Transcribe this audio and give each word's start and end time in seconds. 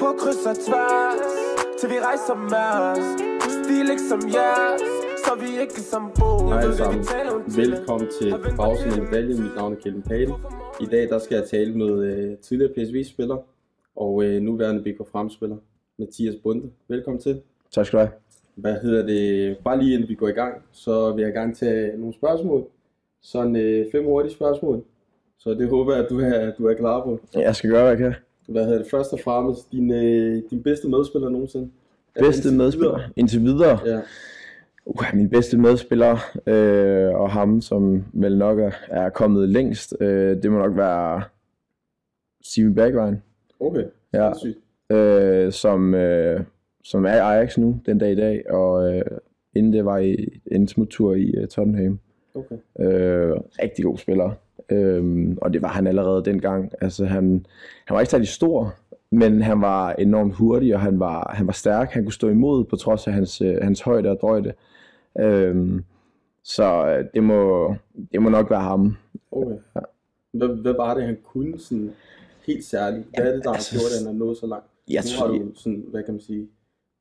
på 0.00 0.08
kryds 0.20 0.46
og 0.46 0.56
tværs 0.66 1.20
Til 1.80 1.88
vi 1.90 1.98
rejser 2.08 2.34
Mærs 2.52 3.04
Stil 3.56 3.90
ikke 3.90 4.06
som 4.12 4.20
jeres 4.36 4.82
Så 5.24 5.32
vi 5.40 5.60
ikke 5.62 5.80
som 5.80 6.02
bo 6.18 6.48
Hej 6.48 6.72
sammen. 6.72 7.04
Velkommen 7.56 8.08
til 8.20 8.34
Pausen 8.56 8.90
i 8.96 9.00
Medaljen. 9.00 9.42
Mit 9.42 9.54
navn 9.56 9.72
er 9.72 9.76
Kjell 9.76 10.02
Pale. 10.02 10.34
I 10.80 10.86
dag 10.86 11.08
der 11.08 11.18
skal 11.18 11.34
jeg 11.34 11.44
tale 11.48 11.74
med 11.74 11.92
øh, 12.04 12.38
tidligere 12.38 12.72
PSV-spiller 12.72 13.38
og 13.96 14.24
øh, 14.24 14.42
nuværende 14.42 14.82
BK 14.82 15.08
Fremspiller, 15.12 15.56
Mathias 15.98 16.34
Bunde. 16.42 16.70
Velkommen 16.88 17.20
til. 17.22 17.40
Tak 17.74 17.86
skal 17.86 17.98
du 17.98 18.04
have. 18.04 18.12
Hvad 18.54 18.74
hedder 18.82 19.06
det? 19.06 19.56
Bare 19.64 19.78
lige 19.78 19.94
inden 19.94 20.08
vi 20.08 20.14
går 20.14 20.28
i 20.28 20.32
gang, 20.32 20.62
så 20.72 21.12
vil 21.12 21.22
jeg 21.22 21.32
gerne 21.32 21.54
tage 21.54 21.96
nogle 21.98 22.14
spørgsmål. 22.14 22.64
Sådan 23.22 23.56
øh, 23.56 23.86
fem 23.92 24.04
hurtige 24.04 24.32
spørgsmål. 24.32 24.84
Så 25.38 25.50
det 25.50 25.68
håber 25.68 25.94
jeg, 25.94 26.04
at 26.04 26.10
du 26.10 26.20
er, 26.20 26.52
du 26.58 26.66
er 26.66 26.74
klar 26.74 27.04
på. 27.04 27.20
Jeg 27.34 27.56
skal 27.56 27.70
gøre, 27.70 27.82
hvad 27.82 27.90
jeg 27.90 27.98
kan. 27.98 28.14
Hvad 28.48 28.64
hedder 28.64 28.78
det? 28.78 28.86
Først 28.90 29.12
og 29.12 29.20
fremmest, 29.24 29.72
din, 29.72 29.92
øh, 29.92 30.42
din 30.50 30.62
bedste 30.62 30.88
medspiller 30.88 31.28
nogensinde? 31.28 31.70
Bedste 32.18 32.54
medspiller 32.54 32.98
indtil 33.16 33.40
videre. 33.40 33.78
Ja. 33.86 34.00
Uh, 34.86 35.04
min 35.14 35.30
bedste 35.30 35.58
medspiller, 35.58 36.16
øh, 36.46 37.14
og 37.14 37.30
ham, 37.30 37.60
som 37.60 38.04
vel 38.12 38.38
nok 38.38 38.58
er, 38.58 38.70
er 38.88 39.10
kommet 39.10 39.48
længst, 39.48 39.96
øh, 40.00 40.42
det 40.42 40.52
må 40.52 40.58
nok 40.58 40.76
være 40.76 41.22
Steven 42.44 42.74
Bergwijn, 42.74 43.22
Okay, 43.60 43.84
Ja. 44.14 44.32
øh, 44.96 45.52
som, 45.52 45.94
øh, 45.94 46.40
som 46.84 47.04
er 47.04 47.14
i 47.14 47.18
Ajax 47.18 47.58
nu, 47.58 47.80
den 47.86 47.98
dag 47.98 48.12
i 48.12 48.16
dag, 48.16 48.50
og 48.50 48.94
øh, 48.94 49.02
inden 49.56 49.72
det 49.72 49.84
var 49.84 49.98
i 49.98 50.40
en 50.46 50.68
smuttur 50.68 51.14
i 51.14 51.34
øh, 51.36 51.48
Tottenham. 51.48 51.98
Okay. 52.34 52.56
Øh, 52.80 53.36
rigtig 53.62 53.84
god 53.84 53.98
spiller. 53.98 54.30
Øh, 54.70 55.28
og 55.42 55.52
det 55.52 55.62
var 55.62 55.68
han 55.68 55.86
allerede 55.86 56.24
dengang. 56.24 56.72
Altså, 56.80 57.04
han, 57.04 57.46
han 57.84 57.94
var 57.94 58.00
ikke 58.00 58.10
særlig 58.10 58.28
stor, 58.28 58.74
men 59.10 59.42
han 59.42 59.60
var 59.60 59.92
enormt 59.92 60.34
hurtig, 60.34 60.74
og 60.74 60.80
han 60.80 61.00
var, 61.00 61.32
han 61.36 61.46
var 61.46 61.52
stærk. 61.52 61.90
Han 61.90 62.04
kunne 62.04 62.12
stå 62.12 62.28
imod 62.28 62.64
på 62.64 62.76
trods 62.76 63.06
af 63.06 63.12
hans, 63.12 63.40
øh, 63.40 63.56
hans 63.62 63.80
højde 63.80 64.10
og 64.10 64.18
drøjde. 64.20 64.52
Øh, 65.18 65.80
så 66.42 66.86
øh, 66.88 67.04
det 67.14 67.22
må, 67.22 67.74
det 68.12 68.22
må 68.22 68.28
nok 68.28 68.50
være 68.50 68.60
ham. 68.60 68.96
Okay. 69.30 69.56
Hvad, 70.32 70.48
hvad 70.48 70.72
var 70.72 70.94
det, 70.94 71.02
han 71.04 71.16
kunne 71.24 71.58
sådan 71.58 71.90
helt 72.46 72.64
særligt? 72.64 73.06
Hvad 73.16 73.26
er 73.26 73.34
det, 73.34 73.44
der 73.44 73.50
har 73.50 73.54
altså, 73.54 73.74
gjort, 73.74 73.92
at 74.00 74.06
han 74.06 74.14
er 74.14 74.18
nået 74.18 74.36
så 74.36 74.46
langt? 74.46 74.66
Jeg 74.90 75.02
nu 75.04 75.08
tror- 75.18 75.26
har 75.26 75.38
du 75.38 75.50
sådan, 75.54 75.84
hvad 75.90 76.02
kan 76.02 76.14
man 76.14 76.20
sige, 76.20 76.48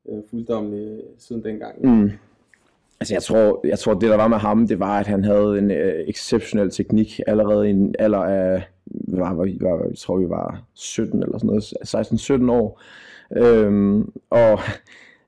øh, 0.09 0.17
fulgt 0.29 0.49
om 0.49 0.73
siden 1.17 1.43
dengang. 1.43 1.85
Mm. 1.85 2.11
Altså 2.99 3.13
jeg 3.13 3.23
tror, 3.23 3.67
jeg 3.67 3.79
tror, 3.79 3.93
det 3.93 4.09
der 4.09 4.15
var 4.17 4.27
med 4.27 4.37
ham, 4.37 4.67
det 4.67 4.79
var, 4.79 4.99
at 4.99 5.07
han 5.07 5.23
havde 5.23 5.59
en 5.59 5.71
øh, 5.71 6.03
exceptionel 6.07 6.71
teknik 6.71 7.19
allerede 7.27 7.67
i 7.67 7.71
en 7.71 7.95
alder 7.99 8.23
af, 8.23 8.63
var, 9.07 9.33
var, 9.33 9.45
var, 9.61 9.85
jeg 9.89 9.97
tror 9.97 10.17
vi 10.17 10.29
var 10.29 10.63
17 10.73 11.23
eller 11.23 11.37
sådan 11.37 11.47
noget, 11.47 12.49
16-17 12.49 12.51
år. 12.51 12.81
Øhm, 13.37 14.11
og 14.29 14.59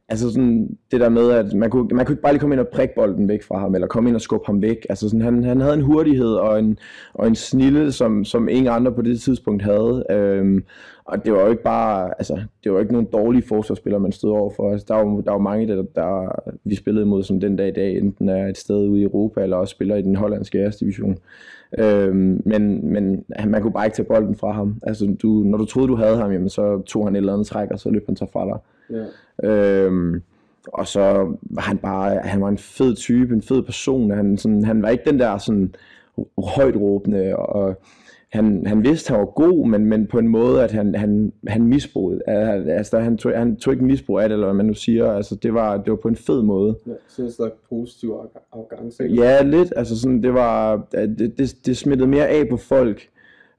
altså 0.09 0.31
sådan 0.31 0.77
det 0.91 0.99
der 0.99 1.09
med, 1.09 1.31
at 1.31 1.53
man 1.53 1.69
kunne, 1.69 1.87
man 1.91 2.05
kunne 2.05 2.13
ikke 2.13 2.21
bare 2.21 2.33
lige 2.33 2.39
komme 2.39 2.55
ind 2.55 2.59
og 2.59 2.67
prikke 2.67 2.95
bolden 2.95 3.27
væk 3.27 3.43
fra 3.43 3.59
ham, 3.59 3.75
eller 3.75 3.87
komme 3.87 4.09
ind 4.09 4.15
og 4.15 4.21
skubbe 4.21 4.45
ham 4.45 4.61
væk. 4.61 4.85
Altså 4.89 5.09
sådan, 5.09 5.21
han, 5.21 5.43
han 5.43 5.61
havde 5.61 5.73
en 5.73 5.81
hurtighed 5.81 6.33
og 6.33 6.59
en, 6.59 6.77
og 7.13 7.27
en 7.27 7.35
snille, 7.35 7.91
som, 7.91 8.25
som 8.25 8.49
ingen 8.49 8.67
andre 8.67 8.91
på 8.91 9.01
det 9.01 9.21
tidspunkt 9.21 9.63
havde. 9.63 10.03
Øhm, 10.09 10.63
og 11.05 11.25
det 11.25 11.33
var 11.33 11.41
jo 11.41 11.49
ikke 11.49 11.63
bare, 11.63 12.09
altså, 12.17 12.33
det 12.33 12.71
var 12.71 12.77
jo 12.77 12.81
ikke 12.81 12.93
nogen 12.93 13.07
dårlige 13.13 13.43
forsvarsspillere, 13.47 13.99
man 13.99 14.11
stod 14.11 14.31
over 14.31 14.49
for. 14.55 14.71
Altså, 14.71 14.85
der 14.87 14.93
var 14.93 15.21
der 15.21 15.31
var 15.31 15.37
mange, 15.37 15.67
der, 15.67 15.83
der 15.95 16.35
vi 16.63 16.75
spillede 16.75 17.05
imod, 17.05 17.23
som 17.23 17.39
den 17.39 17.55
dag 17.55 17.67
i 17.67 17.71
dag, 17.71 17.97
enten 17.97 18.29
er 18.29 18.47
et 18.47 18.57
sted 18.57 18.87
ude 18.87 19.01
i 19.01 19.03
Europa, 19.03 19.43
eller 19.43 19.57
også 19.57 19.71
spiller 19.71 19.95
i 19.95 20.01
den 20.01 20.15
hollandske 20.15 20.57
æresdivision. 20.57 21.17
Øhm, 21.79 22.41
men, 22.45 22.91
men 22.91 23.23
man 23.47 23.61
kunne 23.61 23.73
bare 23.73 23.85
ikke 23.85 23.95
tage 23.95 24.07
bolden 24.07 24.35
fra 24.35 24.51
ham. 24.51 24.75
Altså, 24.83 25.15
du, 25.21 25.27
når 25.27 25.57
du 25.57 25.65
troede, 25.65 25.87
du 25.87 25.95
havde 25.95 26.17
ham, 26.17 26.31
jamen, 26.31 26.49
så 26.49 26.81
tog 26.81 27.05
han 27.05 27.15
et 27.15 27.17
eller 27.17 27.33
andet 27.33 27.47
træk, 27.47 27.71
og 27.71 27.79
så 27.79 27.89
løb 27.89 28.05
han 28.05 28.15
sig 28.15 28.27
fra 28.33 28.45
dig. 28.45 28.57
Ja. 28.91 29.05
Øhm, 29.49 30.21
og 30.73 30.87
så 30.87 31.35
var 31.41 31.61
han 31.61 31.77
bare, 31.77 32.19
han 32.19 32.41
var 32.41 32.49
en 32.49 32.57
fed 32.57 32.95
type, 32.95 33.33
en 33.33 33.41
fed 33.41 33.63
person. 33.63 34.11
Han, 34.11 34.37
sådan, 34.37 34.63
han 34.63 34.81
var 34.81 34.89
ikke 34.89 35.09
den 35.09 35.19
der 35.19 35.37
sådan 35.37 35.75
højt 36.37 36.75
råbende, 36.75 37.35
og 37.35 37.79
han, 38.31 38.65
han 38.65 38.83
vidste, 38.83 39.11
han 39.11 39.19
var 39.19 39.25
god, 39.25 39.67
men, 39.67 39.85
men 39.85 40.07
på 40.07 40.19
en 40.19 40.27
måde, 40.27 40.63
at 40.63 40.71
han, 40.71 40.95
han, 40.95 41.33
han 41.47 41.63
misbrugede. 41.63 42.21
Altså, 42.27 42.99
han, 42.99 43.17
tog, 43.17 43.31
han 43.37 43.55
tog 43.55 43.73
ikke 43.73 43.85
misbrug 43.85 44.19
af 44.19 44.29
det, 44.29 44.33
eller 44.33 44.47
hvad 44.47 44.55
man 44.55 44.65
nu 44.65 44.73
siger. 44.73 45.11
Altså, 45.11 45.35
det 45.35 45.53
var, 45.53 45.77
det 45.77 45.89
var 45.89 45.95
på 45.95 46.07
en 46.07 46.15
fed 46.15 46.41
måde. 46.41 46.75
ja. 46.87 46.91
Så 47.07 47.21
en 47.21 47.31
slags 47.31 47.53
positiv 47.69 48.13
arrogance. 48.51 49.03
Ja, 49.03 49.43
lidt. 49.43 49.73
Altså 49.75 49.99
sådan, 49.99 50.23
det 50.23 50.33
var, 50.33 50.87
det, 50.91 51.33
det, 51.37 51.55
det 51.65 51.77
smittede 51.77 52.09
mere 52.09 52.27
af 52.27 52.49
på 52.49 52.57
folk. 52.57 53.01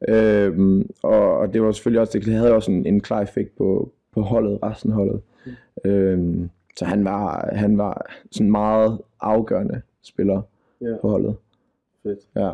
Øhm, 0.09 0.91
og, 1.03 1.39
og 1.39 1.55
det 1.55 1.63
var 1.63 1.73
selvfølgelig 1.73 2.01
også, 2.01 2.19
det 2.19 2.35
havde 2.35 2.55
også 2.55 2.71
en, 2.71 2.87
en 2.87 3.01
klar 3.01 3.23
effekt 3.23 3.57
på, 3.57 3.93
på 4.13 4.21
holdet, 4.23 4.59
resten 4.63 4.91
af 4.91 4.97
holdet. 4.97 5.21
Øhm, 5.85 6.51
så 6.77 6.85
han 6.85 7.05
var, 7.05 7.51
han 7.53 7.79
var 7.79 8.07
sådan 8.31 8.51
meget 8.51 9.01
afgørende 9.21 9.83
spiller 10.03 10.43
Ja, 10.81 10.97
på 11.01 11.09
holdet. 11.11 11.37
fedt. 12.03 12.19
Ja. 12.37 12.51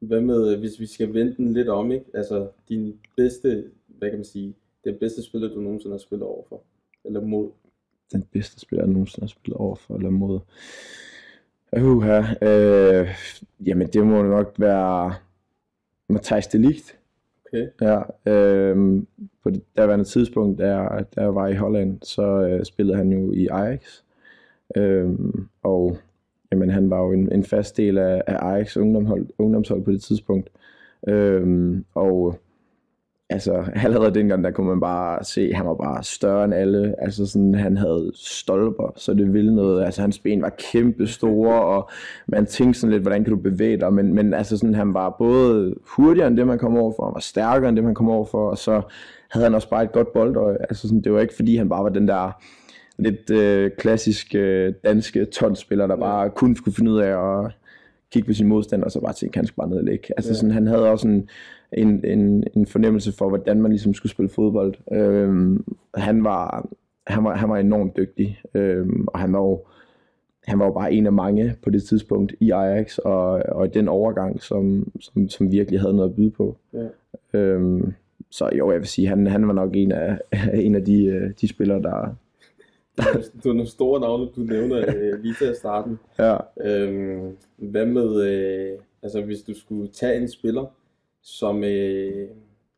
Hvad 0.00 0.20
med, 0.20 0.52
øh, 0.52 0.58
hvis 0.58 0.80
vi 0.80 0.86
skal 0.86 1.14
vente 1.14 1.36
den 1.36 1.52
lidt 1.52 1.68
om, 1.68 1.92
ikke? 1.92 2.04
Altså, 2.14 2.48
din 2.68 3.00
bedste, 3.16 3.64
hvad 3.86 4.10
kan 4.10 4.18
man 4.18 4.24
sige, 4.24 4.54
den 4.84 4.96
bedste 5.00 5.22
spiller, 5.22 5.48
du 5.48 5.60
nogensinde 5.60 5.94
har 5.94 5.98
spillet 5.98 6.26
overfor? 6.26 6.60
Eller 7.04 7.20
mod? 7.20 7.50
Den 8.12 8.24
bedste 8.32 8.60
spiller, 8.60 8.84
jeg 8.84 8.92
nogensinde 8.92 9.22
har 9.24 9.28
spillet 9.28 9.56
over 9.56 9.74
for 9.76 9.94
eller 9.96 10.10
mod. 10.10 10.40
Uh, 11.76 12.06
øh, 12.42 13.08
jamen, 13.66 13.86
det 13.88 14.06
må 14.06 14.22
nok 14.22 14.54
være 14.58 15.14
Matthijs 16.08 16.46
de 16.46 16.58
Ligt. 16.58 16.98
Okay. 17.52 17.68
Ja, 17.80 18.02
øhm, 18.32 19.06
på 19.42 19.50
det 19.50 19.62
daværende 19.76 20.04
tidspunkt, 20.04 20.58
da 20.58 20.76
jeg, 20.76 21.04
da 21.16 21.20
jeg 21.20 21.34
var 21.34 21.48
i 21.48 21.54
Holland, 21.54 21.98
så 22.02 22.22
øh, 22.22 22.64
spillede 22.64 22.96
han 22.96 23.12
jo 23.12 23.32
i 23.32 23.46
Ajax. 23.46 23.80
Øhm, 24.76 25.48
og 25.62 25.96
jamen, 26.52 26.70
han 26.70 26.90
var 26.90 27.00
jo 27.00 27.12
en, 27.12 27.32
en 27.32 27.44
fast 27.44 27.76
del 27.76 27.98
af, 27.98 28.22
af 28.26 28.36
Ajax 28.46 28.76
ungdomshold, 28.76 29.26
ungdomshold 29.38 29.84
på 29.84 29.90
det 29.90 30.02
tidspunkt. 30.02 30.50
Øhm, 31.08 31.84
og 31.94 32.38
altså, 33.30 33.64
allerede 33.84 34.14
dengang, 34.14 34.44
der 34.44 34.50
kunne 34.50 34.66
man 34.68 34.80
bare 34.80 35.24
se, 35.24 35.40
at 35.40 35.56
han 35.56 35.66
var 35.66 35.74
bare 35.74 36.02
større 36.02 36.44
end 36.44 36.54
alle. 36.54 36.94
Altså 36.98 37.26
sådan, 37.26 37.54
han 37.54 37.76
havde 37.76 38.10
stolper, 38.14 38.92
så 38.96 39.14
det 39.14 39.32
ville 39.32 39.54
noget. 39.54 39.84
Altså, 39.84 40.00
hans 40.00 40.18
ben 40.18 40.42
var 40.42 40.52
kæmpe 40.72 41.06
store, 41.06 41.62
og 41.62 41.90
man 42.26 42.46
tænkte 42.46 42.80
sådan 42.80 42.92
lidt, 42.92 43.02
hvordan 43.02 43.24
kan 43.24 43.30
du 43.34 43.40
bevæge 43.40 43.76
dig? 43.76 43.92
Men, 43.92 44.14
men 44.14 44.34
altså 44.34 44.56
sådan, 44.56 44.74
han 44.74 44.94
var 44.94 45.16
både 45.18 45.74
hurtigere 45.96 46.28
end 46.28 46.36
det, 46.36 46.46
man 46.46 46.58
kom 46.58 46.76
over 46.76 46.92
for, 46.96 47.04
han 47.04 47.14
var 47.14 47.20
stærkere 47.20 47.68
end 47.68 47.76
det, 47.76 47.84
man 47.84 47.94
kom 47.94 48.08
over 48.10 48.24
for, 48.24 48.50
og 48.50 48.58
så 48.58 48.82
havde 49.30 49.44
han 49.44 49.54
også 49.54 49.70
bare 49.70 49.84
et 49.84 49.92
godt 49.92 50.12
boldøje. 50.12 50.56
Altså 50.60 50.88
sådan, 50.88 51.00
det 51.00 51.12
var 51.12 51.20
ikke 51.20 51.34
fordi, 51.34 51.56
han 51.56 51.68
bare 51.68 51.82
var 51.84 51.88
den 51.90 52.08
der 52.08 52.42
lidt 52.98 53.30
øh, 53.30 53.70
klassisk 53.78 54.34
øh, 54.34 54.72
danske 54.84 55.24
tonsspiller, 55.24 55.86
der 55.86 55.96
bare 55.96 56.30
kun 56.30 56.56
skulle 56.56 56.74
finde 56.74 56.90
ud 56.90 56.98
af 56.98 57.40
at 57.44 57.52
kigge 58.12 58.26
på 58.26 58.32
sin 58.32 58.46
modstander, 58.46 58.84
og 58.84 58.92
så 58.92 59.00
bare 59.00 59.12
tænke, 59.12 59.38
han 59.38 59.46
skal 59.46 59.56
bare 59.56 59.68
ned 59.68 59.76
og 59.78 59.84
lægge. 59.84 60.04
Altså 60.16 60.30
Ja. 60.30 60.34
sådan, 60.34 60.50
han 60.50 60.66
havde 60.66 60.90
også 60.90 61.08
en, 61.08 61.28
en, 61.72 62.04
en, 62.04 62.44
en 62.54 62.66
fornemmelse 62.66 63.12
for, 63.12 63.28
hvordan 63.28 63.62
man 63.62 63.70
ligesom 63.70 63.94
skulle 63.94 64.12
spille 64.12 64.28
fodbold. 64.28 64.74
Øhm, 64.92 65.64
han, 65.94 66.24
var, 66.24 66.68
han, 67.06 67.24
var, 67.24 67.36
han 67.36 67.48
var 67.48 67.56
enormt 67.56 67.96
dygtig, 67.96 68.40
øhm, 68.54 69.06
og 69.06 69.18
han 69.18 69.32
var 69.32 69.38
jo 69.38 69.64
han 70.44 70.58
var 70.58 70.64
jo 70.64 70.72
bare 70.72 70.92
en 70.92 71.06
af 71.06 71.12
mange 71.12 71.54
på 71.62 71.70
det 71.70 71.82
tidspunkt 71.82 72.34
i 72.40 72.50
Ajax, 72.50 72.98
og, 72.98 73.30
og 73.30 73.66
i 73.66 73.68
den 73.68 73.88
overgang, 73.88 74.42
som, 74.42 74.92
som, 75.00 75.28
som 75.28 75.52
virkelig 75.52 75.80
havde 75.80 75.96
noget 75.96 76.08
at 76.08 76.16
byde 76.16 76.30
på. 76.30 76.56
Ja. 76.72 76.88
Øhm, 77.38 77.92
så 78.30 78.50
jo, 78.58 78.70
jeg 78.70 78.80
vil 78.80 78.88
sige, 78.88 79.08
han, 79.08 79.26
han 79.26 79.46
var 79.46 79.52
nok 79.52 79.76
en 79.76 79.92
af, 79.92 80.18
en 80.66 80.74
af 80.74 80.84
de, 80.84 81.04
øh, 81.04 81.30
de 81.40 81.48
spillere, 81.48 81.82
der... 81.82 82.14
Du 83.44 83.48
har 83.48 83.52
nogle 83.52 83.66
store 83.66 84.00
navne, 84.00 84.26
du 84.36 84.40
nævner 84.40 84.78
øh, 84.78 85.22
lige 85.22 85.34
til 85.34 85.44
at 85.44 85.56
starte 85.56 85.88
med. 85.88 85.96
Ja. 86.18 86.36
Øhm, 86.60 87.36
hvad 87.56 87.86
med, 87.86 88.22
øh, 88.22 88.78
altså 89.02 89.22
hvis 89.22 89.42
du 89.42 89.54
skulle 89.54 89.88
tage 89.88 90.20
en 90.20 90.28
spiller, 90.28 90.66
som 91.22 91.64
øh, 91.64 92.28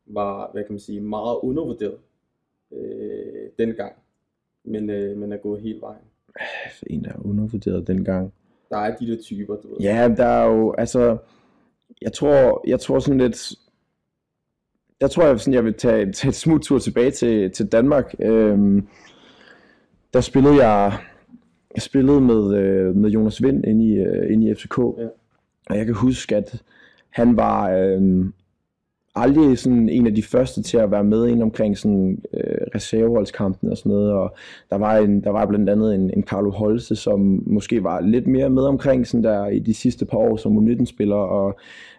var, 0.07 0.51
hvad 0.53 0.65
kan 0.65 0.73
man 0.73 0.81
sige, 0.81 1.01
meget 1.01 1.39
undervurderet 1.43 1.99
øh, 2.73 3.49
dengang, 3.59 3.93
men, 4.65 4.91
øh, 4.91 5.17
men 5.17 5.33
er 5.33 5.37
gået 5.37 5.63
helt 5.63 5.81
vejen. 5.81 6.05
En, 6.87 7.05
der 7.05 7.11
er 7.11 7.27
undervurderet 7.27 7.87
dengang. 7.87 8.33
Der 8.71 8.79
er 8.79 8.97
de 8.97 9.07
der 9.07 9.23
typer, 9.23 9.57
du 9.57 9.69
ved. 9.69 9.77
Ja, 9.81 10.15
der 10.17 10.25
er 10.25 10.47
jo, 10.47 10.75
altså, 10.79 11.19
jeg 12.03 12.13
tror, 12.13 12.65
jeg 12.67 12.81
tror 12.81 12.99
sådan 12.99 13.21
lidt, 13.21 13.53
jeg 15.01 15.11
tror, 15.11 15.27
jeg, 15.27 15.41
sådan, 15.41 15.55
jeg 15.55 15.65
vil 15.65 15.75
tage, 15.75 16.13
tage 16.13 16.29
et 16.29 16.35
smut 16.35 16.63
tur 16.63 16.79
tilbage 16.79 17.11
til, 17.11 17.51
til 17.51 17.73
Danmark. 17.73 18.15
Øhm, 18.19 18.89
der 20.13 20.21
spillede 20.21 20.67
jeg, 20.67 20.99
jeg 21.75 21.83
spillede 21.83 22.21
med, 22.21 22.57
øh, 22.59 22.97
med 22.97 23.11
Jonas 23.11 23.43
Vind 23.43 23.65
inde 23.65 23.85
i, 23.85 23.93
øh, 23.93 24.33
inde 24.33 24.51
i 24.51 24.55
FCK. 24.55 24.79
Ja. 24.79 25.09
Og 25.71 25.79
jeg 25.79 25.87
kan 25.87 25.95
huske, 25.95 26.37
at 26.37 26.63
han 27.13 27.37
var, 27.37 27.71
øh, 27.71 28.25
aldrig 29.15 29.59
sådan 29.59 29.89
en 29.89 30.07
af 30.07 30.15
de 30.15 30.23
første 30.23 30.63
til 30.63 30.77
at 30.77 30.91
være 30.91 31.05
med 31.05 31.29
ind 31.29 31.43
omkring 31.43 31.79
sådan 31.79 32.23
øh, 32.35 32.67
reserveholdskampen 32.75 33.71
og 33.71 33.77
sådan 33.77 33.93
noget, 33.93 34.13
og 34.13 34.35
der 34.71 34.77
var, 34.77 34.97
en, 34.97 35.25
der 35.25 35.31
var 35.31 35.47
blandt 35.47 35.71
andet 35.71 35.95
en, 35.95 36.11
en 36.17 36.23
Carlo 36.23 36.51
Holse, 36.51 36.97
som 36.97 37.43
måske 37.47 37.85
var 37.85 38.01
lidt 38.01 38.27
mere 38.27 38.51
med 38.51 38.63
omkring 38.63 39.07
sådan 39.07 39.25
der 39.25 39.47
i 39.47 39.59
de 39.59 39.75
sidste 39.75 40.05
par 40.07 40.19
år 40.19 40.37
som 40.37 40.59
U19-spiller, 40.59 41.17
og 41.17 41.59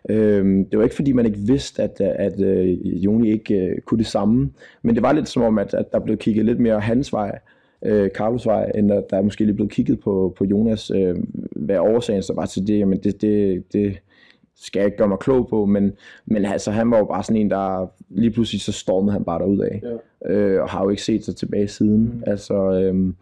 øh, 0.10 0.46
det 0.72 0.78
var 0.78 0.84
ikke 0.84 0.96
fordi 0.96 1.12
man 1.12 1.26
ikke 1.26 1.40
vidste, 1.40 1.84
at, 1.84 2.02
at 2.02 2.42
øh, 2.42 3.04
Joni 3.06 3.32
ikke 3.32 3.56
øh, 3.56 3.82
kunne 3.82 3.98
det 3.98 4.08
samme, 4.08 4.52
men 4.82 4.96
det 4.96 5.04
var 5.04 5.14
lidt 5.14 5.30
som 5.30 5.44
om, 5.44 5.58
at, 5.58 5.74
at 5.74 5.92
der 5.92 6.00
blev 6.00 6.18
kigget 6.18 6.46
lidt 6.46 6.60
mere 6.60 6.80
hans 6.80 7.14
vej, 7.14 7.40
øh, 7.86 8.10
Carlos 8.10 8.46
vej, 8.46 8.72
end 8.76 8.92
at 8.92 9.04
der 9.10 9.18
er 9.18 9.22
måske 9.22 9.46
lige 9.46 9.56
blevet 9.56 9.72
kigget 9.72 10.00
på, 10.00 10.34
på 10.38 10.46
Jonas, 10.46 10.92
øh, 10.92 11.16
hvad 11.56 11.78
årsagen 11.78 12.22
så 12.22 12.34
var 12.34 12.46
til 12.46 12.68
det, 12.68 12.80
jamen 12.80 13.00
det, 13.04 13.22
det, 13.22 13.64
det, 13.74 13.98
skal 14.56 14.80
jeg 14.80 14.86
ikke 14.86 14.98
gøre 14.98 15.08
mig 15.08 15.20
klog 15.20 15.48
på, 15.48 15.66
men, 15.66 15.92
men 16.26 16.46
altså, 16.46 16.72
han 16.72 16.92
var 16.92 16.98
jo 16.98 17.06
bare 17.06 17.24
sådan 17.24 17.42
en, 17.42 17.52
der 17.52 17.88
lige 18.10 18.32
pludselig 18.32 18.62
så 18.62 18.72
stormede 18.72 19.14
han 19.14 19.24
bare 19.24 19.40
derud 19.40 19.60
af, 19.60 19.82
ja. 19.84 20.34
øh, 20.34 20.62
og 20.62 20.70
har 20.70 20.84
jo 20.84 20.90
ikke 20.90 21.04
set 21.04 21.26
sig 21.26 21.36
tilbage 21.36 21.68
siden. 21.68 22.02
Mm. 22.04 22.24
Altså, 22.28 22.54
øh, 22.54 23.14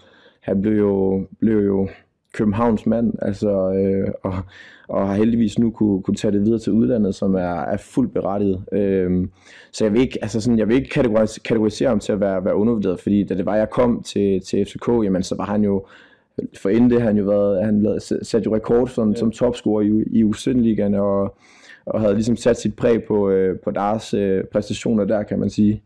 han 0.42 0.62
blev 0.62 0.78
jo, 0.78 1.26
blev 1.40 1.66
jo 1.66 1.90
Københavns 2.34 2.86
mand, 2.86 3.14
altså, 3.22 3.72
øh, 3.72 4.08
og, 4.24 4.34
og 4.88 5.08
har 5.08 5.16
heldigvis 5.16 5.60
nu 5.60 5.72
kunne, 5.72 6.02
kunne 6.02 6.16
tage 6.16 6.32
det 6.32 6.42
videre 6.42 6.60
til 6.60 6.74
udlandet, 6.74 7.16
som 7.16 7.36
er, 7.36 7.62
er 7.62 7.78
fuldt 7.78 8.14
berettiget. 8.14 8.66
Øh, 8.72 9.28
så 9.72 9.86
jeg 9.86 9.94
vil 9.94 10.02
ikke, 10.02 10.18
altså 10.22 10.42
sådan, 10.42 10.60
jeg 10.60 10.68
vil 10.68 10.76
ikke 10.76 10.90
kategorisere, 10.90 11.44
kategorisere 11.44 11.90
ham 11.90 12.00
til 12.00 12.12
at 12.12 12.20
være, 12.20 12.46
være 12.46 12.56
undervurderet, 12.56 13.00
fordi 13.00 13.24
da 13.24 13.36
det 13.36 13.46
var, 13.46 13.56
jeg 13.56 13.70
kom 13.70 14.04
til, 14.04 14.42
til 14.42 14.66
FCK, 14.66 14.88
jamen, 14.88 15.24
så 15.24 15.36
var 15.36 15.46
han 15.46 15.64
jo 15.64 15.86
for 16.58 16.70
inden 16.70 16.90
det 16.90 17.02
har 17.02 17.08
han 17.08 17.18
jo 17.18 17.24
været, 17.24 17.66
han 17.66 17.82
lavede, 17.82 18.00
sat 18.26 18.46
jo 18.46 18.56
rekord 18.56 18.88
som, 18.88 19.10
ja. 19.10 19.16
som 19.16 19.32
topscorer 19.32 19.82
i, 19.82 20.20
i 20.20 20.24
U17-ligaen, 20.24 20.94
og, 20.94 21.36
og 21.86 22.02
havde 22.02 22.14
ligesom 22.14 22.36
sat 22.36 22.58
sit 22.58 22.76
præg 22.76 23.04
på, 23.04 23.30
øh, 23.30 23.60
på 23.60 23.72
deres 23.72 24.14
øh, 24.14 24.44
præstationer 24.44 25.06
der, 25.06 25.24
kan 25.24 25.40
man 25.40 25.50
sige. 25.50 25.82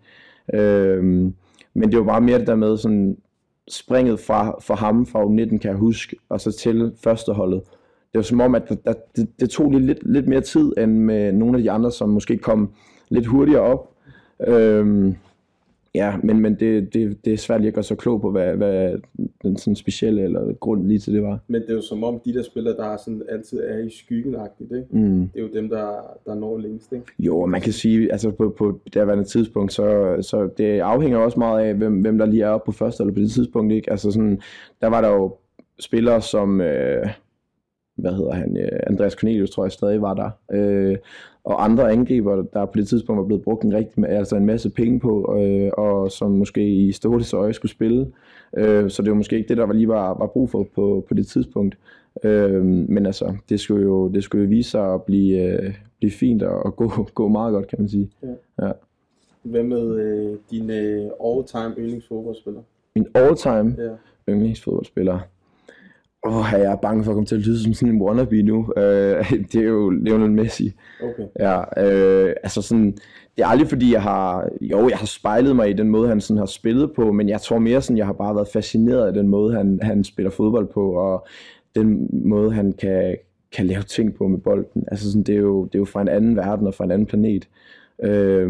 Øhm, 0.54 1.34
men 1.74 1.92
det 1.92 2.00
var 2.00 2.06
bare 2.06 2.22
mere 2.22 2.40
det 2.40 2.48
der 2.48 2.56
med 2.56 2.78
sådan 2.78 3.18
springet 3.72 4.20
fra, 4.20 4.58
fra 4.62 4.76
ham 4.76 5.06
fra 5.06 5.24
U19, 5.24 5.58
kan 5.58 5.72
jeg 5.72 5.76
huske, 5.76 6.16
og 6.30 6.42
så 6.42 6.52
til 6.52 6.92
førsteholdet. 7.04 7.62
Det 8.14 8.20
var 8.20 8.22
som 8.22 8.42
om, 8.42 8.56
at 8.56 8.70
der, 8.86 8.94
det, 9.16 9.28
det 9.40 9.50
tog 9.50 9.72
lige 9.72 9.86
lidt, 9.86 10.00
lidt 10.04 10.28
mere 10.28 10.42
tid, 10.42 10.74
end 10.78 10.92
med 10.92 11.32
nogle 11.32 11.58
af 11.58 11.64
de 11.64 11.72
andre, 11.72 11.92
som 11.92 12.10
måske 12.10 12.38
kom 12.38 12.70
lidt 13.10 13.26
hurtigere 13.26 13.62
op. 13.62 13.90
Øhm, 14.48 15.16
Ja, 15.96 16.16
men, 16.24 16.40
men 16.40 16.56
det, 16.60 16.94
det, 16.94 17.26
det 17.26 17.34
er 17.34 17.38
svært 17.38 17.62
lige 17.62 17.68
at 17.68 17.74
gøre 17.74 17.84
så 17.84 17.96
klog 17.96 18.22
på, 18.22 18.32
hvad, 18.32 18.56
hvad 18.56 18.98
den 19.44 19.58
sådan 19.58 19.76
specielle 19.76 20.24
eller 20.24 20.54
grund 20.54 20.88
lige 20.88 21.00
til 21.00 21.14
det 21.14 21.24
var. 21.24 21.40
Men 21.48 21.62
det 21.62 21.70
er 21.70 21.74
jo 21.74 21.82
som 21.82 22.04
om, 22.04 22.22
de 22.26 22.34
der 22.34 22.44
spillere, 22.44 22.76
der 22.76 22.98
sådan 22.98 23.22
altid 23.30 23.60
er 23.60 23.78
i 23.78 23.90
skyggen 23.90 24.36
ikke? 24.62 24.86
Mm. 24.90 25.30
Det 25.34 25.40
er 25.40 25.42
jo 25.42 25.50
dem, 25.54 25.70
der, 25.70 26.18
der 26.26 26.36
når 26.36 26.58
længst, 26.58 26.94
ikke? 26.94 27.06
Jo, 27.20 27.46
man 27.46 27.62
kan 27.62 27.74
sige, 27.74 28.12
altså 28.12 28.32
på, 28.32 28.56
på 28.58 28.80
derværende 28.94 29.24
tidspunkt, 29.24 29.74
så, 29.74 30.18
så 30.22 30.50
det 30.58 30.80
afhænger 30.80 31.18
også 31.18 31.40
meget 31.40 31.66
af, 31.66 31.76
hvem, 31.76 32.02
hvem 32.02 32.18
der 32.18 32.26
lige 32.26 32.44
er 32.44 32.50
oppe 32.50 32.66
på 32.66 32.72
første 32.72 33.04
eller 33.04 33.14
på 33.14 33.20
det 33.20 33.32
tidspunkt, 33.32 33.74
ikke? 33.74 33.92
Altså 33.92 34.12
sådan, 34.12 34.42
der 34.82 34.88
var 34.88 35.02
der 35.02 35.10
jo 35.10 35.36
spillere 35.80 36.22
som... 36.22 36.62
Øh, 36.62 37.08
hvad 37.96 38.12
hedder 38.12 38.34
han, 38.34 38.58
øh, 38.58 38.80
Andreas 38.88 39.14
Cornelius 39.14 39.50
tror 39.50 39.66
jeg 39.66 39.72
stadig 39.72 40.02
var 40.02 40.14
der, 40.14 40.30
øh, 40.52 40.98
og 41.44 41.64
andre 41.64 41.92
angriber, 41.92 42.44
der 42.54 42.66
på 42.66 42.74
det 42.76 42.88
tidspunkt 42.88 43.18
var 43.20 43.26
blevet 43.26 43.44
brugt 43.44 43.64
en, 43.64 43.74
rigtig, 43.74 44.10
altså 44.10 44.36
en 44.36 44.46
masse 44.46 44.70
penge 44.70 45.00
på, 45.00 45.38
øh, 45.40 45.72
og 45.78 46.12
som 46.12 46.32
måske 46.32 46.68
i 46.68 46.92
Stotes 46.92 47.34
øje 47.34 47.54
skulle 47.54 47.72
spille. 47.72 48.12
Øh, 48.58 48.90
så 48.90 49.02
det 49.02 49.10
var 49.10 49.16
måske 49.16 49.38
ikke 49.38 49.50
det, 49.50 49.58
der 49.58 49.66
var 49.66 49.74
lige 49.74 49.88
var, 49.88 50.14
var 50.14 50.28
brug 50.28 50.50
for 50.50 50.68
på, 50.76 51.06
på 51.08 51.14
det 51.14 51.28
tidspunkt. 51.28 51.78
Øh, 52.24 52.66
men 52.66 53.06
altså, 53.06 53.36
det 53.50 53.60
skulle 53.60 53.84
jo, 53.84 54.08
det 54.08 54.24
skulle 54.24 54.44
jo 54.44 54.50
vise 54.50 54.70
sig 54.70 54.94
at 54.94 55.04
blive, 55.04 55.42
øh, 55.42 55.74
blive 55.98 56.12
fint 56.12 56.44
og, 56.44 56.66
og 56.66 56.76
gå, 56.76 56.92
gå 57.14 57.28
meget 57.28 57.54
godt, 57.54 57.68
kan 57.68 57.80
man 57.80 57.90
sige. 57.90 58.12
Ja. 58.24 58.66
Ja. 58.66 58.72
Hvad 59.44 59.64
med 59.64 59.96
øh, 59.96 60.38
din 60.52 60.70
øh, 60.70 61.10
all-time 61.26 61.74
yndlingsfodboldspiller? 61.78 62.62
Min 62.96 63.08
all-time 63.16 63.76
ja. 63.78 63.90
yndlingsfodboldspiller? 64.34 65.20
Åh, 66.26 66.38
oh, 66.38 66.46
jeg 66.52 66.72
er 66.72 66.76
bange 66.76 67.04
for 67.04 67.12
at 67.12 67.16
komme 67.16 67.26
til 67.26 67.36
at 67.36 67.48
lyde 67.48 67.64
som 67.64 67.74
sådan 67.74 67.96
en 67.96 68.02
wannabe 68.02 68.44
nu. 68.44 68.58
Uh, 68.58 69.32
det 69.52 69.56
er 69.56 69.64
jo 69.68 69.90
Lionel 69.90 70.32
Messi. 70.32 70.74
Okay. 71.04 71.24
Ja, 71.40 71.58
uh, 71.60 72.34
altså 72.44 72.62
sådan, 72.62 72.92
det 73.38 73.44
er 73.44 73.48
aldrig 73.48 73.70
fordi, 73.70 73.94
jeg 73.94 74.02
har, 74.02 74.50
jo, 74.62 74.90
jeg 74.90 74.98
har 74.98 75.06
spejlet 75.06 75.56
mig 75.56 75.70
i 75.70 75.74
den 75.74 75.90
måde, 75.90 76.08
han 76.08 76.22
sådan 76.22 76.38
har 76.38 76.46
spillet 76.46 76.92
på, 76.96 77.12
men 77.12 77.30
jeg 77.30 77.42
tror 77.42 77.60
mere 77.60 77.82
sådan, 77.82 77.98
jeg 77.98 78.06
har 78.06 78.14
bare 78.14 78.36
været 78.36 78.48
fascineret 78.54 79.08
af 79.08 79.14
den 79.14 79.28
måde, 79.28 79.56
han, 79.56 79.80
han 79.82 80.04
spiller 80.04 80.30
fodbold 80.30 80.68
på, 80.74 80.92
og 80.92 81.28
den 81.76 82.10
måde, 82.12 82.52
han 82.52 82.74
kan, 82.74 83.16
kan 83.56 83.66
lave 83.66 83.82
ting 83.82 84.16
på 84.16 84.28
med 84.28 84.40
bolden. 84.40 84.84
Altså 84.88 85.12
sådan, 85.12 85.24
det, 85.24 85.36
er 85.36 85.40
jo, 85.40 85.66
det 85.66 85.76
er 85.76 85.80
jo 85.80 85.86
fra 85.86 86.02
en 86.02 86.08
anden 86.08 86.36
verden 86.36 86.68
og 86.68 86.74
fra 86.74 86.84
en 86.84 86.92
anden 86.92 87.08
planet. 87.08 87.48
Uh, 88.04 88.50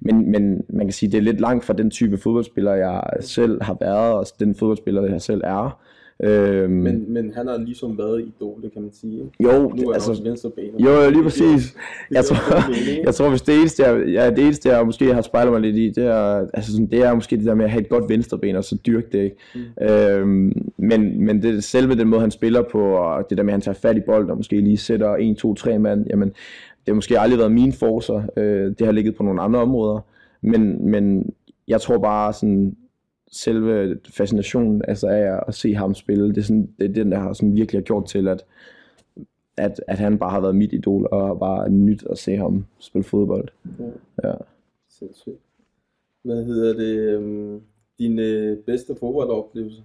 men, 0.00 0.30
men 0.30 0.64
man 0.68 0.86
kan 0.86 0.92
sige, 0.92 1.12
det 1.12 1.18
er 1.18 1.22
lidt 1.22 1.40
langt 1.40 1.64
fra 1.64 1.72
den 1.72 1.90
type 1.90 2.18
fodboldspiller, 2.18 2.74
jeg 2.74 3.02
selv 3.20 3.62
har 3.62 3.76
været, 3.80 4.14
og 4.14 4.26
den 4.40 4.54
fodboldspiller, 4.54 5.06
jeg 5.06 5.22
selv 5.22 5.40
er. 5.44 5.80
Øhm, 6.22 6.70
men, 6.72 7.12
men 7.12 7.32
han 7.36 7.46
har 7.46 7.58
ligesom 7.58 7.98
været 7.98 8.20
idol, 8.20 8.60
kan 8.72 8.82
man 8.82 8.92
sige. 8.92 9.30
Jo, 9.40 9.72
nu 9.76 9.88
er 9.88 9.94
altså, 9.94 10.10
også 10.10 10.22
venstrebenet. 10.22 10.80
Jo, 10.80 11.10
lige 11.10 11.22
præcis. 11.22 11.62
Det, 11.62 11.74
det 12.08 12.16
jeg, 12.16 12.24
tror, 12.24 13.04
jeg 13.04 13.14
tror, 13.14 13.28
hvis 13.28 13.42
det 13.42 13.58
eneste, 13.58 13.84
jeg, 13.84 14.08
ja, 14.08 14.30
det 14.30 14.38
eneste, 14.38 14.68
jeg 14.68 14.86
måske 14.86 15.14
har 15.14 15.22
spejlet 15.22 15.52
mig 15.52 15.60
lidt 15.60 15.76
i, 15.76 15.90
det 15.90 16.04
er, 16.06 16.46
altså 16.54 16.72
sådan, 16.72 16.86
det 16.86 17.02
er 17.02 17.14
måske 17.14 17.36
det 17.36 17.44
der 17.44 17.54
med 17.54 17.64
at 17.64 17.70
have 17.70 17.80
et 17.80 17.88
godt 17.88 18.08
venstreben, 18.08 18.56
og 18.56 18.64
så 18.64 18.76
dyrke 18.86 19.08
det. 19.12 19.18
Ikke? 19.18 19.36
Mm. 19.54 19.86
Øhm, 19.86 20.70
men, 20.76 21.24
men 21.24 21.42
det 21.42 21.64
selve 21.64 21.94
den 21.94 22.08
måde, 22.08 22.20
han 22.20 22.30
spiller 22.30 22.62
på, 22.62 22.82
og 22.82 23.30
det 23.30 23.38
der 23.38 23.44
med, 23.44 23.52
at 23.52 23.54
han 23.54 23.60
tager 23.60 23.78
fat 23.82 23.96
i 23.96 24.00
bold, 24.00 24.30
og 24.30 24.36
måske 24.36 24.60
lige 24.60 24.76
sætter 24.76 25.16
1, 25.16 25.36
2, 25.36 25.54
3 25.54 25.78
mand, 25.78 26.06
jamen, 26.10 26.28
det 26.28 26.88
har 26.88 26.94
måske 26.94 27.20
aldrig 27.20 27.38
været 27.38 27.52
mine 27.52 27.72
forser. 27.72 28.22
Øh, 28.36 28.72
det 28.78 28.86
har 28.86 28.92
ligget 28.92 29.14
på 29.14 29.22
nogle 29.22 29.42
andre 29.42 29.60
områder. 29.60 30.00
Men, 30.42 30.90
men 30.90 31.32
jeg 31.68 31.80
tror 31.80 31.98
bare 31.98 32.32
sådan, 32.32 32.76
selve 33.34 33.98
fascinationen 34.10 34.82
altså 34.88 35.08
af 35.08 35.40
at 35.48 35.54
se 35.54 35.74
ham 35.74 35.94
spille, 35.94 36.28
det 36.28 36.38
er, 36.38 36.42
sådan, 36.42 36.68
det 36.78 36.90
er 36.90 36.92
den, 36.92 37.12
der 37.12 37.18
har 37.18 37.32
sådan 37.32 37.54
virkelig 37.54 37.78
har 37.80 37.84
gjort 37.84 38.06
til, 38.06 38.28
at, 38.28 38.44
at, 39.56 39.80
at 39.88 39.98
han 39.98 40.18
bare 40.18 40.30
har 40.30 40.40
været 40.40 40.56
mit 40.56 40.72
idol, 40.72 41.08
og 41.10 41.38
bare 41.38 41.70
nyt 41.70 42.04
at 42.10 42.18
se 42.18 42.36
ham 42.36 42.66
spille 42.78 43.04
fodbold. 43.04 43.48
Ja. 43.78 44.28
ja. 44.28 44.34
Sindssygt. 44.88 45.38
Hvad 46.22 46.44
hedder 46.44 46.76
det? 46.76 47.16
Um, 47.16 47.60
din 47.98 48.18
øh, 48.18 48.58
bedste 48.58 48.94
fodboldoplevelse? 49.00 49.82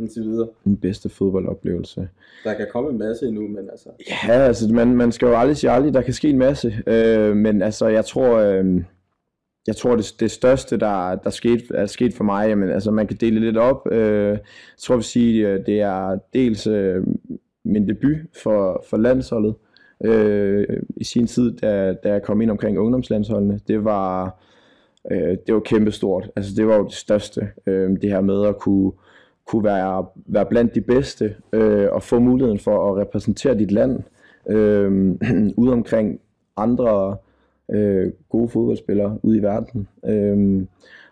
indtil 0.00 0.22
videre? 0.22 0.48
Min 0.64 0.76
bedste 0.76 1.08
fodboldoplevelse. 1.08 2.08
Der 2.44 2.54
kan 2.54 2.66
komme 2.72 2.90
en 2.90 2.98
masse 2.98 3.26
endnu, 3.26 3.48
men 3.48 3.70
altså... 3.70 3.88
Ja, 4.28 4.32
altså 4.32 4.72
man, 4.72 4.96
man 4.96 5.12
skal 5.12 5.26
jo 5.26 5.36
aldrig 5.36 5.56
sige 5.56 5.70
aldrig, 5.70 5.94
der 5.94 6.02
kan 6.02 6.14
ske 6.14 6.28
en 6.28 6.38
masse. 6.38 6.82
Øh, 6.86 7.36
men 7.36 7.62
altså, 7.62 7.86
jeg 7.86 8.04
tror... 8.04 8.36
Øh, 8.36 8.82
jeg 9.66 9.76
tror, 9.76 9.96
det, 9.96 10.14
det 10.20 10.30
største, 10.30 10.76
der, 10.76 11.14
der 11.14 11.30
skete, 11.30 11.64
er 11.74 11.86
sket 11.86 12.14
for 12.14 12.24
mig, 12.24 12.48
jamen, 12.48 12.70
altså, 12.70 12.90
man 12.90 13.06
kan 13.06 13.16
dele 13.16 13.40
lidt 13.40 13.56
op. 13.56 13.92
Øh, 13.92 14.28
jeg 14.28 14.38
tror, 14.78 14.96
vi 14.96 15.02
sige, 15.02 15.48
øh, 15.48 15.66
det 15.66 15.80
er 15.80 16.18
dels 16.34 16.66
øh, 16.66 17.02
min 17.64 17.88
debut 17.88 18.16
for, 18.42 18.84
for 18.90 18.96
landsholdet 18.96 19.54
øh, 20.04 20.66
i 20.96 21.04
sin 21.04 21.26
tid, 21.26 21.56
da, 21.56 21.92
da 22.04 22.12
jeg 22.12 22.22
kom 22.22 22.40
ind 22.40 22.50
omkring 22.50 22.78
ungdomslandsholdene. 22.78 23.60
Det 23.68 23.84
var, 23.84 24.40
øh, 25.10 25.36
det 25.46 25.54
var 25.54 25.60
kæmpestort. 25.60 26.30
Altså, 26.36 26.52
det 26.56 26.66
var 26.66 26.76
jo 26.76 26.84
det 26.84 26.94
største, 26.94 27.48
øh, 27.66 27.90
det 27.90 28.10
her 28.10 28.20
med 28.20 28.46
at 28.46 28.58
kunne, 28.58 28.92
kunne 29.46 29.64
være, 29.64 30.06
være 30.26 30.46
blandt 30.46 30.74
de 30.74 30.80
bedste 30.80 31.34
øh, 31.52 31.88
og 31.92 32.02
få 32.02 32.18
muligheden 32.18 32.58
for 32.58 32.90
at 32.90 33.06
repræsentere 33.06 33.58
dit 33.58 33.70
land 33.70 34.02
øh, 34.48 35.16
ude 35.62 35.72
omkring 35.72 36.20
andre 36.56 37.16
øh, 37.70 38.12
gode 38.28 38.48
fodboldspillere 38.48 39.18
ude 39.22 39.38
i 39.38 39.42
verden. 39.42 39.88
Øh, 40.06 40.66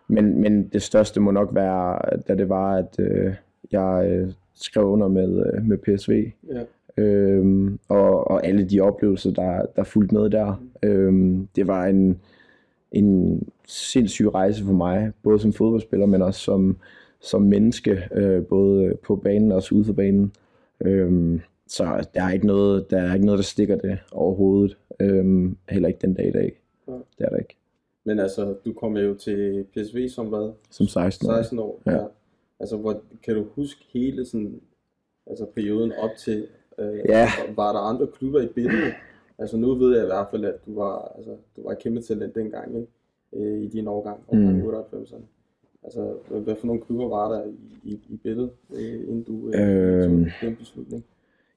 men, 0.09 0.41
men 0.41 0.69
det 0.73 0.83
største 0.83 1.21
må 1.21 1.31
nok 1.31 1.55
være, 1.55 1.99
da 2.29 2.35
det 2.35 2.49
var, 2.49 2.75
at 2.77 2.97
øh, 2.99 3.35
jeg 3.73 4.11
øh, 4.11 4.33
skrev 4.55 4.85
under 4.85 5.09
med, 5.09 5.47
øh, 5.47 5.65
med 5.65 5.79
PSV. 5.79 6.31
Ja. 6.53 6.63
Øhm, 7.03 7.79
og, 7.89 8.31
og 8.31 8.47
alle 8.47 8.65
de 8.65 8.81
oplevelser, 8.81 9.31
der, 9.31 9.67
der 9.77 9.85
fulgte 9.85 10.15
med 10.15 10.31
der. 10.31 10.63
Øhm, 10.83 11.49
det 11.57 11.67
var 11.67 11.87
en, 11.87 12.21
en 12.93 13.43
sindssyg 13.67 14.35
rejse 14.35 14.65
for 14.65 14.73
mig, 14.73 15.13
både 15.23 15.39
som 15.39 15.53
fodboldspiller, 15.53 16.07
men 16.07 16.23
også 16.23 16.41
som, 16.41 16.77
som 17.21 17.43
menneske, 17.43 18.03
øh, 18.15 18.45
både 18.47 18.95
på 19.07 19.17
banen 19.17 19.53
og 19.53 19.57
også 19.57 19.75
ude 19.75 19.85
for 19.85 19.93
banen. 19.93 20.33
Øhm, 20.81 21.41
så 21.69 22.09
der 22.15 22.23
er 22.23 22.31
ikke 22.31 22.47
noget, 22.47 22.91
der 22.91 22.99
er 23.03 23.15
ikke 23.15 23.27
noget, 23.27 23.39
der 23.39 23.45
stikker 23.45 23.77
det 23.77 23.99
overhovedet. 24.13 24.77
Øhm, 25.01 25.57
heller 25.69 25.89
ikke 25.89 26.01
den 26.01 26.15
dag 26.15 26.29
i 26.29 26.33
dag. 26.33 26.61
Ja. 26.89 26.93
Det 26.93 27.25
er 27.25 27.29
der 27.29 27.37
ikke. 27.37 27.57
Men 28.05 28.19
altså, 28.19 28.55
du 28.65 28.73
kom 28.73 28.97
jo 28.97 29.15
til 29.15 29.67
PSV 29.75 30.09
som 30.09 30.27
hvad? 30.27 30.53
Som 30.71 30.87
16 30.87 31.31
år. 31.31 31.35
16 31.35 31.59
år, 31.59 31.83
ja. 31.87 31.93
ja. 31.93 32.05
Altså, 32.61 32.77
hvor, 32.77 33.03
kan 33.23 33.35
du 33.35 33.45
huske 33.55 33.85
hele 33.93 34.27
sådan, 34.27 34.61
altså 35.27 35.47
perioden 35.55 35.93
op 35.93 36.11
til, 36.19 36.47
øh, 36.79 37.01
ja. 37.09 37.29
var 37.57 37.73
der 37.73 37.81
andre 37.81 38.07
klubber 38.07 38.41
i 38.41 38.47
billedet? 38.47 38.93
Altså, 39.39 39.57
nu 39.57 39.75
ved 39.75 39.97
jeg 39.97 40.05
i 40.05 40.07
hvert 40.07 40.27
fald, 40.31 40.45
at 40.45 40.67
du 40.67 40.75
var, 40.75 41.13
altså, 41.17 41.37
du 41.57 41.63
var 41.63 41.73
et 41.73 41.79
kæmpe 41.79 42.01
talent 42.01 42.35
dengang, 42.35 42.77
ikke? 42.77 42.89
Øh, 43.33 43.63
i 43.63 43.69
din 43.69 43.89
årgang, 43.89 44.21
omkring 44.29 44.65
mm. 44.65 44.71
98'erne. 44.71 45.23
Altså, 45.83 46.15
hvad 46.31 46.57
for 46.57 46.67
nogle 46.67 46.83
klubber 46.83 47.09
var 47.09 47.33
der 47.33 47.45
i, 47.45 47.79
i, 47.85 48.01
i 48.09 48.17
billedet, 48.17 48.51
øh, 48.75 49.09
inden 49.09 49.23
du 49.23 49.51
øh, 49.55 50.05
øhm. 50.05 50.25
tog 50.25 50.49
den 50.49 50.57
beslutning? 50.57 51.05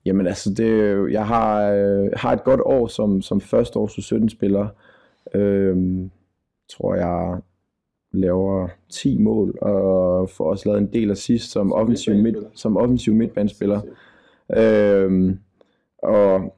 Jamen 0.06 0.28
altså, 0.28 0.54
det, 0.54 1.12
jeg 1.12 1.28
har, 1.28 1.72
øh, 1.72 2.10
har 2.14 2.34
et 2.34 2.44
godt 2.44 2.62
år 2.66 2.88
som, 2.88 3.22
som 3.22 3.42
første 3.42 3.80
års 3.80 4.04
17 4.06 4.30
spiller 4.30 4.68
Øh, 5.36 6.06
tror 6.70 6.96
jeg 6.96 7.42
laver 8.12 8.68
10 8.90 9.18
mål, 9.18 9.58
og 9.62 10.30
får 10.30 10.50
også 10.50 10.70
lavet 10.70 10.82
en 10.82 10.94
del 10.94 11.12
assist 11.12 11.52
som, 11.52 11.74
offensiv, 11.74 12.16
midt, 12.16 12.38
som 12.54 12.78
offensiv 12.78 13.14
midtbanespiller. 13.14 13.82
Øhm, 14.58 15.40
og 16.04 16.56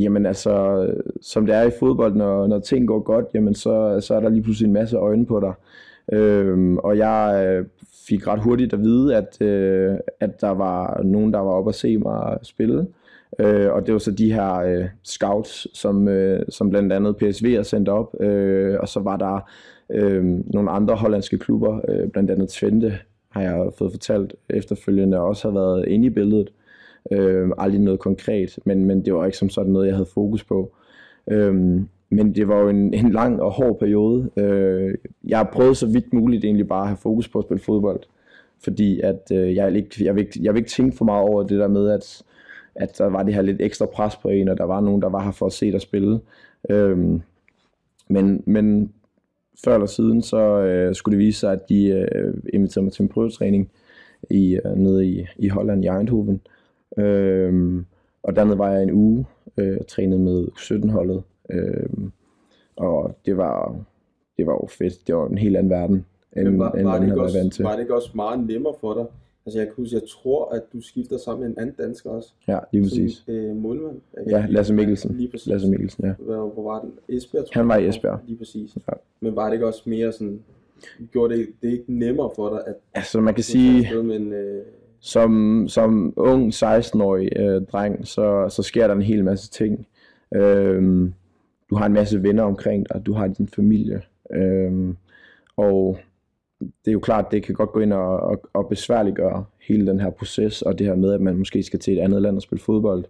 jamen 0.00 0.26
altså, 0.26 0.86
som 1.20 1.46
det 1.46 1.54
er 1.54 1.62
i 1.62 1.70
fodbold, 1.78 2.14
når, 2.14 2.46
når 2.46 2.58
ting 2.58 2.88
går 2.88 3.00
godt, 3.00 3.26
jamen 3.34 3.54
så, 3.54 4.00
så 4.00 4.14
er 4.14 4.20
der 4.20 4.28
lige 4.28 4.42
pludselig 4.42 4.66
en 4.66 4.72
masse 4.72 4.96
øjne 4.96 5.26
på 5.26 5.40
dig. 5.40 5.52
Øhm, 6.12 6.78
og 6.78 6.98
jeg 6.98 7.46
øh, 7.48 7.66
fik 8.08 8.26
ret 8.26 8.42
hurtigt 8.42 8.72
at 8.72 8.80
vide, 8.80 9.16
at, 9.16 9.42
øh, 9.42 9.96
at 10.20 10.40
der 10.40 10.50
var 10.50 11.02
nogen, 11.02 11.32
der 11.32 11.38
var 11.38 11.50
oppe 11.50 11.68
at 11.68 11.74
se 11.74 11.96
mig 11.96 12.38
spille. 12.42 12.86
Øh, 13.38 13.72
og 13.72 13.86
det 13.86 13.92
var 13.92 13.98
så 13.98 14.10
de 14.10 14.32
her 14.32 14.54
øh, 14.54 14.84
scouts, 15.04 15.78
som, 15.78 16.08
øh, 16.08 16.42
som 16.48 16.70
blandt 16.70 16.92
andet 16.92 17.16
PSV 17.16 17.54
har 17.54 17.62
sendt 17.62 17.88
op. 17.88 18.20
Øh, 18.20 18.76
og 18.80 18.88
så 18.88 19.00
var 19.00 19.16
der 19.16 19.50
øh, 19.90 20.24
nogle 20.24 20.70
andre 20.70 20.94
hollandske 20.94 21.38
klubber, 21.38 21.80
øh, 21.88 22.08
blandt 22.08 22.30
andet 22.30 22.48
Twente, 22.48 22.98
har 23.28 23.42
jeg 23.42 23.70
fået 23.78 23.92
fortalt 23.92 24.34
efterfølgende, 24.50 25.20
også 25.20 25.48
har 25.48 25.54
været 25.54 25.88
inde 25.88 26.06
i 26.06 26.10
billedet. 26.10 26.52
Øh, 27.12 27.50
aldrig 27.58 27.80
noget 27.80 28.00
konkret, 28.00 28.58
men, 28.64 28.84
men 28.84 29.04
det 29.04 29.14
var 29.14 29.24
ikke 29.24 29.38
som 29.38 29.48
sådan 29.48 29.72
noget, 29.72 29.86
jeg 29.86 29.94
havde 29.94 30.08
fokus 30.14 30.44
på. 30.44 30.72
Øh, 31.30 31.80
men 32.10 32.34
det 32.34 32.48
var 32.48 32.60
jo 32.60 32.68
en, 32.68 32.94
en 32.94 33.12
lang 33.12 33.42
og 33.42 33.50
hård 33.50 33.78
periode. 33.78 34.30
Øh, 34.36 34.94
jeg 35.24 35.38
har 35.38 35.50
prøvet 35.52 35.76
så 35.76 35.86
vidt 35.86 36.12
muligt 36.12 36.44
egentlig 36.44 36.68
bare 36.68 36.82
at 36.82 36.88
have 36.88 36.96
fokus 36.96 37.28
på 37.28 37.38
at 37.38 37.44
spille 37.44 37.62
fodbold. 37.62 38.00
Fordi 38.64 39.00
at 39.00 39.32
øh, 39.32 39.54
jeg, 39.54 39.76
ikke, 39.76 40.04
jeg, 40.04 40.14
vil 40.14 40.26
ikke, 40.26 40.40
jeg 40.42 40.54
vil 40.54 40.58
ikke 40.58 40.70
tænke 40.70 40.96
for 40.96 41.04
meget 41.04 41.28
over 41.28 41.42
det 41.42 41.58
der 41.58 41.68
med, 41.68 41.90
at, 41.90 42.22
at 42.74 42.98
der 42.98 43.06
var 43.06 43.22
det 43.22 43.34
her 43.34 43.42
lidt 43.42 43.60
ekstra 43.60 43.86
pres 43.86 44.16
på 44.16 44.28
en, 44.28 44.48
og 44.48 44.58
der 44.58 44.64
var 44.64 44.80
nogen, 44.80 45.02
der 45.02 45.08
var 45.08 45.24
her 45.24 45.30
for 45.30 45.46
at 45.46 45.52
se 45.52 45.72
dig 45.72 45.80
spille. 45.80 46.20
Øh, 46.70 46.98
men, 48.08 48.42
men 48.46 48.92
før 49.64 49.74
eller 49.74 49.86
siden, 49.86 50.22
så 50.22 50.60
øh, 50.60 50.94
skulle 50.94 51.18
det 51.18 51.26
vise 51.26 51.40
sig, 51.40 51.52
at 51.52 51.68
de 51.68 51.88
øh, 51.88 52.34
inviterede 52.52 52.84
mig 52.84 52.92
til 52.92 53.02
en 53.02 53.08
prøvetræning 53.08 53.70
i, 54.30 54.58
øh, 54.64 54.76
nede 54.76 55.06
i, 55.06 55.26
i 55.36 55.48
Holland, 55.48 55.84
i 55.84 55.88
Eindhoven. 55.88 56.40
Øh, 56.98 57.82
og 58.22 58.36
dernede 58.36 58.58
var 58.58 58.70
jeg 58.70 58.82
en 58.82 58.92
uge 58.92 59.26
øh, 59.56 59.76
og 59.80 59.86
trænede 59.86 60.20
med 60.20 60.46
17-holdet. 60.58 61.22
Øh, 61.50 61.88
og 62.76 63.16
det 63.26 63.36
var, 63.36 63.76
det 64.36 64.46
var 64.46 64.52
jo 64.52 64.66
fedt. 64.66 65.06
Det 65.06 65.16
var 65.16 65.28
en 65.28 65.38
helt 65.38 65.56
anden 65.56 65.70
verden, 65.70 66.06
end, 66.36 66.48
Men 66.48 66.58
var, 66.58 66.72
end 66.72 66.82
var, 66.84 66.92
det 66.92 67.00
havde 67.00 67.04
ikke 67.04 67.20
været 67.20 67.34
vant 67.34 67.46
også, 67.46 67.56
til. 67.56 67.64
var 67.64 67.72
det 67.72 67.80
ikke 67.80 67.94
også 67.94 68.10
meget 68.14 68.46
nemmere 68.46 68.74
for 68.80 68.94
dig? 68.94 69.06
Altså 69.46 69.58
jeg 69.58 69.66
kan 69.66 69.74
huske, 69.76 69.94
jeg 69.94 70.02
tror, 70.08 70.48
at 70.54 70.62
du 70.72 70.80
skifter 70.80 71.18
sammen 71.18 71.42
med 71.48 71.56
en 71.56 71.62
anden 71.62 71.74
dansker 71.78 72.10
også. 72.10 72.32
Ja, 72.48 72.58
lige 72.72 72.82
præcis. 72.82 73.12
Som, 73.12 73.34
øh, 73.34 73.56
målmand. 73.56 74.00
Ja, 74.28 74.46
Lasse 74.48 74.74
Mikkelsen. 74.74 75.16
Lige 75.16 75.30
præcis. 75.30 75.46
Lasse 75.46 75.68
Mikkelsen, 75.68 76.04
ja. 76.04 76.12
Hvor, 76.18 76.50
hvor 76.50 76.62
var 76.62 76.80
den? 76.80 76.92
Esbjerg, 77.08 77.44
tror 77.44 77.52
Han 77.52 77.68
var 77.68 77.76
i 77.76 77.88
Esbjerg. 77.88 78.20
Lige 78.26 78.38
præcis. 78.38 78.76
Ja. 78.76 78.92
Men 79.20 79.36
var 79.36 79.46
det 79.46 79.52
ikke 79.52 79.66
også 79.66 79.82
mere 79.86 80.12
sådan, 80.12 80.40
gjorde 81.12 81.36
det, 81.36 81.48
det 81.62 81.68
ikke 81.68 81.84
nemmere 81.88 82.30
for 82.36 82.48
dig, 82.48 82.62
at 82.66 82.74
Altså 82.94 83.20
man 83.20 83.34
kan 83.34 83.44
sige, 83.44 83.78
afsted 83.78 84.02
med 84.02 84.16
en, 84.16 84.32
øh, 84.32 84.62
som, 85.00 85.64
som 85.68 86.12
ung 86.16 86.52
16-årig 86.54 87.28
øh, 87.36 87.62
dreng, 87.62 88.06
så, 88.06 88.48
så 88.48 88.62
sker 88.62 88.86
der 88.86 88.94
en 88.94 89.02
hel 89.02 89.24
masse 89.24 89.50
ting. 89.50 89.86
Øhm, 90.34 91.12
du 91.70 91.74
har 91.74 91.86
en 91.86 91.92
masse 91.92 92.22
venner 92.22 92.42
omkring 92.42 92.86
dig, 92.92 93.06
du 93.06 93.12
har 93.12 93.26
din 93.26 93.48
familie. 93.48 94.02
Øhm, 94.34 94.96
og 95.56 95.98
det 96.60 96.88
er 96.88 96.92
jo 96.92 97.00
klart, 97.00 97.30
det 97.30 97.42
kan 97.42 97.54
godt 97.54 97.72
gå 97.72 97.80
ind 97.80 97.92
og, 97.92 98.20
og, 98.20 98.42
og 98.52 98.68
besværliggøre 98.68 99.44
hele 99.60 99.86
den 99.86 100.00
her 100.00 100.10
proces, 100.10 100.62
og 100.62 100.78
det 100.78 100.86
her 100.86 100.94
med, 100.94 101.12
at 101.12 101.20
man 101.20 101.36
måske 101.36 101.62
skal 101.62 101.78
til 101.78 101.98
et 101.98 102.00
andet 102.00 102.22
land 102.22 102.36
og 102.36 102.42
spille 102.42 102.62
fodbold. 102.62 103.04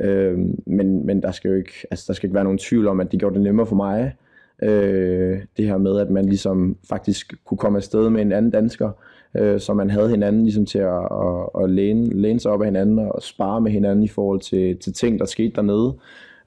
Øhm, 0.00 0.62
men, 0.66 1.06
men 1.06 1.22
der 1.22 1.30
skal 1.30 1.48
jo 1.48 1.56
ikke, 1.56 1.72
altså, 1.90 2.04
der 2.08 2.12
skal 2.12 2.26
ikke 2.26 2.34
være 2.34 2.44
nogen 2.44 2.58
tvivl 2.58 2.88
om, 2.88 3.00
at 3.00 3.12
det 3.12 3.20
gjorde 3.20 3.34
det 3.34 3.42
nemmere 3.42 3.66
for 3.66 3.76
mig. 3.76 4.16
Øh, 4.62 5.40
det 5.56 5.66
her 5.66 5.78
med, 5.78 6.00
at 6.00 6.10
man 6.10 6.24
ligesom 6.24 6.76
faktisk 6.88 7.34
kunne 7.44 7.58
komme 7.58 7.78
afsted 7.78 8.10
med 8.10 8.22
en 8.22 8.32
anden 8.32 8.50
dansker, 8.50 8.90
øh, 9.36 9.60
så 9.60 9.74
man 9.74 9.90
havde 9.90 10.10
hinanden 10.10 10.42
ligesom 10.42 10.66
til 10.66 10.78
at, 10.78 11.04
at, 11.12 11.62
at 11.62 11.70
læne, 11.70 12.20
læne 12.20 12.40
sig 12.40 12.52
op 12.52 12.62
af 12.62 12.66
hinanden 12.66 12.98
og 12.98 13.22
spare 13.22 13.60
med 13.60 13.70
hinanden 13.70 14.04
i 14.04 14.08
forhold 14.08 14.40
til, 14.40 14.78
til 14.78 14.92
ting, 14.92 15.18
der 15.18 15.24
skete 15.24 15.52
dernede. 15.56 15.94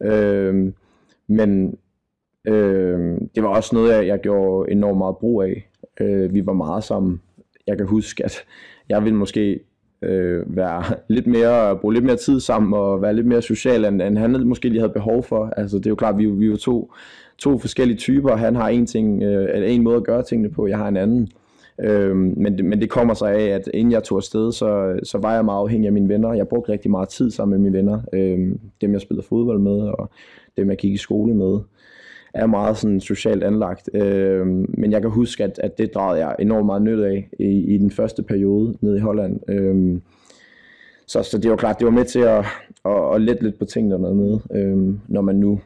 Øh, 0.02 0.72
men 1.27 1.77
øh, 2.48 3.18
det 3.36 3.44
var 3.44 3.50
også 3.50 3.75
noget, 3.75 3.94
jeg, 3.94 4.08
jeg 4.08 4.20
gjorde 4.20 4.72
enormt 4.72 4.98
meget 4.98 5.18
brug 5.18 5.44
af. 5.44 5.70
Øh, 6.00 6.34
vi 6.34 6.46
var 6.46 6.53
meget 6.53 6.84
sammen. 6.84 7.22
Jeg 7.68 7.77
kan 7.77 7.88
huske, 7.88 8.25
at 8.25 8.36
jeg 8.89 9.03
ville 9.03 9.18
måske 9.18 9.60
øh, 10.01 10.56
være 10.56 10.84
lidt 11.08 11.27
mere, 11.27 11.77
bruge 11.77 11.94
lidt 11.94 12.06
mere 12.06 12.15
tid 12.15 12.39
sammen 12.39 12.74
og 12.74 13.01
være 13.01 13.13
lidt 13.13 13.27
mere 13.27 13.42
social, 13.42 13.86
end, 13.86 14.01
end 14.01 14.18
han 14.18 14.48
måske 14.48 14.70
lige 14.70 14.80
havde 14.80 14.94
behov 14.94 15.24
for. 15.24 15.53
Altså 15.58 15.77
det 15.77 15.86
er 15.86 15.89
jo 15.89 15.96
klart, 15.96 16.18
vi, 16.18 16.25
vi 16.25 16.50
var 16.50 16.58
to, 16.58 16.94
to 17.38 17.58
forskellige 17.58 17.98
typer. 17.98 18.36
Han 18.36 18.56
har 18.56 18.70
en, 18.70 18.86
ting, 18.86 19.24
øh, 19.24 19.74
en 19.74 19.84
måde 19.84 19.98
at 19.98 20.03
gøre 20.03 20.24
tingene 20.24 20.50
på, 20.50 20.68
jeg 20.68 20.77
har 20.77 20.88
en 20.88 20.98
anden. 20.98 21.30
Øh, 21.82 22.15
men, 22.15 22.58
det, 22.58 22.65
men 22.65 22.82
det 22.82 22.89
kommer 22.89 23.13
sig 23.13 23.34
af, 23.34 23.46
at 23.46 23.70
inden 23.74 23.92
jeg 23.92 24.03
tog 24.03 24.18
afsted, 24.18 24.51
så, 24.51 25.00
så 25.03 25.18
var 25.18 25.34
jeg 25.36 25.46
meget 25.46 25.60
afhængig 25.60 25.88
af 25.88 25.94
mine 25.94 26.10
venner. 26.10 26.34
Jeg 26.34 26.48
brugte 26.48 26.72
rigtig 26.72 26.92
meget 26.92 27.10
tid 27.10 27.32
sammen 27.32 27.62
med 27.62 27.72
mine 27.72 27.77
venner. 27.77 28.01
Øh, 28.13 28.56
dem 28.82 28.94
jeg 28.94 29.01
spillede 29.01 29.27
fodbold 29.27 29.60
med, 29.60 29.80
og 29.82 30.10
dem 30.58 30.70
jeg 30.70 30.78
gik 30.78 30.94
i 30.94 30.98
skole 30.98 31.34
med 31.34 31.60
er 32.34 32.46
meget 32.46 32.78
sådan 32.78 33.00
socialt 33.00 33.44
anlagt. 33.44 33.90
Øh, 33.94 34.48
men 34.48 34.92
jeg 34.92 35.02
kan 35.02 35.12
huske, 35.12 35.44
at, 35.44 35.60
at 35.64 35.78
det 35.78 35.94
drejede 35.94 36.26
jeg 36.26 36.36
enormt 36.40 36.66
meget 36.66 36.82
nytte 36.82 37.06
af 37.08 37.30
i, 37.40 37.76
i 37.76 37.78
den 37.78 37.92
første 37.92 38.24
periode 38.24 38.78
nede 38.82 38.98
i 38.98 39.00
Holland. 39.02 39.50
Øh, 39.50 40.02
så, 41.08 41.24
så 41.24 41.38
det 41.38 41.52
var 41.52 41.58
klart, 41.58 41.80
det 41.80 41.86
var 41.86 41.92
med 41.92 42.06
til 42.06 42.20
at, 42.20 42.46
at, 42.86 43.16
at 43.16 43.22
lette 43.22 43.44
lidt 43.44 43.60
på 43.60 43.66
tingene 43.66 43.96
dernede, 43.96 44.42
øh, 44.54 44.96
når 45.08 45.22
man 45.22 45.36
nu 45.36 45.60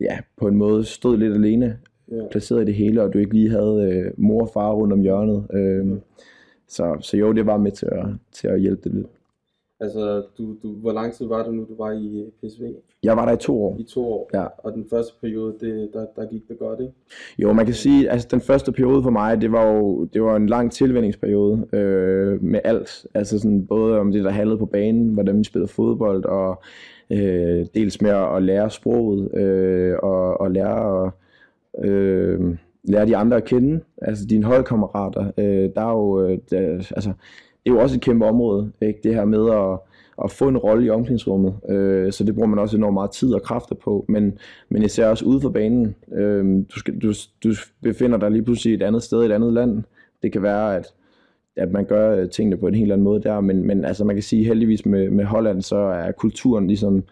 ja, 0.00 0.18
på 0.36 0.48
en 0.48 0.56
måde 0.56 0.84
stod 0.84 1.18
lidt 1.18 1.34
alene, 1.34 1.78
ja. 2.10 2.22
placeret 2.30 2.62
i 2.62 2.64
det 2.64 2.74
hele, 2.74 3.02
og 3.02 3.12
du 3.12 3.18
ikke 3.18 3.34
lige 3.34 3.50
havde 3.50 3.90
øh, 3.92 4.12
mor 4.16 4.42
og 4.42 4.50
far 4.54 4.72
rundt 4.72 4.92
om 4.92 5.00
hjørnet. 5.00 5.46
Øh, 5.52 5.86
så, 6.68 6.96
så 7.00 7.16
jo, 7.16 7.32
det 7.32 7.46
var 7.46 7.56
med 7.56 7.72
til 7.72 7.86
at, 7.92 8.06
til 8.32 8.48
at 8.48 8.60
hjælpe 8.60 8.80
det 8.84 8.94
lidt. 8.94 9.06
Altså, 9.80 10.22
du, 10.38 10.56
du, 10.62 10.72
hvor 10.72 10.92
lang 10.92 11.12
tid 11.12 11.26
var 11.26 11.42
det 11.42 11.54
nu, 11.54 11.66
du 11.68 11.76
var 11.78 11.90
i 11.92 12.20
øh, 12.20 12.50
PSV? 12.50 12.62
Jeg 13.02 13.16
var 13.16 13.24
der 13.24 13.32
i 13.32 13.36
to 13.36 13.62
år. 13.62 13.76
I 13.78 13.82
to 13.82 14.12
år. 14.12 14.30
Ja. 14.34 14.46
Og 14.58 14.72
den 14.72 14.86
første 14.90 15.12
periode, 15.20 15.54
det, 15.60 15.90
der, 15.92 16.06
der 16.16 16.26
gik 16.30 16.48
det 16.48 16.58
godt, 16.58 16.80
ikke? 16.80 16.92
Jo, 17.38 17.52
man 17.52 17.64
kan 17.64 17.74
sige, 17.74 18.10
altså 18.10 18.28
den 18.30 18.40
første 18.40 18.72
periode 18.72 19.02
for 19.02 19.10
mig, 19.10 19.40
det 19.40 19.52
var 19.52 19.66
jo 19.72 20.04
det 20.04 20.22
var 20.22 20.36
en 20.36 20.46
lang 20.46 20.72
tilvændingsperiode 20.72 21.66
øh, 21.72 22.42
med 22.42 22.60
alt. 22.64 23.06
Altså 23.14 23.38
sådan 23.38 23.66
både 23.66 23.98
om 23.98 24.12
det, 24.12 24.24
der 24.24 24.30
handlede 24.30 24.58
på 24.58 24.66
banen, 24.66 25.14
hvordan 25.14 25.38
vi 25.38 25.44
spillede 25.44 25.72
fodbold, 25.72 26.24
og 26.24 26.62
øh, 27.10 27.66
dels 27.74 28.02
med 28.02 28.10
at 28.10 28.42
lære 28.42 28.70
sproget, 28.70 29.34
øh, 29.36 29.96
og, 30.02 30.40
og 30.40 30.50
lære 30.50 31.06
at 31.06 31.12
øh, 31.84 32.56
lære 32.84 33.06
de 33.06 33.16
andre 33.16 33.36
at 33.36 33.44
kende, 33.44 33.80
altså 34.02 34.26
dine 34.26 34.44
holdkammerater. 34.44 35.30
Øh, 35.38 35.70
der 35.76 35.82
er 35.82 35.92
jo, 35.92 36.26
øh, 36.26 36.38
der, 36.50 36.58
altså, 36.96 37.12
det 37.64 37.70
er 37.70 37.74
jo 37.74 37.80
også 37.80 37.96
et 37.96 38.02
kæmpe 38.02 38.26
område, 38.26 38.72
ikke? 38.82 39.00
det 39.02 39.14
her 39.14 39.24
med 39.24 39.50
at, 39.50 39.78
at 40.24 40.30
få 40.30 40.48
en 40.48 40.58
rolle 40.58 40.86
i 40.86 40.90
omklædningsrummet. 40.90 41.54
Øh, 41.68 42.12
så 42.12 42.24
det 42.24 42.34
bruger 42.34 42.48
man 42.48 42.58
også 42.58 42.76
enormt 42.76 42.94
meget 42.94 43.10
tid 43.10 43.34
og 43.34 43.42
kræfter 43.42 43.74
på, 43.74 44.04
men, 44.08 44.38
men 44.68 44.82
især 44.82 45.08
også 45.08 45.24
ude 45.24 45.40
for 45.40 45.48
banen. 45.48 45.94
Øh, 46.12 46.64
du, 46.74 46.78
skal, 46.78 46.98
du, 46.98 47.12
du 47.44 47.54
befinder 47.82 48.18
dig 48.18 48.30
lige 48.30 48.42
pludselig 48.42 48.74
et 48.74 48.82
andet 48.82 49.02
sted, 49.02 49.22
i 49.22 49.26
et 49.26 49.32
andet 49.32 49.52
land. 49.52 49.82
Det 50.22 50.32
kan 50.32 50.42
være, 50.42 50.76
at, 50.76 50.94
at 51.56 51.70
man 51.70 51.84
gør 51.84 52.16
øh, 52.16 52.30
tingene 52.30 52.56
på 52.56 52.68
en 52.68 52.74
helt 52.74 52.92
anden 52.92 53.04
måde 53.04 53.22
der, 53.22 53.40
men, 53.40 53.66
men 53.66 53.84
altså, 53.84 54.04
man 54.04 54.16
kan 54.16 54.22
sige 54.22 54.44
heldigvis 54.44 54.86
med, 54.86 55.10
med 55.10 55.24
Holland, 55.24 55.62
så 55.62 55.76
er 55.76 56.12
kulturen 56.12 56.66
ligesom, 56.66 57.04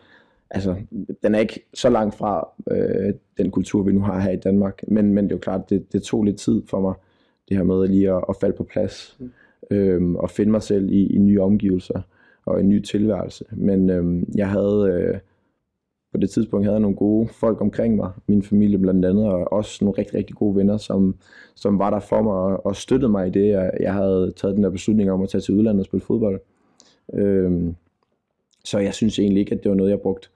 altså, 0.51 0.77
den 1.23 1.35
er 1.35 1.39
ikke 1.39 1.61
så 1.75 1.91
langt 1.91 2.15
fra 2.15 2.49
øh, 2.71 3.15
den 3.39 3.51
kultur, 3.51 3.83
vi 3.83 3.93
nu 3.93 4.01
har 4.01 4.21
her 4.21 4.31
i 4.31 4.37
Danmark, 4.37 4.83
men, 4.89 5.15
men 5.15 5.25
det 5.25 5.33
er 5.33 5.37
jo 5.37 5.41
klart, 5.41 5.71
det, 5.71 5.93
det 5.93 6.03
tog 6.03 6.25
lidt 6.25 6.37
tid 6.37 6.63
for 6.67 6.81
mig, 6.81 6.95
det 7.49 7.57
her 7.57 7.65
med 7.65 7.89
lige 7.89 8.13
at, 8.13 8.25
at 8.29 8.37
falde 8.41 8.57
på 8.57 8.65
plads, 8.65 9.17
mm 9.21 9.31
øh, 9.71 10.13
og 10.13 10.31
finde 10.31 10.53
mig 10.53 10.63
selv 10.63 10.91
i, 10.91 11.07
i 11.07 11.19
nye 11.19 11.41
omgivelser 11.41 12.01
og 12.47 12.61
en 12.61 12.69
ny 12.69 12.83
tilværelse. 12.83 13.45
Men 13.53 13.91
øh, 13.91 14.23
jeg 14.37 14.49
havde 14.51 14.91
øh, 14.93 15.19
på 16.13 16.19
det 16.19 16.31
tidspunkt 16.31 16.67
havde 16.67 16.75
jeg 16.75 16.81
nogle 16.81 16.97
gode 16.97 17.29
folk 17.29 17.61
omkring 17.61 17.97
mig, 17.97 18.11
min 18.27 18.43
familie 18.43 18.79
blandt 18.79 19.05
andet, 19.05 19.27
og 19.27 19.53
også 19.53 19.85
nogle 19.85 19.99
rigtig, 19.99 20.15
rigtig 20.15 20.37
gode 20.37 20.57
venner, 20.57 20.77
som, 20.77 21.17
som 21.55 21.79
var 21.79 21.91
der 21.91 22.01
for 22.01 22.23
mig 22.23 22.33
og, 22.33 22.67
og 22.67 22.77
støttede 22.77 23.11
mig 23.11 23.27
i 23.27 23.31
det, 23.31 23.49
jeg, 23.49 23.71
jeg 23.81 23.95
havde 23.95 24.33
taget 24.37 24.57
den 24.57 24.65
der 24.65 24.71
beslutning 24.71 25.11
om 25.11 25.23
at 25.23 25.29
tage 25.29 25.43
til 25.43 25.55
udlandet 25.55 25.81
og 25.81 25.87
spille 25.87 26.05
fodbold. 26.05 26.41
Øh, 27.15 27.73
så 28.65 28.79
jeg 28.79 28.95
synes 28.95 29.19
egentlig 29.19 29.41
ikke, 29.41 29.55
at 29.55 29.63
det 29.63 29.71
var 29.71 29.77
noget, 29.77 29.91
jeg 29.91 30.01
brugte 30.01 30.29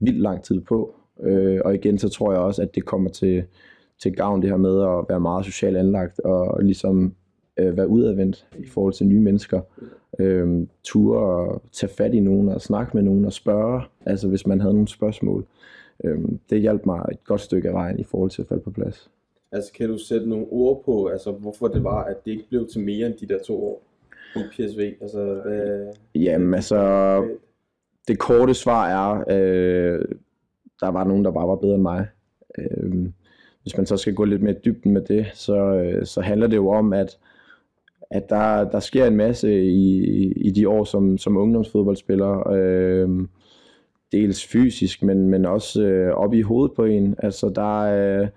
vildt 0.00 0.20
lang 0.20 0.42
tid 0.42 0.60
på. 0.60 0.94
Øh, 1.20 1.60
og 1.64 1.74
igen, 1.74 1.98
så 1.98 2.08
tror 2.08 2.32
jeg 2.32 2.40
også, 2.40 2.62
at 2.62 2.74
det 2.74 2.84
kommer 2.84 3.10
til, 3.10 3.44
til 4.02 4.12
gavn 4.12 4.42
det 4.42 4.50
her 4.50 4.56
med 4.56 4.82
at 4.82 5.04
være 5.08 5.20
meget 5.20 5.44
socialt 5.44 5.76
anlagt 5.76 6.20
og 6.20 6.62
ligesom 6.62 7.14
øh, 7.58 7.76
være 7.76 7.88
udadvendt 7.88 8.46
i 8.58 8.66
forhold 8.66 8.92
til 8.92 9.06
nye 9.06 9.20
mennesker. 9.20 9.60
Øh, 10.18 10.66
ture 10.84 11.18
og 11.18 11.62
tage 11.72 11.92
fat 11.96 12.14
i 12.14 12.20
nogen 12.20 12.48
og 12.48 12.60
snakke 12.60 12.90
med 12.94 13.02
nogen 13.02 13.24
og 13.24 13.32
spørge, 13.32 13.82
altså 14.06 14.28
hvis 14.28 14.46
man 14.46 14.60
havde 14.60 14.74
nogle 14.74 14.88
spørgsmål. 14.88 15.46
Øh, 16.04 16.18
det 16.50 16.60
hjalp 16.60 16.86
mig 16.86 17.04
et 17.12 17.24
godt 17.24 17.40
stykke 17.40 17.68
af 17.68 17.74
vejen 17.74 17.98
i 17.98 18.04
forhold 18.04 18.30
til 18.30 18.42
at 18.42 18.48
falde 18.48 18.62
på 18.62 18.70
plads. 18.70 19.10
Altså, 19.52 19.72
kan 19.72 19.88
du 19.88 19.98
sætte 19.98 20.28
nogle 20.28 20.46
ord 20.50 20.82
på, 20.84 21.06
altså, 21.06 21.32
hvorfor 21.32 21.68
det 21.68 21.84
var, 21.84 22.04
at 22.04 22.24
det 22.24 22.30
ikke 22.30 22.48
blev 22.48 22.68
til 22.68 22.80
mere 22.80 23.06
end 23.06 23.14
de 23.14 23.28
der 23.28 23.38
to 23.46 23.64
år 23.64 23.82
i 24.36 24.40
PSV? 24.52 24.80
Altså, 25.00 25.40
hvad... 25.44 25.86
Jamen 26.14 26.54
altså, 26.54 27.22
det 28.08 28.18
korte 28.18 28.54
svar 28.54 28.88
er, 28.88 29.24
øh, 29.30 30.04
der 30.80 30.88
var 30.88 31.04
nogen, 31.04 31.24
der 31.24 31.30
bare 31.30 31.48
var 31.48 31.56
bedre 31.56 31.74
end 31.74 31.82
mig. 31.82 32.06
Øh, 32.58 33.08
hvis 33.62 33.76
man 33.76 33.86
så 33.86 33.96
skal 33.96 34.14
gå 34.14 34.24
lidt 34.24 34.42
mere 34.42 34.54
i 34.54 34.60
dybden 34.64 34.92
med 34.92 35.00
det, 35.00 35.26
så, 35.34 35.56
øh, 35.56 36.06
så 36.06 36.20
handler 36.20 36.46
det 36.46 36.56
jo 36.56 36.68
om, 36.68 36.92
at, 36.92 37.18
at 38.10 38.30
der, 38.30 38.70
der 38.70 38.80
sker 38.80 39.06
en 39.06 39.16
masse 39.16 39.62
i, 39.62 40.02
i 40.32 40.50
de 40.50 40.68
år 40.68 40.84
som, 40.84 41.18
som 41.18 41.36
ungdomsfodboldspiller. 41.36 42.50
Øh, 42.50 43.28
dels 44.12 44.46
fysisk, 44.46 45.02
men, 45.02 45.28
men 45.28 45.46
også 45.46 45.82
øh, 45.82 46.14
op 46.14 46.34
i 46.34 46.40
hovedet 46.40 46.76
på 46.76 46.84
en. 46.84 47.14
Altså, 47.18 47.48
der, 47.54 47.78
øh, 47.78 48.28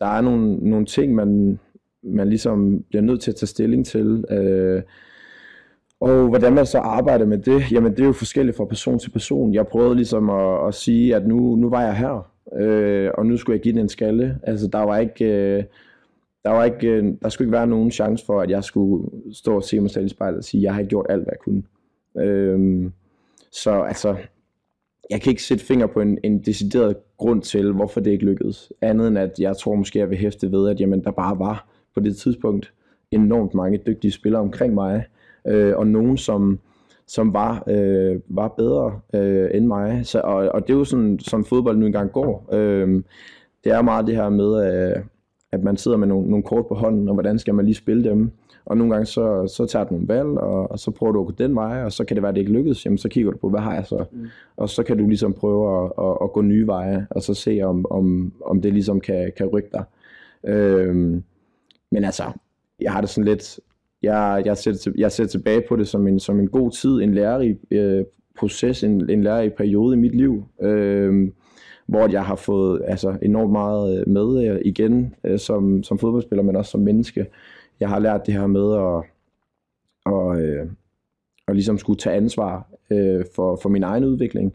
der 0.00 0.06
er 0.06 0.20
nogle, 0.20 0.56
nogle 0.56 0.86
ting, 0.86 1.14
man, 1.14 1.58
man 2.02 2.28
ligesom 2.28 2.84
bliver 2.88 3.02
nødt 3.02 3.20
til 3.20 3.30
at 3.30 3.36
tage 3.36 3.46
stilling 3.46 3.86
til. 3.86 4.24
Øh, 4.30 4.82
og 6.00 6.28
hvordan 6.28 6.52
man 6.52 6.66
så 6.66 6.78
arbejder 6.78 7.26
med 7.26 7.38
det, 7.38 7.72
jamen 7.72 7.92
det 7.92 8.00
er 8.00 8.06
jo 8.06 8.12
forskelligt 8.12 8.56
fra 8.56 8.64
person 8.64 8.98
til 8.98 9.10
person. 9.10 9.54
Jeg 9.54 9.66
prøvede 9.66 9.94
ligesom 9.94 10.30
at, 10.30 10.68
at 10.68 10.74
sige, 10.74 11.16
at 11.16 11.26
nu, 11.26 11.56
nu 11.56 11.70
var 11.70 11.82
jeg 11.82 11.96
her, 11.96 12.30
øh, 12.58 13.10
og 13.14 13.26
nu 13.26 13.36
skulle 13.36 13.54
jeg 13.54 13.62
give 13.62 13.72
den 13.72 13.80
en 13.80 13.88
skalle. 13.88 14.38
Altså 14.42 14.66
der 14.66 14.82
var 14.82 14.98
ikke, 14.98 15.24
øh, 15.24 15.64
der 16.48 16.54
var 16.54 16.64
ikke, 16.64 16.88
øh, 16.88 17.14
der 17.22 17.28
skulle 17.28 17.46
ikke 17.46 17.56
være 17.56 17.66
nogen 17.66 17.90
chance 17.90 18.26
for, 18.26 18.40
at 18.40 18.50
jeg 18.50 18.64
skulle 18.64 19.10
stå 19.32 19.56
og 19.56 19.62
se 19.62 19.80
mig 19.80 19.90
selv 19.90 20.06
i 20.06 20.08
spejlet 20.08 20.38
og 20.38 20.44
sige, 20.44 20.60
at 20.60 20.62
jeg 20.62 20.74
har 20.74 20.82
gjort 20.82 21.06
alt, 21.08 21.22
hvad 21.22 21.32
jeg 21.32 21.38
kunne. 21.38 21.62
Øhm, 22.26 22.92
så 23.52 23.70
altså, 23.70 24.16
jeg 25.10 25.20
kan 25.20 25.30
ikke 25.30 25.42
sætte 25.42 25.64
finger 25.64 25.86
på 25.86 26.00
en, 26.00 26.18
en 26.24 26.38
decideret 26.38 26.96
grund 27.18 27.42
til, 27.42 27.72
hvorfor 27.72 28.00
det 28.00 28.10
ikke 28.10 28.24
lykkedes. 28.24 28.72
Andet 28.82 29.08
end 29.08 29.18
at 29.18 29.30
jeg 29.38 29.56
tror 29.56 29.74
måske, 29.74 29.98
jeg 29.98 30.10
vil 30.10 30.18
hæfte 30.18 30.52
ved, 30.52 30.70
at 30.70 30.80
jamen, 30.80 31.04
der 31.04 31.10
bare 31.10 31.38
var 31.38 31.68
på 31.94 32.00
det 32.00 32.16
tidspunkt 32.16 32.72
enormt 33.10 33.54
mange 33.54 33.80
dygtige 33.86 34.12
spillere 34.12 34.42
omkring 34.42 34.74
mig, 34.74 35.04
øh, 35.46 35.76
og 35.76 35.86
nogen, 35.86 36.16
som, 36.16 36.58
som 37.06 37.32
var, 37.32 37.64
øh, 37.66 38.20
var 38.28 38.48
bedre 38.48 39.00
øh, 39.14 39.50
end 39.54 39.66
mig. 39.66 40.06
Så, 40.06 40.20
og, 40.20 40.34
og 40.34 40.66
det 40.66 40.74
er 40.74 40.78
jo 40.78 40.84
sådan, 40.84 41.18
som 41.18 41.44
fodbold 41.44 41.78
nu 41.78 41.86
engang 41.86 42.12
går. 42.12 42.48
Øh, 42.52 43.02
det 43.64 43.72
er 43.72 43.82
meget 43.82 44.06
det 44.06 44.16
her 44.16 44.28
med, 44.28 44.72
øh, 44.96 45.02
at 45.52 45.62
man 45.62 45.76
sidder 45.76 45.96
med 45.96 46.06
nogle, 46.06 46.30
nogle 46.30 46.42
kort 46.42 46.66
på 46.66 46.74
hånden, 46.74 47.08
og 47.08 47.14
hvordan 47.14 47.38
skal 47.38 47.54
man 47.54 47.64
lige 47.64 47.74
spille 47.74 48.04
dem. 48.04 48.30
Og 48.64 48.76
nogle 48.76 48.92
gange 48.92 49.06
så, 49.06 49.52
så 49.56 49.66
tager 49.66 49.84
du 49.84 49.94
nogle 49.94 50.08
valg, 50.08 50.28
og, 50.28 50.70
og 50.70 50.78
så 50.78 50.90
prøver 50.90 51.12
du 51.12 51.20
at 51.20 51.26
gå 51.26 51.32
den 51.38 51.54
vej, 51.54 51.82
og 51.84 51.92
så 51.92 52.04
kan 52.04 52.14
det 52.14 52.22
være, 52.22 52.28
at 52.28 52.34
det 52.34 52.40
ikke 52.40 52.52
lykkes. 52.52 52.84
Jamen 52.84 52.98
så 52.98 53.08
kigger 53.08 53.30
du 53.30 53.38
på, 53.38 53.48
hvad 53.48 53.60
har 53.60 53.74
jeg 53.74 53.86
så? 53.86 54.04
Mm. 54.12 54.26
Og 54.56 54.68
så 54.68 54.82
kan 54.82 54.98
du 54.98 55.08
ligesom 55.08 55.32
prøve 55.32 55.84
at, 55.84 55.92
at, 55.98 56.18
at 56.22 56.32
gå 56.32 56.42
nye 56.42 56.66
veje, 56.66 57.06
og 57.10 57.22
så 57.22 57.34
se, 57.34 57.60
om, 57.62 57.86
om, 57.90 58.32
om 58.44 58.62
det 58.62 58.72
ligesom 58.72 59.00
kan, 59.00 59.32
kan 59.36 59.46
rykke 59.46 59.68
dig. 59.72 59.84
Øhm, 60.44 61.22
men 61.90 62.04
altså, 62.04 62.24
jeg 62.80 62.92
har 62.92 63.00
det 63.00 63.10
sådan 63.10 63.28
lidt, 63.28 63.60
jeg, 64.02 64.42
jeg, 64.44 64.56
sætter, 64.56 64.92
jeg 64.98 65.12
sætter 65.12 65.30
tilbage 65.30 65.62
på 65.68 65.76
det 65.76 65.88
som 65.88 66.06
en, 66.06 66.20
som 66.20 66.40
en 66.40 66.48
god 66.48 66.70
tid, 66.70 66.90
en 66.90 67.14
lærerig 67.14 67.58
øh, 67.70 68.04
proces, 68.38 68.84
en, 68.84 69.10
en 69.10 69.22
lærerig 69.22 69.52
periode 69.52 69.96
i 69.96 69.98
mit 69.98 70.14
liv, 70.14 70.44
øh, 70.62 71.28
hvor 71.88 72.08
jeg 72.08 72.24
har 72.24 72.36
fået 72.36 72.82
altså, 72.84 73.18
enormt 73.22 73.52
meget 73.52 74.00
øh, 74.00 74.08
med 74.08 74.48
øh, 74.48 74.60
igen 74.64 75.14
øh, 75.24 75.38
som, 75.38 75.82
som 75.82 75.98
fodboldspiller, 75.98 76.42
men 76.42 76.56
også 76.56 76.70
som 76.70 76.80
menneske. 76.80 77.26
Jeg 77.80 77.88
har 77.88 77.98
lært 77.98 78.26
det 78.26 78.34
her 78.34 78.46
med 78.46 78.74
at, 78.74 79.04
og, 80.12 80.40
øh, 80.40 80.66
at 81.48 81.54
ligesom 81.54 81.78
skulle 81.78 81.98
tage 81.98 82.16
ansvar 82.16 82.66
øh, 82.90 83.24
for, 83.34 83.58
for 83.62 83.68
min 83.68 83.82
egen 83.82 84.04
udvikling, 84.04 84.54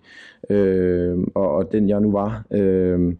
øh, 0.49 1.17
og, 1.35 1.55
og 1.55 1.71
den 1.71 1.89
jeg 1.89 2.01
nu 2.01 2.11
var, 2.11 2.43
øh, 2.51 3.15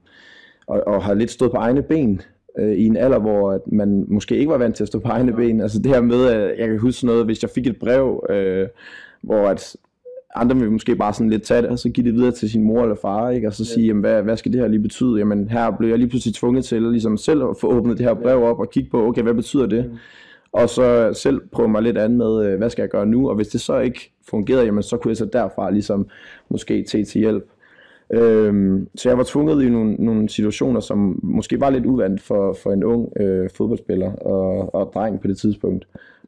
og, 0.67 0.87
og 0.87 1.03
har 1.03 1.13
lidt 1.13 1.31
stået 1.31 1.51
på 1.51 1.57
egne 1.57 1.81
ben, 1.81 2.21
øh, 2.57 2.73
i 2.73 2.85
en 2.85 2.97
alder, 2.97 3.19
hvor 3.19 3.63
man 3.65 4.05
måske 4.07 4.37
ikke 4.37 4.51
var 4.51 4.57
vant 4.57 4.75
til 4.75 4.83
at 4.83 4.87
stå 4.87 4.99
på 4.99 5.07
egne 5.09 5.33
ben. 5.33 5.61
Altså 5.61 5.79
det 5.79 5.91
her 5.91 6.01
med, 6.01 6.25
at 6.25 6.59
jeg 6.59 6.67
kan 6.67 6.79
huske 6.79 7.05
noget, 7.05 7.25
hvis 7.25 7.43
jeg 7.43 7.49
fik 7.49 7.67
et 7.67 7.79
brev, 7.79 8.25
øh, 8.29 8.67
hvor 9.21 9.47
at 9.47 9.75
andre 10.35 10.55
vil 10.55 10.71
måske 10.71 10.95
bare 10.95 11.13
sådan 11.13 11.29
lidt 11.29 11.43
tage 11.43 11.61
det, 11.61 11.69
og 11.69 11.79
så 11.79 11.89
give 11.89 12.05
det 12.05 12.13
videre 12.13 12.31
til 12.31 12.49
sin 12.49 12.63
mor 12.63 12.81
eller 12.81 12.95
far, 12.95 13.29
ikke? 13.29 13.47
og 13.47 13.53
så 13.53 13.65
sige, 13.65 13.87
jamen, 13.87 14.01
hvad, 14.01 14.23
hvad 14.23 14.37
skal 14.37 14.53
det 14.53 14.61
her 14.61 14.67
lige 14.67 14.81
betyde? 14.81 15.17
Jamen 15.17 15.49
her 15.49 15.71
blev 15.71 15.89
jeg 15.89 15.97
lige 15.97 16.09
pludselig 16.09 16.35
tvunget 16.35 16.65
til 16.65 16.81
ligesom 16.81 17.17
selv 17.17 17.43
at 17.43 17.57
få 17.61 17.67
åbnet 17.67 17.97
det 17.97 18.05
her 18.05 18.13
brev 18.13 18.43
op 18.43 18.59
og 18.59 18.69
kigge 18.69 18.89
på, 18.89 19.07
okay, 19.07 19.21
hvad 19.21 19.33
betyder 19.33 19.65
det? 19.65 19.85
Mm. 19.85 19.97
Og 20.51 20.69
så 20.69 21.13
selv 21.13 21.41
prøve 21.51 21.67
mig 21.67 21.81
lidt 21.81 21.97
an 21.97 22.17
med, 22.17 22.57
hvad 22.57 22.69
skal 22.69 22.81
jeg 22.81 22.89
gøre 22.89 23.05
nu? 23.05 23.29
Og 23.29 23.35
hvis 23.35 23.47
det 23.47 23.61
så 23.61 23.79
ikke 23.79 24.13
fungerede, 24.29 24.65
jamen 24.65 24.83
så 24.83 24.97
kunne 24.97 25.09
jeg 25.09 25.17
så 25.17 25.25
derfra 25.25 25.71
ligesom 25.71 26.07
måske 26.49 26.83
tage 26.83 27.05
til 27.05 27.19
hjælp. 27.21 27.43
Øhm, 28.13 28.87
så 28.95 29.09
jeg 29.09 29.17
var 29.17 29.23
tvunget 29.27 29.63
i 29.63 29.69
nogle, 29.69 29.93
nogle 29.93 30.29
situationer, 30.29 30.79
som 30.79 31.19
måske 31.23 31.59
var 31.59 31.69
lidt 31.69 31.85
uvandt 31.85 32.21
for, 32.21 32.57
for 32.63 32.71
en 32.71 32.83
ung 32.83 33.21
øh, 33.21 33.49
fodboldspiller 33.49 34.11
og, 34.11 34.75
og 34.75 34.91
dreng 34.93 35.21
på 35.21 35.27
det 35.27 35.37
tidspunkt. 35.37 35.87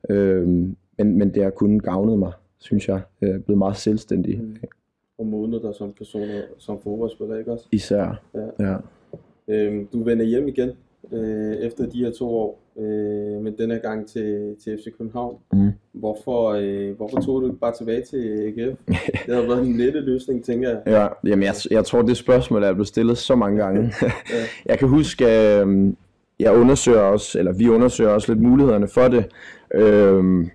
Øhm, 0.10 0.76
men, 0.98 1.18
men 1.18 1.34
det 1.34 1.44
har 1.44 1.50
kun 1.50 1.80
gavnet 1.80 2.20
mig, 2.20 2.32
synes 2.66 2.88
jeg. 2.88 3.02
Er 3.22 3.40
blevet 3.40 3.58
meget 3.58 3.78
selvstændig. 3.78 4.42
Mm. 4.42 4.56
Og 5.18 5.26
modnet 5.26 5.62
dig 5.62 5.76
som 5.76 5.94
person, 5.94 6.28
som 6.58 6.80
fodboldspiller, 6.84 7.38
ikke 7.38 7.52
også? 7.52 7.66
Især, 7.72 8.22
ja. 8.34 8.70
ja. 8.70 8.78
Øhm, 9.48 9.88
du 9.94 10.04
vender 10.04 10.26
hjem 10.26 10.48
igen 10.48 10.72
øh, 11.12 11.56
efter 11.56 11.90
de 11.90 12.06
her 12.06 12.12
to 12.12 12.30
år, 12.30 12.62
øh, 12.80 13.44
men 13.44 13.58
denne 13.58 13.80
gang 13.80 14.08
til, 14.08 14.56
til 14.64 14.78
FC 14.78 14.98
København. 14.98 15.38
Mm. 15.54 15.72
Hvorfor, 15.92 16.50
øh, 16.50 16.96
hvorfor 16.98 17.22
tog 17.22 17.42
du 17.42 17.48
ikke 17.48 17.60
bare 17.60 17.74
tilbage 17.78 18.02
til 18.02 18.54
AGF? 18.58 18.80
Det 19.28 19.36
har 19.36 19.42
været 19.42 19.68
en 19.68 19.78
lette 19.78 20.00
løsning, 20.00 20.44
tænker 20.44 20.70
jeg. 20.70 20.82
Ja, 20.88 21.08
jamen 21.30 21.44
jeg, 21.44 21.56
jeg 21.72 21.86
tror, 21.86 22.02
det 22.02 22.18
spørgsmål 22.18 22.64
er 22.64 22.74
blevet 22.74 22.88
stillet 22.88 23.18
så 23.18 23.36
mange 23.36 23.64
gange. 23.64 23.94
ja. 24.02 24.12
Jeg 24.70 24.80
kan 24.80 24.88
huske, 24.88 25.26
øh, 25.26 25.94
jeg 26.40 26.54
undersøger 26.54 27.00
også, 27.00 27.40
eller 27.40 27.54
vi 27.54 27.70
undersøger 27.70 28.10
også 28.10 28.34
lidt 28.34 28.44
mulighederne 28.44 28.88
for 28.88 29.08
det. 29.08 29.26
Øh, 29.74 30.48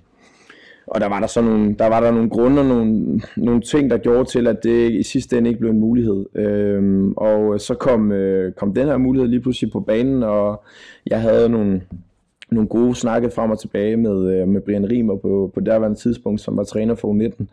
og 0.90 1.00
der 1.00 1.08
var 1.08 1.20
der 1.20 1.26
så 1.26 1.42
nogle, 1.42 1.74
der 1.78 1.86
var 1.86 2.00
der 2.00 2.10
nogle 2.10 2.30
grunde 2.30 2.60
og 2.60 2.66
nogle, 2.66 3.20
nogle 3.36 3.60
ting, 3.60 3.90
der 3.90 3.98
gjorde 3.98 4.24
til, 4.24 4.46
at 4.46 4.62
det 4.62 4.92
i 4.92 5.02
sidste 5.02 5.38
ende 5.38 5.50
ikke 5.50 5.60
blev 5.60 5.70
en 5.70 5.80
mulighed. 5.80 6.26
Øhm, 6.34 7.12
og 7.12 7.60
så 7.60 7.74
kom, 7.74 8.12
øh, 8.12 8.52
kom 8.52 8.74
den 8.74 8.86
her 8.86 8.96
mulighed 8.96 9.28
lige 9.28 9.40
pludselig 9.40 9.72
på 9.72 9.80
banen, 9.80 10.22
og 10.22 10.64
jeg 11.06 11.20
havde 11.20 11.48
nogle, 11.48 11.80
nogle 12.50 12.68
gode 12.68 12.94
snakke 12.94 13.30
frem 13.30 13.50
og 13.50 13.58
tilbage 13.58 13.96
med, 13.96 14.34
øh, 14.34 14.48
med 14.48 14.60
Brian 14.60 14.90
Riemer 14.90 15.16
på, 15.16 15.50
på 15.54 15.60
derværende 15.60 15.98
tidspunkt, 15.98 16.40
som 16.40 16.56
var 16.56 16.64
træner 16.64 16.94
for 16.94 17.14
U19, 17.14 17.44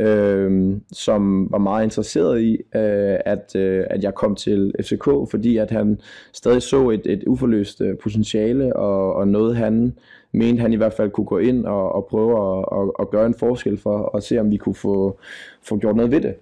øh, 0.00 0.76
som 0.92 1.48
var 1.50 1.58
meget 1.58 1.84
interesseret 1.84 2.40
i, 2.40 2.52
øh, 2.54 3.18
at, 3.24 3.56
øh, 3.56 3.84
at 3.90 4.02
jeg 4.02 4.14
kom 4.14 4.34
til 4.34 4.74
FCK, 4.80 5.04
fordi 5.30 5.56
at 5.56 5.70
han 5.70 6.00
stadig 6.32 6.62
så 6.62 6.90
et, 6.90 7.06
et 7.06 7.24
uforløst 7.26 7.80
øh, 7.80 7.96
potentiale, 7.98 8.76
og, 8.76 9.14
og 9.14 9.28
noget 9.28 9.56
han 9.56 9.94
mente 10.32 10.60
han 10.60 10.72
i 10.72 10.76
hvert 10.76 10.92
fald 10.92 11.10
kunne 11.10 11.26
gå 11.26 11.38
ind 11.38 11.66
og, 11.66 11.92
og 11.92 12.06
prøve 12.06 12.30
at, 12.30 12.64
og, 12.64 12.94
at 13.00 13.10
gøre 13.10 13.26
en 13.26 13.34
forskel 13.34 13.78
for, 13.78 13.98
og 13.98 14.22
se 14.22 14.38
om 14.38 14.50
vi 14.50 14.56
kunne 14.56 14.74
få, 14.74 15.18
få 15.62 15.76
gjort 15.76 15.96
noget 15.96 16.10
ved 16.10 16.20
det. 16.20 16.34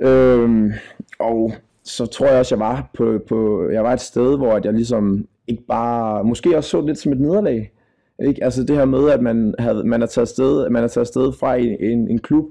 Øh, 0.00 0.72
og 1.18 1.52
så 1.84 2.06
tror 2.06 2.26
jeg 2.26 2.38
også, 2.38 2.54
jeg 2.54 2.60
var 2.60 2.90
på, 2.94 3.18
på 3.28 3.68
jeg 3.70 3.84
var 3.84 3.92
et 3.92 4.00
sted, 4.00 4.36
hvor 4.36 4.60
jeg 4.64 4.72
ligesom 4.72 5.26
ikke 5.48 5.62
bare, 5.68 6.24
måske 6.24 6.56
også 6.56 6.70
så 6.70 6.80
lidt 6.80 6.98
som 6.98 7.12
et 7.12 7.20
nederlag. 7.20 7.72
Ikke? 8.26 8.44
Altså 8.44 8.64
det 8.64 8.76
her 8.76 8.84
med, 8.84 9.10
at 9.10 9.22
man, 9.22 9.54
havde, 9.58 9.84
man, 9.84 10.02
er 10.02 10.06
taget 10.06 10.28
sted, 10.28 10.70
man 10.70 10.84
er 10.84 10.88
taget 10.88 11.06
sted 11.06 11.32
fra 11.32 11.56
en, 11.56 11.76
en, 11.80 12.08
en 12.08 12.18
klub, 12.18 12.44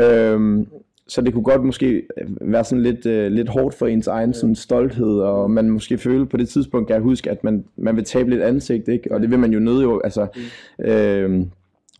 øhm, 0.00 0.66
så 1.08 1.20
det 1.20 1.32
kunne 1.32 1.44
godt 1.44 1.64
måske 1.64 2.02
være 2.40 2.64
sådan 2.64 2.82
lidt, 2.82 3.06
øh, 3.06 3.32
lidt 3.32 3.48
hårdt 3.48 3.74
for 3.74 3.86
ens 3.86 4.06
egen 4.06 4.34
sådan 4.34 4.54
stolthed, 4.54 5.20
og 5.20 5.50
man 5.50 5.70
måske 5.70 5.98
føle 5.98 6.26
på 6.26 6.36
det 6.36 6.48
tidspunkt, 6.48 6.86
kan 6.86 6.94
jeg 6.94 7.02
huske, 7.02 7.30
at 7.30 7.44
man, 7.44 7.64
man 7.76 7.96
vil 7.96 8.04
tabe 8.04 8.30
lidt 8.30 8.42
ansigt, 8.42 8.88
ikke? 8.88 9.12
og 9.12 9.20
det 9.20 9.30
vil 9.30 9.38
man 9.38 9.52
jo 9.52 9.60
nøde 9.60 9.82
jo, 9.82 10.00
altså, 10.04 10.26
mm. 10.36 10.84
øhm, 10.84 11.50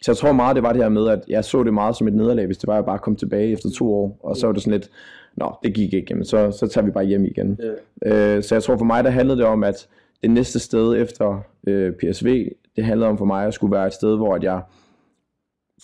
så 0.02 0.10
jeg 0.10 0.16
tror 0.16 0.32
meget, 0.32 0.56
det 0.56 0.62
var 0.62 0.72
det 0.72 0.82
her 0.82 0.88
med, 0.88 1.08
at 1.08 1.20
jeg 1.28 1.44
så 1.44 1.62
det 1.62 1.74
meget 1.74 1.96
som 1.96 2.08
et 2.08 2.14
nederlag, 2.14 2.46
hvis 2.46 2.58
det 2.58 2.66
var, 2.66 2.72
at 2.72 2.76
jeg 2.76 2.84
bare 2.84 2.98
kom 2.98 3.16
tilbage 3.16 3.52
efter 3.52 3.68
to 3.70 3.94
år, 3.94 4.18
og 4.22 4.36
så 4.36 4.46
var 4.46 4.52
det 4.52 4.62
sådan 4.62 4.78
lidt, 4.78 4.90
nå, 5.36 5.52
det 5.62 5.74
gik 5.74 5.94
ikke, 5.94 6.06
jamen, 6.10 6.24
så, 6.24 6.50
så 6.50 6.66
tager 6.66 6.84
vi 6.84 6.90
bare 6.90 7.04
hjem 7.04 7.24
igen. 7.24 7.60
Yeah. 8.06 8.36
Øh, 8.36 8.42
så 8.42 8.54
jeg 8.54 8.62
tror 8.62 8.76
for 8.76 8.84
mig, 8.84 9.04
der 9.04 9.10
handlede 9.10 9.38
det 9.38 9.46
om, 9.46 9.64
at 9.64 9.88
det 10.24 10.32
næste 10.32 10.58
sted 10.58 11.02
efter 11.02 11.40
øh, 11.66 11.92
PSV, 11.92 12.48
det 12.76 12.84
handlede 12.84 13.10
om 13.10 13.18
for 13.18 13.24
mig 13.24 13.46
at 13.46 13.54
skulle 13.54 13.72
være 13.76 13.86
et 13.86 13.92
sted, 13.92 14.16
hvor 14.16 14.34
at 14.34 14.42
jeg 14.42 14.62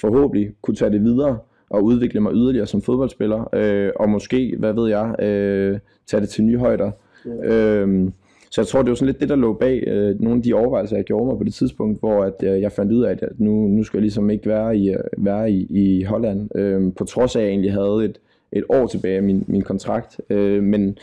forhåbentlig 0.00 0.50
kunne 0.62 0.74
tage 0.74 0.90
det 0.90 1.04
videre 1.04 1.38
og 1.70 1.84
udvikle 1.84 2.20
mig 2.20 2.32
yderligere 2.34 2.66
som 2.66 2.82
fodboldspiller, 2.82 3.54
øh, 3.54 3.90
og 3.96 4.08
måske, 4.08 4.54
hvad 4.58 4.72
ved 4.72 4.88
jeg, 4.88 5.14
øh, 5.22 5.78
tage 6.06 6.20
det 6.20 6.28
til 6.28 6.44
nye 6.44 6.58
højder. 6.58 6.90
Ja. 7.26 7.54
Øh, 7.54 8.10
så 8.50 8.60
jeg 8.60 8.66
tror, 8.66 8.82
det 8.82 8.88
var 8.88 8.94
sådan 8.94 9.06
lidt 9.06 9.20
det, 9.20 9.28
der 9.28 9.36
lå 9.36 9.52
bag 9.52 9.84
øh, 9.86 10.20
nogle 10.20 10.36
af 10.36 10.42
de 10.42 10.54
overvejelser, 10.54 10.96
jeg 10.96 11.04
gjorde 11.04 11.26
mig 11.26 11.38
på 11.38 11.44
det 11.44 11.54
tidspunkt, 11.54 12.00
hvor 12.00 12.24
at, 12.24 12.42
øh, 12.42 12.60
jeg 12.60 12.72
fandt 12.72 12.92
ud 12.92 13.02
af, 13.02 13.10
at 13.10 13.24
nu, 13.38 13.68
nu 13.68 13.84
skal 13.84 13.98
jeg 13.98 14.02
ligesom 14.02 14.30
ikke 14.30 14.48
være 14.48 14.76
i, 14.76 14.90
øh, 14.90 14.98
være 15.18 15.50
i, 15.50 15.66
i 15.70 16.02
Holland, 16.02 16.56
øh, 16.56 16.92
på 16.98 17.04
trods 17.04 17.36
af, 17.36 17.40
at 17.40 17.44
jeg 17.44 17.50
egentlig 17.50 17.72
havde 17.72 18.04
et, 18.04 18.20
et 18.52 18.64
år 18.68 18.86
tilbage 18.86 19.16
af 19.16 19.22
min, 19.22 19.44
min 19.48 19.62
kontrakt. 19.62 20.20
Øh, 20.30 20.62
men, 20.62 20.98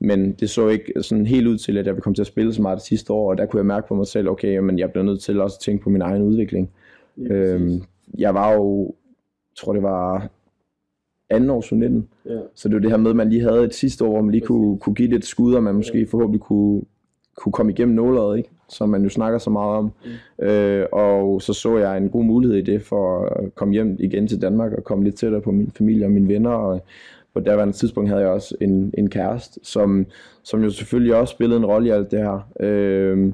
men 0.00 0.32
det 0.32 0.50
så 0.50 0.68
ikke 0.68 0.92
sådan 1.02 1.26
helt 1.26 1.46
ud 1.46 1.58
til, 1.58 1.78
at 1.78 1.86
jeg 1.86 1.94
ville 1.94 2.02
komme 2.02 2.14
til 2.14 2.22
at 2.22 2.26
spille 2.26 2.54
så 2.54 2.62
meget 2.62 2.76
det 2.76 2.86
sidste 2.86 3.12
år, 3.12 3.30
og 3.30 3.38
der 3.38 3.46
kunne 3.46 3.58
jeg 3.58 3.66
mærke 3.66 3.88
på 3.88 3.94
mig 3.94 4.06
selv, 4.06 4.28
okay, 4.28 4.58
men 4.58 4.78
jeg 4.78 4.90
bliver 4.90 5.04
nødt 5.04 5.20
til 5.20 5.40
også 5.40 5.56
at 5.56 5.64
tænke 5.64 5.84
på 5.84 5.90
min 5.90 6.02
egen 6.02 6.22
udvikling. 6.22 6.70
Ja, 7.16 7.34
øhm, 7.34 7.82
jeg 8.18 8.34
var 8.34 8.52
jo, 8.52 8.94
tror 9.56 9.72
det 9.72 9.82
var 9.82 10.28
anden 11.30 11.50
år 11.50 11.74
19 11.74 12.08
ja. 12.26 12.38
så 12.54 12.68
det 12.68 12.74
var 12.74 12.80
det 12.80 12.90
her 12.90 12.96
med, 12.96 13.10
at 13.10 13.16
man 13.16 13.30
lige 13.30 13.42
havde 13.42 13.64
et 13.64 13.74
sidste 13.74 14.04
år, 14.04 14.10
hvor 14.10 14.20
man 14.20 14.30
lige 14.30 14.46
kunne, 14.46 14.78
kunne 14.78 14.94
give 14.94 15.16
et 15.16 15.24
skud, 15.24 15.54
og 15.54 15.62
man 15.62 15.74
måske 15.74 15.98
ja. 15.98 16.04
forhåbentlig 16.04 16.40
kunne, 16.40 16.82
kunne 17.36 17.52
komme 17.52 17.72
igennem 17.72 17.94
nålet, 17.94 18.38
ikke? 18.38 18.50
som 18.68 18.88
man 18.88 19.02
jo 19.02 19.08
snakker 19.08 19.38
så 19.38 19.50
meget 19.50 19.76
om. 19.76 19.92
Mm. 20.38 20.46
Øh, 20.46 20.86
og 20.92 21.42
så 21.42 21.52
så 21.52 21.78
jeg 21.78 21.96
en 21.96 22.08
god 22.08 22.24
mulighed 22.24 22.56
i 22.56 22.62
det 22.62 22.82
for 22.82 23.24
at 23.24 23.54
komme 23.54 23.74
hjem 23.74 23.96
igen 23.98 24.28
til 24.28 24.42
Danmark 24.42 24.72
og 24.72 24.84
komme 24.84 25.04
lidt 25.04 25.16
tættere 25.16 25.40
på 25.40 25.50
min 25.50 25.70
familie 25.70 26.06
og 26.06 26.10
mine 26.10 26.28
venner, 26.28 26.50
og 26.50 26.84
på 27.38 27.44
daværende 27.44 27.72
tidspunkt 27.72 28.10
havde 28.10 28.22
jeg 28.22 28.30
også 28.30 28.54
en, 28.60 28.94
en 28.98 29.10
kæreste, 29.10 29.60
som, 29.62 30.06
som 30.42 30.62
jo 30.62 30.70
selvfølgelig 30.70 31.14
også 31.14 31.32
spillede 31.32 31.58
en 31.58 31.66
rolle 31.66 31.88
i 31.88 31.90
alt 31.90 32.10
det 32.10 32.18
her. 32.18 32.48
Øh, 32.60 33.32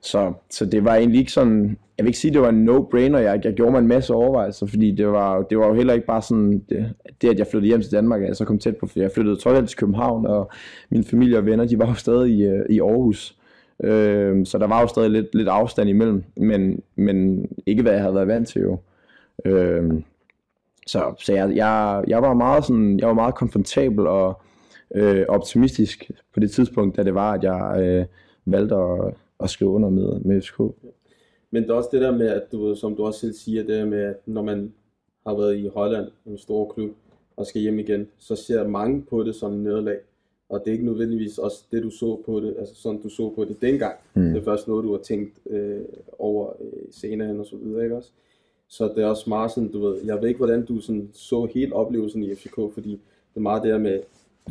så, 0.00 0.32
så 0.50 0.66
det 0.66 0.84
var 0.84 0.94
egentlig 0.94 1.18
ikke 1.20 1.32
sådan, 1.32 1.78
jeg 1.98 2.04
vil 2.04 2.08
ikke 2.08 2.18
sige, 2.18 2.32
det 2.32 2.40
var 2.40 2.48
en 2.48 2.68
no-brainer, 2.68 3.18
jeg, 3.18 3.40
jeg 3.44 3.54
gjorde 3.54 3.72
mig 3.72 3.78
en 3.78 3.86
masse 3.86 4.14
overvejelser, 4.14 4.66
fordi 4.66 4.90
det 4.90 5.06
var, 5.06 5.42
det 5.42 5.58
var 5.58 5.66
jo 5.66 5.74
heller 5.74 5.94
ikke 5.94 6.06
bare 6.06 6.22
sådan, 6.22 6.62
det, 6.68 6.92
det 7.22 7.28
at 7.28 7.38
jeg 7.38 7.46
flyttede 7.46 7.68
hjem 7.68 7.82
til 7.82 7.92
Danmark, 7.92 8.22
at 8.22 8.28
jeg 8.28 8.36
så 8.36 8.44
kom 8.44 8.58
tæt 8.58 8.76
på, 8.76 8.86
for 8.86 9.00
jeg 9.00 9.10
flyttede 9.10 9.36
trods 9.36 9.58
alt 9.58 9.68
til 9.68 9.78
København, 9.78 10.26
og 10.26 10.50
min 10.90 11.04
familie 11.04 11.38
og 11.38 11.46
venner, 11.46 11.64
de 11.64 11.78
var 11.78 11.86
jo 11.86 11.94
stadig 11.94 12.30
i, 12.30 12.44
øh, 12.44 12.66
i 12.70 12.80
Aarhus. 12.80 13.36
Øh, 13.84 14.46
så 14.46 14.58
der 14.58 14.66
var 14.66 14.80
jo 14.80 14.86
stadig 14.86 15.10
lidt, 15.10 15.34
lidt 15.34 15.48
afstand 15.48 15.88
imellem, 15.88 16.24
men, 16.36 16.80
men 16.96 17.46
ikke 17.66 17.82
hvad 17.82 17.92
jeg 17.92 18.00
havde 18.00 18.14
været 18.14 18.28
vant 18.28 18.48
til 18.48 18.62
jo. 18.62 18.78
Øh, 19.44 19.92
så 20.86 21.14
så 21.18 21.32
jeg, 21.32 21.56
jeg, 21.56 22.04
jeg, 22.08 22.22
var 22.22 22.34
meget 22.34 22.64
sådan, 22.64 23.00
jeg 23.00 23.08
var 23.08 23.14
meget 23.14 23.34
komfortabel 23.34 24.06
og 24.06 24.40
øh, 24.94 25.24
optimistisk 25.28 26.10
på 26.34 26.40
det 26.40 26.50
tidspunkt, 26.50 26.96
da 26.96 27.02
det 27.02 27.14
var, 27.14 27.32
at 27.32 27.42
jeg 27.42 27.76
øh, 27.80 28.06
valgte 28.44 28.74
at, 28.74 29.14
at 29.40 29.50
skrive 29.50 29.70
under 29.70 29.88
med, 29.90 30.20
med 30.20 30.42
FCK. 30.42 30.60
Men 31.50 31.62
det 31.62 31.70
er 31.70 31.74
også 31.74 31.88
det 31.92 32.00
der 32.00 32.16
med, 32.16 32.28
at 32.28 32.42
du, 32.52 32.74
som 32.74 32.96
du 32.96 33.04
også 33.04 33.20
selv 33.20 33.32
siger, 33.32 33.62
det 33.62 33.74
der 33.74 33.84
med, 33.84 33.98
at 33.98 34.16
når 34.26 34.42
man 34.42 34.72
har 35.26 35.34
været 35.34 35.56
i 35.56 35.68
Holland, 35.74 36.08
en 36.26 36.38
stor 36.38 36.72
klub, 36.74 36.90
og 37.36 37.46
skal 37.46 37.60
hjem 37.60 37.78
igen, 37.78 38.08
så 38.18 38.36
ser 38.36 38.68
mange 38.68 39.02
på 39.02 39.22
det 39.22 39.34
som 39.34 39.52
nederlag. 39.52 39.98
Og 40.48 40.60
det 40.60 40.68
er 40.68 40.72
ikke 40.72 40.84
nødvendigvis 40.84 41.38
også 41.38 41.64
det, 41.72 41.82
du 41.82 41.90
så 41.90 42.22
på 42.26 42.40
det, 42.40 42.56
altså 42.58 42.74
sådan 42.74 43.00
du 43.02 43.08
så 43.08 43.32
på 43.34 43.44
det 43.44 43.62
dengang. 43.62 43.94
Mm. 44.14 44.22
Det 44.22 44.36
er 44.36 44.44
først 44.44 44.68
noget, 44.68 44.84
du 44.84 44.92
har 44.92 45.02
tænkt 45.02 45.38
øh, 45.50 45.80
over 46.18 46.52
øh, 46.60 46.82
senere 46.90 47.40
og 47.40 47.46
så 47.46 47.56
videre, 47.56 47.82
ikke 47.82 47.96
også? 47.96 48.10
Så 48.68 48.88
det 48.88 48.98
er 48.98 49.06
også 49.06 49.24
meget 49.28 49.50
sådan, 49.50 49.72
du 49.72 49.80
ved, 49.80 50.04
jeg 50.04 50.20
ved 50.20 50.28
ikke, 50.28 50.38
hvordan 50.38 50.64
du 50.64 50.80
sådan 50.80 51.10
så 51.12 51.48
helt 51.54 51.72
oplevelsen 51.72 52.22
i 52.22 52.34
FCK, 52.34 52.54
fordi 52.74 52.90
det 52.90 53.36
er 53.36 53.40
meget 53.40 53.62
det 53.62 53.72
der 53.72 53.78
med, 53.78 54.00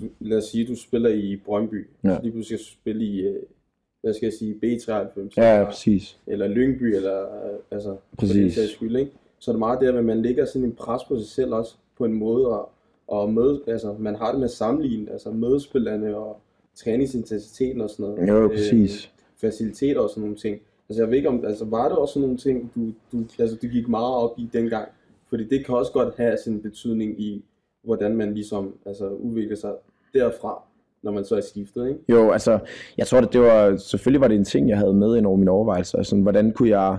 du, 0.01 0.05
lad 0.19 0.37
os 0.37 0.43
sige, 0.43 0.67
du 0.67 0.75
spiller 0.75 1.09
i 1.09 1.41
Brøndby, 1.45 1.87
ja. 2.03 2.15
så 2.15 2.21
lige 2.21 2.31
pludselig 2.31 2.59
skal 2.59 2.73
spille 2.73 3.05
i, 3.05 3.19
øh, 3.19 3.43
hvad 4.01 4.13
skal 4.13 4.25
jeg 4.25 4.33
sige, 4.33 4.55
B93. 4.63 5.29
Ja, 5.37 5.59
ja 5.59 5.65
præcis. 5.65 6.17
Eller 6.27 6.47
Lyngby, 6.47 6.95
eller 6.95 7.21
øh, 7.21 7.59
altså, 7.71 7.95
præcis. 8.17 8.55
den 8.55 8.67
skyld, 8.67 8.95
ikke? 8.95 9.11
Så 9.39 9.51
er 9.51 9.53
det 9.53 9.59
meget 9.59 9.81
der, 9.81 9.97
at 9.97 10.05
man 10.05 10.21
lægger 10.21 10.45
sådan 10.45 10.63
en 10.63 10.71
pres 10.71 11.03
på 11.03 11.17
sig 11.17 11.27
selv 11.27 11.53
også, 11.53 11.75
på 11.97 12.05
en 12.05 12.13
måde, 12.13 12.47
og, 12.47 12.69
og 13.07 13.33
møde, 13.33 13.61
altså, 13.67 13.95
man 13.99 14.15
har 14.15 14.31
det 14.31 14.39
med 14.39 14.47
at 14.47 14.51
sammenligne, 14.51 15.11
altså 15.11 15.31
mødespillerne 15.31 16.17
og 16.17 16.39
træningsintensiteten 16.75 17.81
og 17.81 17.89
sådan 17.89 18.05
noget. 18.05 18.29
Jo, 18.29 18.47
præcis. 18.47 19.05
Øh, 19.05 19.11
faciliteter 19.37 19.99
og 19.99 20.09
sådan 20.09 20.21
nogle 20.21 20.35
ting. 20.35 20.61
Altså 20.89 21.01
jeg 21.01 21.09
ved 21.09 21.17
ikke 21.17 21.29
om, 21.29 21.45
altså 21.45 21.65
var 21.65 21.89
det 21.89 21.97
også 21.97 22.13
sådan 22.13 22.21
nogle 22.21 22.37
ting, 22.37 22.71
du, 22.75 22.81
du, 23.11 23.23
altså, 23.39 23.57
du 23.61 23.67
gik 23.67 23.87
meget 23.87 24.15
op 24.15 24.33
i 24.37 24.49
dengang? 24.53 24.87
Fordi 25.29 25.43
det 25.43 25.65
kan 25.65 25.75
også 25.75 25.91
godt 25.91 26.15
have 26.17 26.37
sin 26.43 26.61
betydning 26.61 27.21
i, 27.21 27.43
hvordan 27.83 28.15
man 28.15 28.33
ligesom 28.33 28.73
altså, 28.85 29.07
udvikler 29.09 29.55
sig 29.55 29.73
derfra, 30.13 30.63
når 31.03 31.11
man 31.11 31.25
så 31.25 31.35
er 31.35 31.41
skiftet, 31.41 31.87
ikke? 31.87 31.99
Jo, 32.09 32.31
altså, 32.31 32.59
jeg 32.97 33.07
tror, 33.07 33.17
at 33.17 33.33
det 33.33 33.41
var, 33.41 33.77
selvfølgelig 33.77 34.21
var 34.21 34.27
det 34.27 34.37
en 34.37 34.43
ting, 34.43 34.69
jeg 34.69 34.77
havde 34.77 34.93
med 34.93 35.17
ind 35.17 35.25
over 35.25 35.37
mine 35.37 35.51
overvejelser. 35.51 35.97
Altså, 35.97 36.15
hvordan 36.15 36.51
kunne 36.51 36.69
jeg 36.69 36.97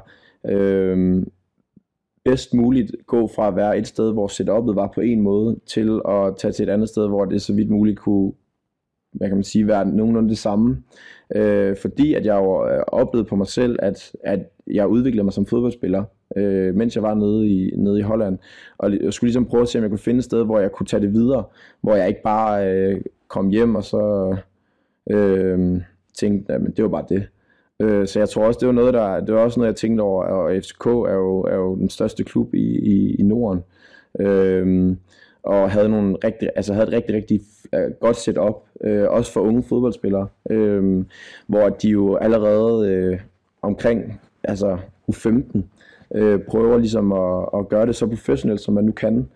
øh, 0.49 1.27
bedst 2.25 2.55
muligt 2.55 2.93
gå 3.07 3.27
fra 3.27 3.49
at 3.49 3.57
være 3.57 3.79
et 3.79 3.87
sted, 3.87 4.13
hvor 4.13 4.29
setup'et 4.29 4.75
var 4.75 4.93
på 4.95 5.01
en 5.01 5.21
måde, 5.21 5.57
til 5.67 6.01
at 6.09 6.37
tage 6.37 6.53
til 6.53 6.63
et 6.63 6.73
andet 6.73 6.89
sted, 6.89 7.09
hvor 7.09 7.25
det 7.25 7.43
så 7.43 7.55
vidt 7.55 7.71
muligt 7.71 7.99
kunne 7.99 8.33
hvad 9.17 9.29
kan 9.29 9.37
man 9.37 9.45
sige, 9.45 9.67
være 9.67 9.87
nogenlunde 9.87 10.29
det 10.29 10.39
samme. 10.39 10.83
Øh, 11.35 11.77
fordi 11.77 12.15
at 12.15 12.27
jeg 12.27 12.37
jo 12.37 12.69
øh, 12.69 12.83
oplevede 12.87 13.29
på 13.29 13.37
mig 13.37 13.47
selv, 13.47 13.77
at, 13.79 14.13
at 14.25 14.41
jeg 14.67 14.87
udviklede 14.87 15.25
mig 15.25 15.33
som 15.33 15.47
fodboldspiller, 15.47 16.05
øh, 16.37 16.75
mens 16.75 16.95
jeg 16.95 17.03
var 17.03 17.15
nede 17.15 17.49
i, 17.49 17.71
nede 17.77 17.99
i 17.99 18.03
Holland. 18.03 18.39
Og 18.79 18.93
jeg 19.03 19.13
skulle 19.13 19.29
ligesom 19.29 19.47
prøve 19.47 19.63
at 19.63 19.69
se, 19.69 19.79
om 19.79 19.83
jeg 19.83 19.91
kunne 19.91 19.99
finde 19.99 20.19
et 20.19 20.25
sted, 20.25 20.45
hvor 20.45 20.61
jeg 20.61 20.73
kunne 20.73 20.87
tage 20.87 21.01
det 21.01 21.13
videre. 21.13 21.45
Hvor 21.81 21.95
jeg 21.95 22.09
ikke 22.09 22.23
bare 22.23 22.73
øh, 22.73 23.01
kom 23.29 23.49
hjem 23.49 23.75
og 23.75 23.85
så 23.85 24.37
øh, 25.11 25.81
tænkte, 26.19 26.53
at 26.53 26.61
det 26.77 26.83
var 26.83 26.91
bare 26.91 27.05
det. 27.09 27.27
Øh, 27.81 28.07
så 28.07 28.19
jeg 28.19 28.29
tror 28.29 28.47
også, 28.47 28.59
det 28.61 28.67
var 28.67 28.75
noget, 28.75 28.95
der, 28.95 29.21
det 29.21 29.35
var 29.35 29.41
også 29.41 29.61
noget, 29.61 29.69
jeg 29.69 29.77
tænkte 29.77 30.03
over, 30.03 30.25
og 30.25 30.63
FCK 30.63 30.87
er 30.87 31.15
jo, 31.15 31.41
er 31.41 31.55
jo 31.57 31.77
den 31.77 31.91
største 31.91 32.25
klub 32.25 32.55
i, 32.55 32.79
i, 32.79 33.15
i 33.15 33.23
Norden. 33.23 33.63
Øh, 34.21 34.97
og 35.47 35.71
havde 35.71 35.89
nogle 35.89 36.17
rigtig, 36.25 36.51
altså 36.57 36.75
havde 36.75 36.87
et 36.87 36.93
rigtig, 36.93 37.15
rigtig 37.15 37.41
øh, 37.75 37.91
godt 38.01 38.17
setup, 38.17 38.63
øh, 38.85 39.11
også 39.11 39.33
for 39.33 39.41
unge 39.41 39.63
fodboldspillere, 39.63 40.29
øh, 40.51 41.05
hvor 41.47 41.69
de 41.69 41.89
jo 41.89 42.17
allerede 42.17 42.89
øh, 42.89 43.21
omkring 43.63 44.21
altså 44.45 44.79
U15 45.13 45.61
øh, 46.15 46.41
prøver 46.41 46.79
ligesom 46.79 47.13
at, 47.13 47.49
at 47.55 47.69
gøre 47.69 47.87
det 47.87 47.97
så 47.97 48.07
professionelt, 48.07 48.61
som 48.61 48.75
man 48.75 48.85
nu 48.85 48.93
kan. 48.93 49.29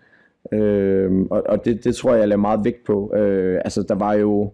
Øh, 0.51 1.21
og 1.29 1.43
og 1.45 1.65
det, 1.65 1.83
det 1.83 1.95
tror 1.95 2.11
jeg, 2.11 2.19
jeg 2.19 2.27
lagde 2.27 2.41
meget 2.41 2.59
vægt 2.63 2.85
på. 2.85 3.15
Øh, 3.15 3.61
altså 3.65 3.83
der 3.83 3.95
var 3.95 4.13
jo 4.13 4.51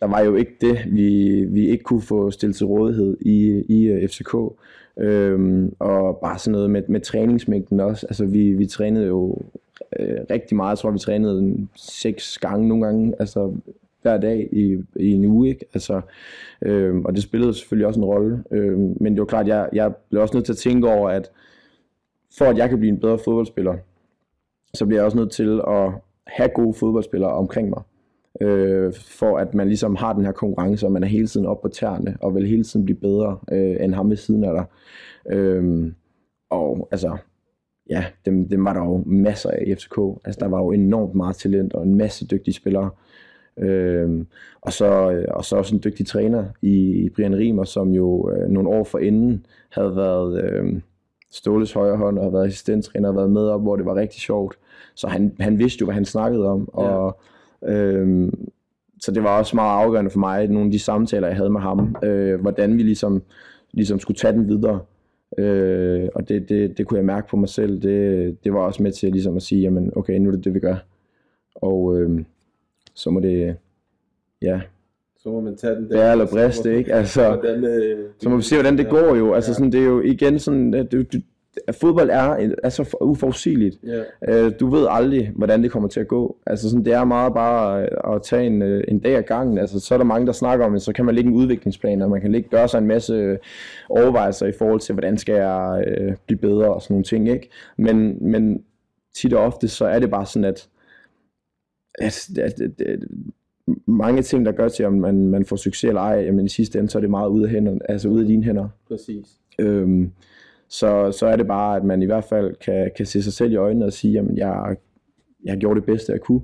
der 0.00 0.06
var 0.06 0.20
jo 0.20 0.34
ikke 0.34 0.56
det, 0.60 0.78
vi, 0.86 1.44
vi 1.44 1.68
ikke 1.68 1.84
kunne 1.84 2.02
få 2.02 2.30
stillet 2.30 2.56
til 2.56 2.66
rådighed 2.66 3.16
i, 3.20 3.64
i 3.68 3.86
øh, 3.86 4.08
FCK. 4.08 4.34
Øhm, 4.98 5.74
og 5.78 6.18
bare 6.22 6.38
sådan 6.38 6.52
noget 6.52 6.70
med, 6.70 6.82
med 6.88 7.00
træningsmængden 7.00 7.80
også. 7.80 8.06
Altså 8.06 8.26
vi, 8.26 8.52
vi 8.52 8.66
trænede 8.66 9.06
jo 9.06 9.38
øh, 9.98 10.18
rigtig 10.30 10.56
meget. 10.56 10.70
Jeg 10.70 10.78
tror, 10.78 10.90
vi 10.90 10.98
trænede 10.98 11.66
seks 11.76 12.38
gange 12.38 12.68
nogle 12.68 12.84
gange, 12.84 13.14
altså 13.18 13.52
hver 14.02 14.16
dag 14.16 14.48
i, 14.52 14.76
i 14.96 15.12
en 15.12 15.24
uge. 15.24 15.48
Ikke? 15.48 15.66
Altså, 15.74 16.00
øh, 16.62 16.96
og 16.96 17.14
det 17.14 17.22
spillede 17.22 17.54
selvfølgelig 17.54 17.86
også 17.86 18.00
en 18.00 18.06
rolle. 18.06 18.44
Øh, 18.50 18.78
men 18.78 19.12
det 19.12 19.20
var 19.20 19.26
klart, 19.26 19.48
jeg, 19.48 19.68
jeg 19.72 19.94
blev 20.10 20.22
også 20.22 20.36
nødt 20.36 20.44
til 20.44 20.52
at 20.52 20.56
tænke 20.56 20.88
over, 20.88 21.10
at 21.10 21.30
for 22.38 22.44
at 22.44 22.58
jeg 22.58 22.68
kan 22.68 22.78
blive 22.78 22.92
en 22.92 23.00
bedre 23.00 23.18
fodboldspiller, 23.18 23.76
så 24.74 24.86
bliver 24.86 24.98
jeg 24.98 25.04
også 25.04 25.18
nødt 25.18 25.32
til 25.32 25.60
at 25.68 25.92
have 26.26 26.48
gode 26.48 26.74
fodboldspillere 26.74 27.30
omkring 27.30 27.68
mig. 27.68 27.82
Øh, 28.40 28.92
for 28.94 29.38
at 29.38 29.54
man 29.54 29.66
ligesom 29.66 29.96
har 29.96 30.12
den 30.12 30.24
her 30.24 30.32
konkurrence, 30.32 30.86
og 30.86 30.92
man 30.92 31.02
er 31.02 31.06
hele 31.06 31.26
tiden 31.26 31.46
oppe 31.46 31.68
på 31.68 31.72
tæerne, 31.72 32.16
og 32.20 32.34
vil 32.34 32.46
hele 32.46 32.64
tiden 32.64 32.84
blive 32.84 32.98
bedre 32.98 33.38
øh, 33.52 33.76
end 33.80 33.94
ham 33.94 34.10
ved 34.10 34.16
siden 34.16 34.44
af 34.44 34.52
dig. 34.52 34.64
Øh, 35.36 35.92
og 36.50 36.88
altså, 36.90 37.16
ja, 37.90 38.04
dem, 38.26 38.48
dem 38.48 38.64
var 38.64 38.72
der 38.72 38.80
jo 38.80 39.02
masser 39.06 39.50
af 39.50 39.64
i 39.66 39.74
FCK. 39.74 39.98
Altså, 40.24 40.38
der 40.40 40.48
var 40.48 40.58
jo 40.58 40.72
enormt 40.72 41.14
meget 41.14 41.36
talent 41.36 41.72
og 41.72 41.82
en 41.82 41.94
masse 41.94 42.26
dygtige 42.26 42.54
spillere. 42.54 42.90
Øhm, 43.58 44.26
og, 44.60 44.72
så, 44.72 45.10
øh, 45.10 45.24
og 45.30 45.44
så 45.44 45.56
også 45.56 45.74
en 45.74 45.80
dygtig 45.84 46.06
træner 46.06 46.44
i, 46.62 47.04
i 47.04 47.08
Brian 47.08 47.36
Rimer, 47.36 47.64
som 47.64 47.90
jo 47.90 48.30
øh, 48.30 48.48
nogle 48.48 48.68
år 48.68 48.84
forinden 48.84 49.46
havde 49.70 49.96
været 49.96 50.42
øh, 50.42 50.80
Ståles 51.30 51.72
højre 51.72 51.96
hånd 51.96 52.18
og 52.18 52.32
været 52.32 52.46
assistenttræner 52.46 53.08
og 53.08 53.16
været 53.16 53.30
med 53.30 53.48
op, 53.48 53.62
hvor 53.62 53.76
det 53.76 53.86
var 53.86 53.94
rigtig 53.94 54.20
sjovt. 54.20 54.58
Så 54.94 55.08
han, 55.08 55.36
han 55.40 55.58
vidste 55.58 55.80
jo, 55.80 55.86
hvad 55.86 55.94
han 55.94 56.04
snakkede 56.04 56.46
om. 56.46 56.68
Og, 56.72 57.20
øh, 57.66 58.32
så 59.00 59.12
det 59.12 59.22
var 59.22 59.38
også 59.38 59.56
meget 59.56 59.84
afgørende 59.84 60.10
for 60.10 60.18
mig, 60.18 60.48
nogle 60.48 60.66
af 60.66 60.72
de 60.72 60.78
samtaler, 60.78 61.28
jeg 61.28 61.36
havde 61.36 61.50
med 61.50 61.60
ham, 61.60 61.96
øh, 62.04 62.40
hvordan 62.40 62.76
vi 62.76 62.82
ligesom, 62.82 63.22
ligesom 63.72 63.98
skulle 63.98 64.16
tage 64.16 64.32
den 64.32 64.48
videre. 64.48 64.80
Øh, 65.38 66.08
og 66.14 66.28
det, 66.28 66.48
det, 66.48 66.78
det 66.78 66.86
kunne 66.86 66.98
jeg 66.98 67.04
mærke 67.04 67.28
på 67.28 67.36
mig 67.36 67.48
selv. 67.48 67.82
Det, 67.82 68.44
det 68.44 68.52
var 68.52 68.60
også 68.60 68.82
med 68.82 68.92
til 68.92 69.12
ligesom 69.12 69.36
at 69.36 69.42
sige, 69.42 69.60
jamen 69.60 69.92
okay, 69.96 70.18
nu 70.18 70.28
er 70.28 70.32
det 70.32 70.44
det, 70.44 70.54
vi 70.54 70.60
gør. 70.60 70.76
Og 71.54 72.00
øh, 72.00 72.24
så 72.94 73.10
må 73.10 73.20
det, 73.20 73.56
ja. 74.42 74.60
Så 75.18 75.28
må 75.30 75.40
man 75.40 75.56
tage 75.56 75.74
den 75.74 75.90
der. 75.90 76.04
Ja, 76.04 76.12
eller 76.12 76.26
briste, 76.26 76.76
ikke? 76.76 76.94
Altså, 76.94 77.28
hvordan, 77.28 77.64
øh, 77.64 78.08
så 78.18 78.28
må 78.28 78.36
vi 78.36 78.42
se, 78.42 78.56
hvordan 78.56 78.78
det 78.78 78.88
går 78.88 79.14
jo. 79.14 79.34
Altså 79.34 79.54
sådan, 79.54 79.72
det 79.72 79.80
er 79.80 79.84
jo 79.84 80.00
igen 80.00 80.38
sådan, 80.38 80.74
at 80.74 80.92
du, 80.92 81.02
du, 81.02 81.18
at 81.68 81.74
fodbold 81.74 82.10
er 82.10 82.52
altså 82.62 82.96
uforudsigeligt. 83.00 83.78
Yeah. 83.84 84.46
Øh, 84.46 84.52
du 84.60 84.70
ved 84.70 84.86
aldrig, 84.90 85.32
hvordan 85.34 85.62
det 85.62 85.70
kommer 85.70 85.88
til 85.88 86.00
at 86.00 86.08
gå. 86.08 86.36
Altså 86.46 86.70
sådan, 86.70 86.84
det 86.84 86.92
er 86.92 87.04
meget 87.04 87.34
bare 87.34 87.82
at, 87.82 88.14
at 88.14 88.22
tage 88.22 88.46
en, 88.46 88.62
øh, 88.62 88.84
en 88.88 88.98
dag 88.98 89.16
ad 89.16 89.22
gangen. 89.22 89.58
Altså, 89.58 89.80
så 89.80 89.94
er 89.94 89.98
der 89.98 90.04
mange, 90.04 90.26
der 90.26 90.32
snakker 90.32 90.66
om 90.66 90.72
det, 90.72 90.82
så 90.82 90.92
kan 90.92 91.04
man 91.04 91.14
lægge 91.14 91.30
en 91.30 91.36
udviklingsplan, 91.36 92.02
og 92.02 92.10
man 92.10 92.20
kan 92.20 92.32
lægge, 92.32 92.48
gøre 92.48 92.68
sig 92.68 92.78
en 92.78 92.86
masse 92.86 93.38
overvejelser 93.88 94.46
i 94.46 94.52
forhold 94.58 94.80
til, 94.80 94.92
hvordan 94.92 95.18
skal 95.18 95.34
jeg 95.34 95.84
øh, 95.86 96.14
blive 96.26 96.38
bedre 96.38 96.74
og 96.74 96.82
sådan 96.82 96.94
nogle 96.94 97.04
ting. 97.04 97.28
Ikke? 97.28 97.50
Men, 97.76 98.18
men 98.30 98.62
tit 99.14 99.32
og 99.32 99.44
ofte, 99.44 99.68
så 99.68 99.84
er 99.84 99.98
det 99.98 100.10
bare 100.10 100.26
sådan, 100.26 100.44
at, 100.44 100.68
at, 101.94 102.28
at, 102.38 102.60
at, 102.60 102.80
at 102.80 102.98
mange 103.86 104.22
ting, 104.22 104.46
der 104.46 104.52
gør 104.52 104.68
til, 104.68 104.84
om 104.84 104.92
man, 104.92 105.28
man 105.28 105.44
får 105.44 105.56
succes 105.56 105.84
eller 105.84 106.00
ej, 106.00 106.30
men 106.30 106.46
i 106.46 106.48
sidste 106.48 106.78
ende, 106.78 106.90
så 106.90 106.98
er 106.98 107.00
det 107.00 107.10
meget 107.10 107.28
ude 107.28 107.44
af, 107.44 107.50
hænderne, 107.50 107.90
altså 107.90 108.08
ude 108.08 108.20
af 108.20 108.26
dine 108.26 108.44
hænder. 108.44 108.68
Præcis. 108.88 109.26
Øhm, 109.58 110.12
så, 110.74 111.12
så 111.12 111.26
er 111.26 111.36
det 111.36 111.46
bare, 111.46 111.76
at 111.76 111.84
man 111.84 112.02
i 112.02 112.06
hvert 112.06 112.24
fald 112.24 112.54
kan, 112.54 112.90
kan 112.96 113.06
se 113.06 113.22
sig 113.22 113.32
selv 113.32 113.52
i 113.52 113.56
øjnene 113.56 113.84
og 113.84 113.92
sige, 113.92 114.18
at 114.18 114.24
jeg, 114.36 114.76
jeg 115.44 115.58
gjort 115.58 115.76
det 115.76 115.84
bedste, 115.84 116.12
jeg 116.12 116.20
kunne. 116.20 116.40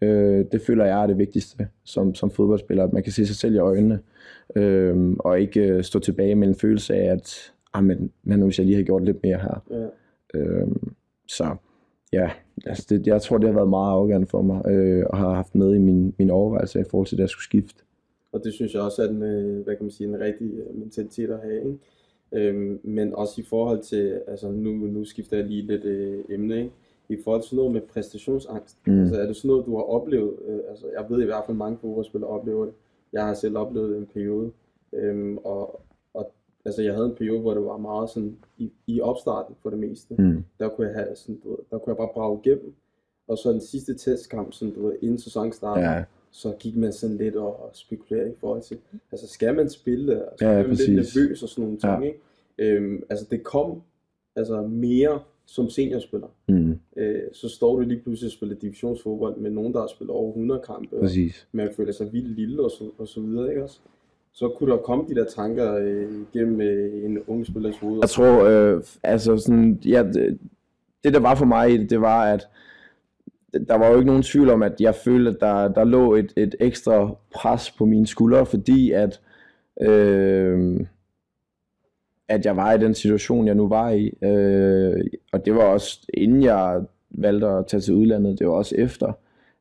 Øh, 0.00 0.44
det 0.52 0.62
føler 0.62 0.84
jeg 0.84 1.02
er 1.02 1.06
det 1.06 1.18
vigtigste 1.18 1.68
som, 1.84 2.14
som 2.14 2.30
fodboldspiller, 2.30 2.84
at 2.84 2.92
man 2.92 3.02
kan 3.02 3.12
se 3.12 3.26
sig 3.26 3.36
selv 3.36 3.54
i 3.54 3.58
øjnene, 3.58 4.00
øh, 4.56 5.16
og 5.18 5.40
ikke 5.40 5.60
øh, 5.60 5.82
stå 5.82 5.98
tilbage 5.98 6.34
med 6.34 6.48
en 6.48 6.54
følelse 6.54 6.94
af, 6.94 7.12
at 7.12 7.52
ah, 7.74 7.84
men, 7.84 8.12
men 8.22 8.42
hvis 8.42 8.58
jeg 8.58 8.66
lige 8.66 8.76
har 8.76 8.82
gjort 8.82 9.04
lidt 9.04 9.22
mere 9.22 9.38
her. 9.38 9.62
Ja. 9.70 9.86
Øh, 10.38 10.68
så 11.28 11.56
ja, 12.12 12.30
altså 12.66 12.86
det, 12.88 13.06
jeg 13.06 13.22
tror, 13.22 13.38
det 13.38 13.48
har 13.48 13.54
været 13.54 13.70
meget 13.70 13.92
afgørende 13.92 14.26
for 14.26 14.42
mig, 14.42 14.66
øh, 14.66 15.04
og 15.10 15.18
har 15.18 15.34
haft 15.34 15.54
med 15.54 15.74
i 15.74 15.78
min, 15.78 16.14
min 16.18 16.30
overvejelse 16.30 16.80
i 16.80 16.84
forhold 16.90 17.06
til, 17.06 17.16
at 17.16 17.20
jeg 17.20 17.28
skulle 17.28 17.44
skifte. 17.44 17.82
Og 18.32 18.40
det 18.44 18.52
synes 18.52 18.74
jeg 18.74 18.82
også 18.82 19.02
er 19.02 19.08
en, 19.08 19.22
øh, 19.22 19.64
hvad 19.64 19.76
kan 19.76 19.84
man 19.84 19.90
sige, 19.90 20.08
en 20.08 20.20
rigtig 20.20 20.50
øh, 20.54 20.78
mentalitet 20.78 21.30
at 21.30 21.40
have, 21.42 21.56
ikke? 21.56 21.78
Øhm, 22.32 22.80
men 22.82 23.14
også 23.14 23.40
i 23.40 23.44
forhold 23.44 23.80
til, 23.80 24.20
altså 24.26 24.50
nu, 24.50 24.70
nu 24.70 25.04
skifter 25.04 25.36
jeg 25.36 25.46
lige 25.46 25.62
lidt 25.62 25.84
øh, 25.84 26.24
emne, 26.28 26.56
ikke? 26.56 26.70
i 27.08 27.22
forhold 27.24 27.42
til 27.42 27.56
noget 27.56 27.72
med 27.72 27.80
præstationsangst. 27.80 28.76
Mm. 28.86 29.00
Altså 29.00 29.20
er 29.20 29.26
det 29.26 29.36
sådan 29.36 29.48
noget, 29.48 29.66
du 29.66 29.76
har 29.76 29.82
oplevet? 29.82 30.34
Øh, 30.48 30.60
altså 30.68 30.86
jeg 30.98 31.06
ved 31.08 31.22
i 31.22 31.24
hvert 31.24 31.44
fald 31.46 31.56
mange 31.56 31.78
fodboldspillere 31.80 32.30
oplever 32.30 32.64
det. 32.64 32.74
Jeg 33.12 33.26
har 33.26 33.34
selv 33.34 33.58
oplevet 33.58 33.96
en 33.98 34.06
periode. 34.14 34.50
Øhm, 34.92 35.38
og, 35.38 35.80
og 36.14 36.32
altså 36.64 36.82
jeg 36.82 36.94
havde 36.94 37.06
en 37.06 37.14
periode, 37.14 37.40
hvor 37.40 37.54
det 37.54 37.64
var 37.64 37.76
meget 37.76 38.10
sådan 38.10 38.36
i, 38.58 38.72
i 38.86 39.00
opstarten 39.00 39.54
for 39.62 39.70
det 39.70 39.78
meste. 39.78 40.14
Mm. 40.18 40.44
Der 40.58 40.68
kunne 40.68 40.86
jeg 40.86 40.94
have 40.96 41.16
sådan, 41.16 41.40
du 41.44 41.48
ved, 41.50 41.58
der 41.70 41.78
kunne 41.78 41.90
jeg 41.90 41.96
bare 41.96 42.08
brage 42.14 42.40
igennem. 42.44 42.74
Og 43.28 43.38
så 43.38 43.52
den 43.52 43.60
sidste 43.60 43.94
testkamp, 43.94 44.52
sådan, 44.52 44.74
du 44.74 44.86
ved, 44.86 44.96
inden 45.02 45.18
sæsonen 45.18 45.52
startede, 45.52 45.90
Ja. 45.90 46.04
Så 46.32 46.52
gik 46.58 46.76
man 46.76 46.92
sådan 46.92 47.16
lidt 47.16 47.36
og 47.36 47.70
spekulerede 47.72 48.30
i 48.30 48.34
forhold 48.40 48.62
til, 48.62 48.78
altså 49.12 49.26
skal 49.28 49.54
man 49.54 49.70
spille, 49.70 50.24
og 50.28 50.38
så 50.38 50.44
Ja, 50.44 50.50
ja, 50.58 50.66
man 50.66 50.76
lidt 50.76 50.94
nervøs 50.94 51.42
og 51.42 51.48
sådan 51.48 51.64
nogle 51.64 51.78
ting, 51.78 51.92
Ja. 51.92 52.00
ikke? 52.00 52.18
Øhm, 52.58 53.02
altså 53.10 53.26
det 53.30 53.42
kom 53.42 53.82
altså 54.36 54.62
mere 54.62 55.20
som 55.46 55.70
seniorspiller. 55.70 56.26
Mm. 56.48 56.78
Øh, 56.96 57.20
så 57.32 57.48
står 57.48 57.76
du 57.76 57.80
lige 57.82 58.00
pludselig 58.00 58.28
og 58.28 58.32
spiller 58.32 58.54
divisionsfodbold 58.56 59.36
med 59.36 59.50
nogen, 59.50 59.72
der 59.72 59.80
har 59.80 59.86
spillet 59.86 60.14
over 60.14 60.28
100 60.30 60.60
kampe, 60.66 60.96
og 60.96 61.00
Præcis. 61.00 61.46
man 61.52 61.68
føler 61.76 61.92
sig 61.92 62.12
vildt 62.12 62.28
lille 62.36 62.62
og 62.64 62.70
så, 62.70 62.84
og 62.98 63.08
så 63.08 63.20
videre, 63.20 63.48
ikke 63.48 63.62
også? 63.62 63.78
Så 64.32 64.48
kunne 64.48 64.72
der 64.72 64.78
komme 64.78 65.04
de 65.08 65.14
der 65.14 65.24
tanker 65.24 65.74
øh, 65.74 66.12
gennem 66.32 66.60
øh, 66.60 67.04
en 67.04 67.18
ung 67.26 67.46
spillers 67.46 67.76
hoved. 67.78 67.98
Jeg 68.02 68.08
tror, 68.10 68.44
øh, 68.44 68.82
altså 69.02 69.36
sådan, 69.36 69.80
ja, 69.84 70.02
det, 70.12 70.38
det 71.04 71.14
der 71.14 71.20
var 71.20 71.34
for 71.34 71.44
mig 71.44 71.90
det 71.90 72.00
var, 72.00 72.24
at 72.32 72.48
der 73.68 73.74
var 73.78 73.88
jo 73.88 73.94
ikke 73.94 74.06
nogen 74.06 74.22
tvivl 74.22 74.50
om, 74.50 74.62
at 74.62 74.80
jeg 74.80 74.94
følte, 74.94 75.30
at 75.30 75.36
der, 75.40 75.68
der 75.68 75.84
lå 75.84 76.14
et, 76.14 76.32
et 76.36 76.54
ekstra 76.60 77.14
pres 77.34 77.70
på 77.70 77.84
mine 77.84 78.06
skuldre, 78.06 78.46
fordi 78.46 78.92
at, 78.92 79.20
øh, 79.80 80.80
at 82.28 82.46
jeg 82.46 82.56
var 82.56 82.72
i 82.72 82.78
den 82.78 82.94
situation, 82.94 83.46
jeg 83.46 83.54
nu 83.54 83.68
var 83.68 83.90
i. 83.90 84.18
Øh, 84.22 85.04
og 85.32 85.46
det 85.46 85.54
var 85.54 85.64
også 85.64 86.06
inden 86.14 86.42
jeg 86.42 86.80
valgte 87.10 87.46
at 87.46 87.66
tage 87.66 87.80
til 87.80 87.94
udlandet, 87.94 88.38
det 88.38 88.46
var 88.46 88.52
også 88.52 88.74
efter. 88.78 89.12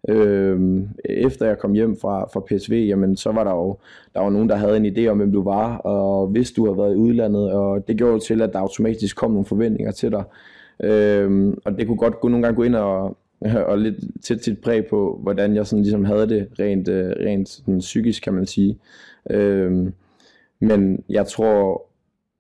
Øh, 0.10 0.82
efter 1.06 1.46
jeg 1.46 1.60
kom 1.60 1.74
hjem 1.74 1.98
fra, 2.02 2.30
fra 2.34 2.40
PSV, 2.40 2.74
jamen 2.74 3.18
så 3.18 3.32
var 3.32 3.44
der 3.44 3.52
jo 3.52 3.78
der 4.14 4.20
var 4.20 4.30
nogen, 4.30 4.50
der 4.50 4.56
havde 4.56 4.78
en 4.78 4.86
idé 4.86 5.08
om, 5.08 5.18
hvem 5.18 5.32
du 5.32 5.44
var, 5.44 5.78
og 5.78 6.28
hvis 6.28 6.52
du 6.52 6.66
havde 6.66 6.78
været 6.78 6.94
i 6.94 6.98
udlandet, 6.98 7.52
og 7.52 7.88
det 7.88 7.98
gjorde 7.98 8.20
til, 8.20 8.42
at 8.42 8.54
der 8.54 8.60
automatisk 8.60 9.18
kom 9.18 9.32
nogle 9.32 9.46
forventninger 9.46 9.92
til 9.92 10.12
dig. 10.12 10.24
Øhm, 10.84 11.60
og 11.66 11.78
det 11.78 11.88
kunne 11.88 11.98
godt 11.98 12.20
gå, 12.20 12.28
nogle 12.28 12.44
gange 12.44 12.56
gå 12.56 12.64
ind 12.64 12.76
og, 12.76 13.18
og 13.70 13.78
lidt 13.78 13.96
tæt 14.24 14.40
til 14.40 14.56
præg 14.56 14.86
på, 14.86 15.20
hvordan 15.24 15.56
jeg 15.56 15.68
sådan 15.68 15.84
ligesom 15.84 16.06
havde 16.06 16.30
det 16.30 16.48
rent, 16.60 16.88
øh, 16.88 17.10
rent 17.20 17.50
sådan 17.50 17.80
psykisk, 17.80 18.24
kan 18.24 18.34
man 18.34 18.46
sige. 18.46 18.78
Øhm, 19.30 19.94
men 20.60 21.04
jeg 21.10 21.28
tror, 21.28 21.86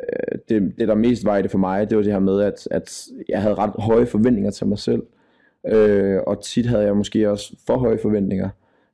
øh, 0.04 0.40
det, 0.50 0.74
det 0.80 0.88
der 0.88 0.96
mest 0.96 1.26
var 1.26 1.38
i 1.38 1.42
det 1.42 1.52
for 1.52 1.58
mig, 1.58 1.90
det 1.90 1.98
var 1.98 2.04
det 2.04 2.12
her 2.12 2.20
med, 2.20 2.42
at, 2.42 2.68
at 2.72 3.08
jeg 3.30 3.42
havde 3.42 3.56
ret 3.56 3.72
høje 3.78 4.06
forventninger 4.06 4.52
til 4.52 4.68
mig 4.68 4.80
selv. 4.80 5.04
Øh, 5.68 6.20
og 6.28 6.44
tit 6.44 6.66
havde 6.66 6.84
jeg 6.84 6.98
måske 6.98 7.32
også 7.32 7.56
for 7.68 7.78
høje 7.78 7.98
forventninger. 8.02 8.50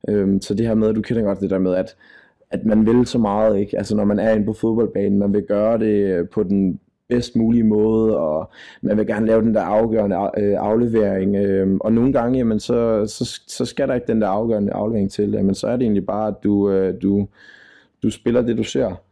Øhm, 0.08 0.40
så 0.40 0.54
det 0.54 0.66
her 0.66 0.74
med, 0.74 0.94
du 0.94 1.02
kender 1.02 1.22
godt 1.22 1.40
det 1.40 1.50
der 1.50 1.58
med, 1.58 1.74
at, 1.74 1.96
at 2.50 2.64
man 2.64 2.86
vil 2.86 3.06
så 3.06 3.18
meget, 3.18 3.58
ikke? 3.58 3.78
Altså 3.78 3.96
når 3.96 4.04
man 4.04 4.18
er 4.18 4.34
inde 4.34 4.46
på 4.46 4.52
fodboldbanen, 4.52 5.18
man 5.18 5.32
vil 5.32 5.42
gøre 5.42 5.78
det 5.78 6.30
på 6.30 6.42
den 6.42 6.80
bedst 7.08 7.36
mulige 7.36 7.64
måde, 7.64 8.18
og 8.18 8.50
man 8.82 8.96
vil 8.96 9.06
gerne 9.06 9.26
lave 9.26 9.42
den 9.42 9.54
der 9.54 9.60
afgørende 9.60 10.30
øh, 10.38 10.54
aflevering, 10.58 11.36
øh, 11.36 11.76
og 11.80 11.92
nogle 11.92 12.12
gange, 12.12 12.38
jamen, 12.38 12.60
så, 12.60 13.06
så, 13.06 13.40
så 13.46 13.64
skal 13.64 13.88
der 13.88 13.94
ikke 13.94 14.06
den 14.06 14.20
der 14.20 14.28
afgørende 14.28 14.72
aflevering 14.72 15.10
til, 15.10 15.30
jamen, 15.30 15.54
så 15.54 15.66
er 15.66 15.76
det 15.76 15.82
egentlig 15.82 16.06
bare, 16.06 16.28
at 16.28 16.34
du, 16.44 16.70
øh, 16.70 17.02
du, 17.02 17.28
du 18.02 18.10
spiller 18.10 18.42
det, 18.42 18.56
du 18.56 18.62
ser. 18.64 19.02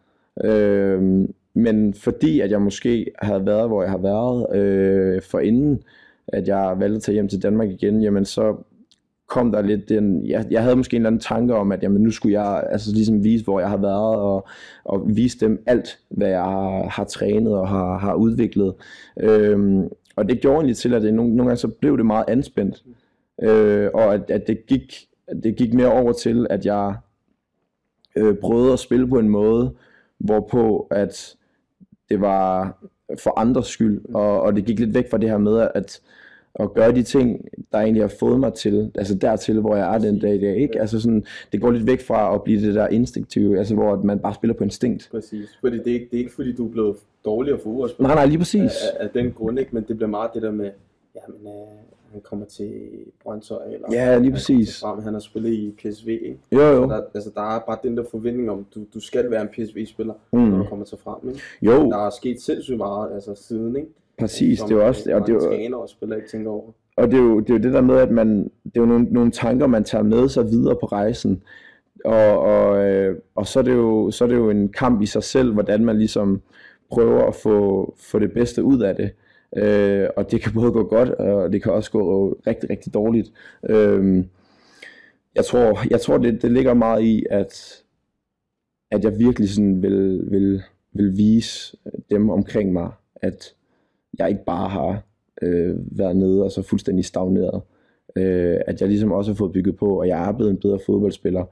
Øh, 0.44 1.28
men 1.54 1.94
fordi, 1.94 2.40
at 2.40 2.50
jeg 2.50 2.62
måske 2.62 3.10
havde 3.22 3.46
været, 3.46 3.68
hvor 3.68 3.82
jeg 3.82 3.90
har 3.90 3.98
været 3.98 4.56
øh, 4.56 5.22
for 5.22 5.38
inden, 5.38 5.82
at 6.28 6.48
jeg 6.48 6.74
valgte 6.78 6.96
at 6.96 7.02
tage 7.02 7.14
hjem 7.14 7.28
til 7.28 7.42
Danmark 7.42 7.68
igen, 7.68 8.02
jamen 8.02 8.24
så 8.24 8.56
kom 9.26 9.52
der 9.52 9.62
lidt 9.62 9.88
den, 9.88 10.26
jeg, 10.26 10.46
jeg 10.50 10.62
havde 10.62 10.76
måske 10.76 10.96
en 10.96 11.02
eller 11.02 11.10
anden 11.10 11.20
tanke 11.20 11.54
om, 11.54 11.72
at 11.72 11.82
jamen, 11.82 12.02
nu 12.02 12.10
skulle 12.10 12.40
jeg 12.40 12.64
altså 12.70 12.92
ligesom 12.94 13.24
vise, 13.24 13.44
hvor 13.44 13.60
jeg 13.60 13.70
har 13.70 13.76
været, 13.76 14.16
og, 14.16 14.48
og 14.84 15.16
vise 15.16 15.38
dem 15.40 15.62
alt, 15.66 15.98
hvad 16.08 16.28
jeg 16.28 16.42
har, 16.42 16.88
har 16.88 17.04
trænet 17.04 17.54
og 17.54 17.68
har, 17.68 17.98
har 17.98 18.14
udviklet. 18.14 18.74
Øhm, 19.20 19.88
og 20.16 20.28
det 20.28 20.40
gjorde 20.40 20.54
egentlig 20.54 20.76
til, 20.76 20.94
at 20.94 21.02
det 21.02 21.14
nogle, 21.14 21.36
nogle 21.36 21.48
gange 21.50 21.60
så 21.60 21.68
blev 21.68 21.96
det 21.96 22.06
meget 22.06 22.24
anspændt, 22.28 22.84
øh, 23.42 23.90
og 23.94 24.14
at, 24.14 24.30
at 24.30 24.46
det, 24.46 24.66
gik, 24.66 25.08
at 25.26 25.36
det 25.42 25.56
gik 25.56 25.74
mere 25.74 25.92
over 25.92 26.12
til, 26.12 26.46
at 26.50 26.66
jeg 26.66 26.94
øh, 28.16 28.34
prøvede 28.34 28.72
at 28.72 28.78
spille 28.78 29.08
på 29.08 29.18
en 29.18 29.28
måde, 29.28 29.74
hvorpå 30.18 30.88
at 30.90 31.36
det 32.08 32.20
var 32.20 32.78
for 33.18 33.38
andres 33.38 33.66
skyld, 33.66 34.14
og, 34.14 34.40
og 34.40 34.56
det 34.56 34.64
gik 34.64 34.78
lidt 34.78 34.94
væk 34.94 35.10
fra 35.10 35.18
det 35.18 35.30
her 35.30 35.38
med, 35.38 35.68
at 35.74 36.00
at 36.60 36.74
gøre 36.74 36.92
de 36.92 37.02
ting, 37.02 37.44
der 37.72 37.78
egentlig 37.78 38.02
har 38.02 38.12
fået 38.20 38.40
mig 38.40 38.54
til, 38.54 38.90
altså 38.94 39.14
dertil, 39.14 39.60
hvor 39.60 39.76
jeg 39.76 39.94
er 39.94 39.98
den 39.98 40.18
dag 40.18 40.34
i 40.34 40.40
dag, 40.40 40.56
ikke? 40.56 40.80
Altså 40.80 41.00
sådan, 41.00 41.24
det 41.52 41.60
går 41.60 41.70
lidt 41.70 41.86
væk 41.86 42.00
fra 42.00 42.34
at 42.34 42.42
blive 42.42 42.66
det 42.66 42.74
der 42.74 42.88
instinktive, 42.88 43.58
altså 43.58 43.74
hvor 43.74 43.96
man 44.02 44.18
bare 44.18 44.34
spiller 44.34 44.54
på 44.54 44.64
instinkt. 44.64 45.08
Præcis. 45.10 45.48
Fordi 45.60 45.78
det 45.78 45.86
er, 45.86 45.92
ikke, 45.94 46.08
det 46.10 46.16
er 46.16 46.18
ikke 46.18 46.32
fordi, 46.34 46.52
du 46.52 46.66
er 46.66 46.70
blevet 46.72 46.96
dårligere 47.24 47.58
fodboldspiller. 47.58 48.08
Nej, 48.08 48.14
nej, 48.16 48.26
lige 48.26 48.38
præcis. 48.38 48.70
Af, 49.00 49.04
af 49.04 49.10
den 49.10 49.32
grund, 49.32 49.58
ikke? 49.58 49.70
Men 49.74 49.84
det 49.88 49.96
bliver 49.96 50.10
meget 50.10 50.30
det 50.34 50.42
der 50.42 50.50
med, 50.52 50.70
jamen, 51.16 51.46
øh, 51.46 51.52
han 52.12 52.20
kommer 52.20 52.46
til 52.46 52.72
Brøndshøj, 53.22 53.64
eller 53.74 53.88
Ja, 53.92 54.14
lige 54.14 54.24
han 54.24 54.32
præcis. 54.32 54.68
til 54.68 54.80
Frem, 54.80 55.02
han 55.02 55.12
har 55.12 55.20
spillet 55.20 55.50
i 55.52 55.74
PSV, 55.78 56.08
ikke? 56.08 56.38
Jo, 56.52 56.60
jo. 56.60 56.82
Der, 56.88 57.00
altså, 57.14 57.30
der 57.34 57.56
er 57.56 57.60
bare 57.66 57.78
den 57.82 57.96
der 57.96 58.04
forventning 58.10 58.50
om, 58.50 58.66
du, 58.74 58.80
du 58.94 59.00
skal 59.00 59.30
være 59.30 59.42
en 59.42 59.48
PSV-spiller, 59.48 60.14
Mm. 60.32 60.38
når 60.40 60.58
du 60.58 60.64
kommer 60.64 60.84
til 60.84 60.98
frem, 61.04 61.28
ikke? 61.28 61.40
Jo, 61.62 61.90
Der 61.90 62.06
er 62.06 62.10
sket 62.10 62.40
sindssygt 62.40 62.76
meget, 62.78 63.14
altså 63.14 63.34
siden, 63.34 63.76
ikke? 63.76 63.88
Præcis. 64.18 64.60
Det 64.60 64.70
er 64.70 64.76
jo 64.76 64.86
også, 64.86 65.14
og 65.14 65.20
det 65.20 65.28
er 65.28 65.34
jo, 65.34 65.40
træner 65.40 65.76
og 65.76 65.88
spillere 65.88 66.18
ikke 66.18 66.30
tænker 66.30 66.50
over. 66.50 66.72
Og 66.96 67.10
det 67.10 67.14
er, 67.14 67.22
jo, 67.22 67.40
det 67.40 67.50
er 67.50 67.54
jo 67.54 67.62
det 67.62 67.72
der 67.72 67.80
med, 67.80 67.96
at 67.96 68.10
man, 68.10 68.44
det 68.44 68.76
er 68.76 68.80
jo 68.80 68.86
nogle, 68.86 69.04
nogle 69.04 69.30
tanker, 69.30 69.66
man 69.66 69.84
tager 69.84 70.04
med 70.04 70.28
sig 70.28 70.50
videre 70.50 70.76
på 70.80 70.86
rejsen. 70.86 71.42
Og, 72.04 72.38
og, 72.38 72.86
øh, 72.86 73.18
og 73.34 73.46
så, 73.46 73.58
er 73.58 73.62
det 73.62 73.74
jo, 73.74 74.10
så 74.10 74.24
er 74.24 74.28
det 74.28 74.36
jo 74.36 74.50
en 74.50 74.68
kamp 74.68 75.02
i 75.02 75.06
sig 75.06 75.22
selv, 75.22 75.52
hvordan 75.52 75.84
man 75.84 75.98
ligesom 75.98 76.40
prøver 76.90 77.26
at 77.26 77.34
få, 77.34 77.94
få 77.98 78.18
det 78.18 78.32
bedste 78.32 78.62
ud 78.62 78.80
af 78.80 78.96
det. 78.96 79.10
Øh, 79.56 80.08
og 80.16 80.30
det 80.30 80.42
kan 80.42 80.52
både 80.52 80.72
gå 80.72 80.84
godt, 80.84 81.10
og 81.10 81.52
det 81.52 81.62
kan 81.62 81.72
også 81.72 81.90
gå 81.90 82.32
rigtig, 82.46 82.70
rigtig 82.70 82.94
dårligt. 82.94 83.32
Øh, 83.68 84.24
jeg 85.34 85.44
tror, 85.44 85.78
jeg 85.90 86.00
tror 86.00 86.18
det, 86.18 86.42
det 86.42 86.52
ligger 86.52 86.74
meget 86.74 87.02
i, 87.02 87.24
at, 87.30 87.82
at 88.90 89.04
jeg 89.04 89.18
virkelig 89.18 89.50
sådan 89.50 89.82
vil, 89.82 90.30
vil, 90.30 90.62
vil 90.92 91.16
vise 91.16 91.76
dem 92.10 92.30
omkring 92.30 92.72
mig, 92.72 92.90
at 93.16 93.54
jeg 94.18 94.28
ikke 94.28 94.44
bare 94.44 94.68
har 94.68 95.02
øh, 95.42 95.76
været 95.98 96.16
nede 96.16 96.44
og 96.44 96.50
så 96.50 96.62
fuldstændig 96.62 97.04
stagneret. 97.04 97.62
Øh, 98.16 98.60
at 98.66 98.80
jeg 98.80 98.88
ligesom 98.88 99.12
også 99.12 99.30
har 99.30 99.36
fået 99.36 99.52
bygget 99.52 99.76
på, 99.76 100.00
og 100.00 100.08
jeg 100.08 100.28
er 100.28 100.32
blevet 100.32 100.50
en 100.50 100.60
bedre 100.60 100.78
fodboldspiller. 100.86 101.44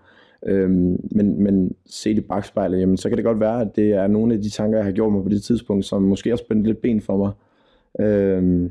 Øh, 0.46 0.70
men, 1.10 1.42
men 1.42 1.76
set 1.86 2.18
i 2.18 2.20
bagspejlet, 2.20 2.80
jamen, 2.80 2.96
så 2.96 3.08
kan 3.08 3.16
det 3.16 3.24
godt 3.24 3.40
være, 3.40 3.60
at 3.60 3.76
det 3.76 3.90
er 3.90 4.06
nogle 4.06 4.34
af 4.34 4.42
de 4.42 4.50
tanker, 4.50 4.78
jeg 4.78 4.84
har 4.84 4.92
gjort 4.92 5.12
mig 5.12 5.22
på 5.22 5.28
det 5.28 5.42
tidspunkt, 5.42 5.84
som 5.84 6.02
måske 6.02 6.30
har 6.30 6.36
spændt 6.36 6.66
lidt 6.66 6.82
ben 6.82 7.00
for 7.00 7.16
mig. 7.16 7.32
Øh, 8.06 8.70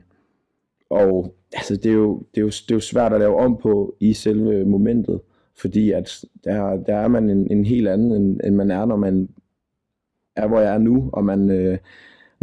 og 0.89 1.35
altså, 1.53 1.75
det, 1.75 1.85
er 1.85 1.93
jo, 1.93 2.21
det, 2.35 2.37
er 2.37 2.41
jo, 2.41 2.47
det 2.47 2.71
er 2.71 2.75
jo 2.75 2.79
svært 2.79 3.13
at 3.13 3.19
lave 3.19 3.35
om 3.35 3.57
på 3.57 3.95
i 3.99 4.13
selve 4.13 4.65
momentet, 4.65 5.19
fordi 5.55 5.91
at 5.91 6.25
der, 6.43 6.77
der 6.77 6.95
er 6.95 7.07
man 7.07 7.29
en, 7.29 7.51
en 7.51 7.65
helt 7.65 7.87
anden, 7.87 8.11
end, 8.11 8.39
end 8.43 8.55
man 8.55 8.71
er, 8.71 8.85
når 8.85 8.95
man 8.95 9.29
er, 10.35 10.47
hvor 10.47 10.59
jeg 10.59 10.73
er 10.73 10.77
nu, 10.77 11.09
og 11.13 11.25
man, 11.25 11.49
øh, 11.51 11.77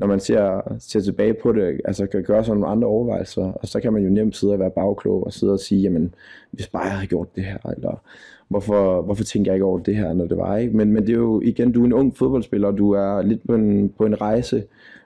når 0.01 0.07
man 0.07 0.21
ser, 0.21 0.61
ser 0.79 1.01
tilbage 1.01 1.35
på 1.35 1.53
det, 1.53 1.81
altså 1.85 2.07
kan 2.07 2.23
gøre 2.23 2.45
sådan 2.45 2.61
nogle 2.61 2.73
andre 2.73 2.89
overvejelser, 2.89 3.43
og 3.43 3.69
så 3.69 3.81
kan 3.81 3.93
man 3.93 4.03
jo 4.03 4.11
nemt 4.11 4.37
sidde 4.37 4.53
og 4.53 4.59
være 4.59 4.71
bagklog 4.71 5.27
og 5.27 5.33
sidde 5.33 5.53
og 5.53 5.61
sige, 5.61 5.83
jamen, 5.83 6.15
hvis 6.51 6.69
bare 6.69 6.83
jeg 6.83 6.93
havde 6.93 7.07
gjort 7.07 7.37
det 7.37 7.45
her, 7.45 7.59
eller 7.77 8.03
hvorfor, 8.49 9.03
hvorfor 9.03 9.25
tænker 9.25 9.51
jeg 9.51 9.57
ikke 9.57 9.65
over 9.65 9.79
det 9.79 9.97
her, 9.97 10.13
når 10.13 10.27
det 10.27 10.37
var, 10.37 10.57
ikke? 10.57 10.77
Men, 10.77 10.93
men 10.93 11.03
det 11.03 11.13
er 11.13 11.19
jo, 11.19 11.41
igen, 11.41 11.73
du 11.73 11.83
er 11.83 11.87
en 11.87 11.93
ung 11.93 12.17
fodboldspiller, 12.17 12.69
og 12.69 12.79
du 12.79 12.93
er 12.93 13.23
lidt 13.23 13.47
på 13.47 13.55
en, 13.55 13.89
på 13.89 14.07
en 14.07 14.21
rejse, 14.21 14.65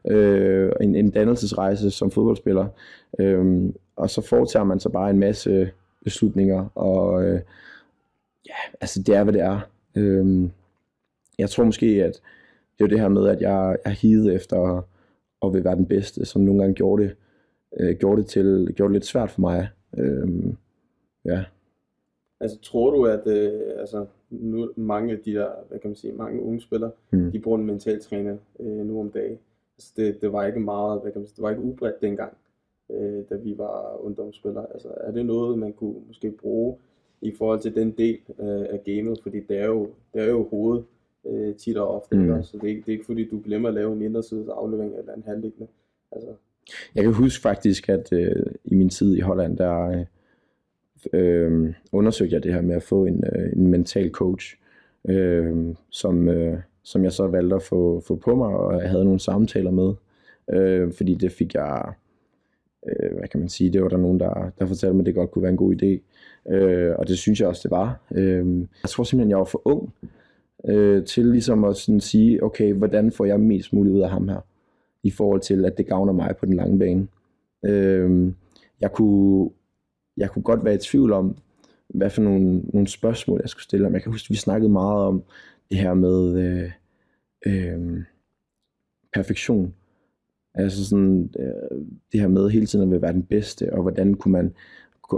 øh, 0.08 0.72
en, 0.80 0.94
en 0.94 1.10
dannelsesrejse 1.10 1.90
som 1.90 2.10
fodboldspiller, 2.10 2.66
øh, 3.18 3.72
og 3.96 4.10
så 4.10 4.22
foretager 4.22 4.64
man 4.64 4.80
så 4.80 4.88
bare 4.88 5.10
en 5.10 5.18
masse 5.18 5.70
beslutninger, 6.04 6.66
og 6.74 7.24
øh, 7.24 7.40
ja, 8.46 8.76
altså 8.80 9.02
det 9.02 9.14
er, 9.14 9.24
hvad 9.24 9.32
det 9.32 9.42
er. 9.42 9.60
Øh, 9.94 10.48
jeg 11.38 11.50
tror 11.50 11.64
måske, 11.64 11.86
at 11.86 12.20
det 12.78 12.84
er 12.84 12.88
jo 12.88 12.90
det 12.90 13.00
her 13.00 13.08
med, 13.08 13.28
at 13.28 13.40
jeg 13.40 13.76
er 13.84 13.90
higet 13.90 14.34
efter 14.34 14.58
at, 14.78 14.84
at 15.42 15.52
vil 15.54 15.64
være 15.64 15.76
den 15.76 15.86
bedste, 15.86 16.24
som 16.24 16.42
nogle 16.42 16.60
gange 16.60 16.74
gjorde 16.74 17.02
det, 17.02 17.16
øh, 17.80 17.96
gjorde 17.96 18.20
det, 18.22 18.26
til, 18.30 18.72
gjorde 18.76 18.88
det 18.92 18.96
lidt 18.96 19.06
svært 19.06 19.30
for 19.30 19.40
mig. 19.40 19.68
Øh, 19.98 20.28
ja. 21.24 21.44
Altså, 22.40 22.60
tror 22.60 22.90
du, 22.90 23.04
at 23.04 23.26
øh, 23.26 23.60
altså, 23.78 24.06
nu, 24.30 24.70
mange 24.76 25.12
af 25.12 25.18
de 25.18 25.32
der, 25.32 25.48
hvad 25.68 25.78
kan 25.78 25.90
man 25.90 25.96
sige, 25.96 26.12
mange 26.12 26.42
unge 26.42 26.60
spillere, 26.60 26.90
Mm. 27.10 27.30
de 27.32 27.38
bruger 27.38 27.58
en 27.58 27.66
mental 27.66 28.00
træner 28.00 28.36
øh, 28.60 28.86
nu 28.86 29.00
om 29.00 29.10
dagen. 29.10 29.38
Altså, 29.78 29.92
det, 29.96 30.20
det 30.20 30.32
var 30.32 30.46
ikke 30.46 30.60
meget, 30.60 31.00
hvad 31.02 31.12
kan 31.12 31.20
man 31.20 31.26
sige, 31.26 31.36
det 31.36 31.42
var 31.42 31.50
ikke 31.50 31.62
udbredt 31.62 32.00
dengang, 32.02 32.32
øh, 32.90 33.22
da 33.30 33.34
vi 33.36 33.58
var 33.58 34.04
ungdomsspillere. 34.04 34.66
Altså, 34.72 34.88
er 34.96 35.10
det 35.10 35.26
noget, 35.26 35.58
man 35.58 35.72
kunne 35.72 35.94
måske 36.06 36.30
bruge 36.30 36.76
i 37.20 37.32
forhold 37.38 37.60
til 37.60 37.74
den 37.74 37.90
del 37.90 38.18
øh, 38.38 38.66
af 38.70 38.80
gamet? 38.84 39.18
Fordi 39.22 39.40
det 39.40 39.58
er 39.58 39.66
jo, 39.66 39.88
det 40.14 40.22
er 40.22 40.30
jo 40.30 40.48
hovedet 40.48 40.84
øh, 41.30 41.54
tit 41.54 41.76
og 41.76 41.94
ofte, 41.94 42.16
Mm. 42.16 42.42
så 42.42 42.56
det 42.56 42.64
er, 42.64 42.68
ikke, 42.68 42.80
det 42.80 42.88
er 42.88 42.92
ikke 42.92 43.04
fordi, 43.06 43.28
du 43.28 43.40
glemmer 43.44 43.68
at 43.68 43.74
lave 43.74 43.92
en 43.92 44.02
indersides 44.02 44.48
aflevering 44.48 44.94
eller 44.98 45.14
en 45.14 45.22
halvliggende. 45.26 45.66
Altså, 46.12 46.28
Jeg 46.94 47.02
kan 47.04 47.12
huske 47.12 47.42
faktisk, 47.42 47.88
at 47.88 48.12
øh, 48.12 48.46
i 48.64 48.74
min 48.74 48.88
tid 48.88 49.16
i 49.16 49.20
Holland, 49.20 49.56
der 49.56 49.86
øh, 49.88 50.04
øh, 51.12 51.74
undersøgte 51.92 52.34
jeg 52.34 52.42
det 52.42 52.54
her 52.54 52.60
med 52.62 52.74
at 52.76 52.82
få 52.82 53.04
en, 53.04 53.24
øh, 53.36 53.52
en 53.52 53.66
mental 53.66 54.10
coach, 54.10 54.56
øh, 55.08 55.74
som, 55.90 56.28
øh, 56.28 56.58
som 56.82 57.04
jeg 57.04 57.12
så 57.12 57.26
valgte 57.26 57.56
at 57.56 57.62
få, 57.62 58.00
få 58.00 58.16
på 58.16 58.34
mig, 58.34 58.48
og 58.48 58.80
jeg 58.80 58.90
havde 58.90 59.04
nogle 59.04 59.20
samtaler 59.20 59.70
med, 59.70 59.92
øh, 60.52 60.92
fordi 60.92 61.14
det 61.14 61.32
fik 61.32 61.54
jeg, 61.54 61.92
øh, 62.88 63.18
hvad 63.18 63.28
kan 63.28 63.40
man 63.40 63.48
sige, 63.48 63.70
det 63.72 63.82
var 63.82 63.88
der 63.88 63.96
nogen, 63.96 64.20
der, 64.20 64.50
der 64.58 64.66
fortalte 64.66 64.94
mig, 64.94 65.02
at 65.02 65.06
det 65.06 65.14
godt 65.14 65.30
kunne 65.30 65.42
være 65.42 65.50
en 65.52 65.56
god 65.56 65.74
idé, 65.82 66.00
øh, 66.54 66.94
og 66.98 67.08
det 67.08 67.18
synes 67.18 67.40
jeg 67.40 67.48
også, 67.48 67.60
det 67.64 67.70
var. 67.70 68.00
Øh, 68.14 68.58
jeg 68.58 68.88
tror 68.88 69.04
simpelthen, 69.04 69.30
jeg 69.30 69.38
var 69.38 69.44
for 69.44 69.62
ung 69.64 69.94
øh, 70.68 71.04
til 71.04 71.26
ligesom 71.26 71.64
at 71.64 71.76
sådan 71.76 72.00
sige, 72.00 72.42
okay, 72.42 72.72
hvordan 72.72 73.12
får 73.12 73.24
jeg 73.24 73.40
mest 73.40 73.72
muligt 73.72 73.94
ud 73.94 74.00
af 74.00 74.10
ham 74.10 74.28
her? 74.28 74.40
i 75.04 75.10
forhold 75.10 75.40
til, 75.40 75.64
at 75.64 75.78
det 75.78 75.86
gavner 75.86 76.12
mig 76.12 76.36
på 76.36 76.46
den 76.46 76.54
lange 76.54 76.78
bane. 76.78 77.06
Øh, 77.64 78.32
jeg, 78.80 78.92
kunne, 78.92 79.50
jeg 80.16 80.30
kunne 80.30 80.42
godt 80.42 80.64
være 80.64 80.74
i 80.74 80.78
tvivl 80.78 81.12
om, 81.12 81.36
hvad 81.88 82.10
for 82.10 82.22
nogle, 82.22 82.58
nogle 82.58 82.88
spørgsmål, 82.88 83.40
jeg 83.42 83.48
skulle 83.48 83.62
stille 83.62 83.86
ham. 83.86 83.94
Jeg 83.94 84.02
kan 84.02 84.12
huske, 84.12 84.26
at 84.26 84.30
vi 84.30 84.36
snakkede 84.36 84.72
meget 84.72 85.06
om 85.06 85.22
det 85.70 85.78
her 85.78 85.94
med 85.94 86.38
øh, 86.42 86.70
øh, 87.46 88.02
perfektion. 89.14 89.74
Altså 90.54 90.88
sådan, 90.88 91.30
øh, 91.38 91.78
det 92.12 92.20
her 92.20 92.28
med 92.28 92.50
hele 92.50 92.66
tiden 92.66 92.92
at 92.92 93.02
være 93.02 93.12
den 93.12 93.22
bedste, 93.22 93.72
og 93.72 93.82
hvordan 93.82 94.14
kunne 94.14 94.32
man 94.32 94.54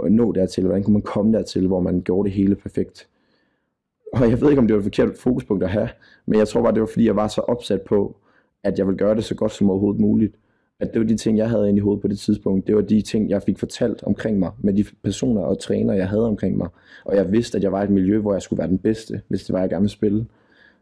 nå 0.09 0.31
dertil, 0.31 0.63
hvordan 0.63 0.83
kunne 0.83 0.93
man 0.93 1.01
komme 1.01 1.37
dertil, 1.37 1.67
hvor 1.67 1.79
man 1.79 2.01
gjorde 2.01 2.29
det 2.29 2.35
hele 2.35 2.55
perfekt. 2.55 3.07
Og 4.13 4.29
jeg 4.29 4.41
ved 4.41 4.49
ikke, 4.49 4.59
om 4.59 4.67
det 4.67 4.73
var 4.73 4.79
et 4.79 4.83
forkert 4.83 5.17
fokuspunkt 5.17 5.63
at 5.63 5.69
have, 5.69 5.89
men 6.25 6.39
jeg 6.39 6.47
tror 6.47 6.61
bare, 6.61 6.73
det 6.73 6.81
var 6.81 6.87
fordi, 6.87 7.05
jeg 7.05 7.15
var 7.15 7.27
så 7.27 7.41
opsat 7.41 7.81
på, 7.81 8.15
at 8.63 8.79
jeg 8.79 8.87
ville 8.87 8.97
gøre 8.97 9.15
det 9.15 9.23
så 9.23 9.35
godt 9.35 9.51
som 9.51 9.69
overhovedet 9.69 10.01
muligt. 10.01 10.35
At 10.79 10.93
det 10.93 11.01
var 11.01 11.07
de 11.07 11.17
ting, 11.17 11.37
jeg 11.37 11.49
havde 11.49 11.69
inde 11.69 11.77
i 11.77 11.81
hovedet 11.81 12.01
på 12.01 12.07
det 12.07 12.19
tidspunkt. 12.19 12.67
Det 12.67 12.75
var 12.75 12.81
de 12.81 13.01
ting, 13.01 13.29
jeg 13.29 13.43
fik 13.43 13.59
fortalt 13.59 14.03
omkring 14.03 14.39
mig, 14.39 14.51
med 14.59 14.73
de 14.73 14.85
personer 15.03 15.41
og 15.41 15.59
træner, 15.59 15.93
jeg 15.93 16.09
havde 16.09 16.27
omkring 16.27 16.57
mig. 16.57 16.67
Og 17.05 17.15
jeg 17.15 17.31
vidste, 17.31 17.57
at 17.57 17.63
jeg 17.63 17.71
var 17.71 17.81
i 17.81 17.83
et 17.83 17.89
miljø, 17.89 18.19
hvor 18.19 18.33
jeg 18.33 18.41
skulle 18.41 18.57
være 18.57 18.67
den 18.67 18.77
bedste, 18.77 19.21
hvis 19.27 19.43
det 19.43 19.53
var, 19.53 19.59
jeg 19.59 19.69
gerne 19.69 19.81
ville 19.81 19.91
spille. 19.91 20.25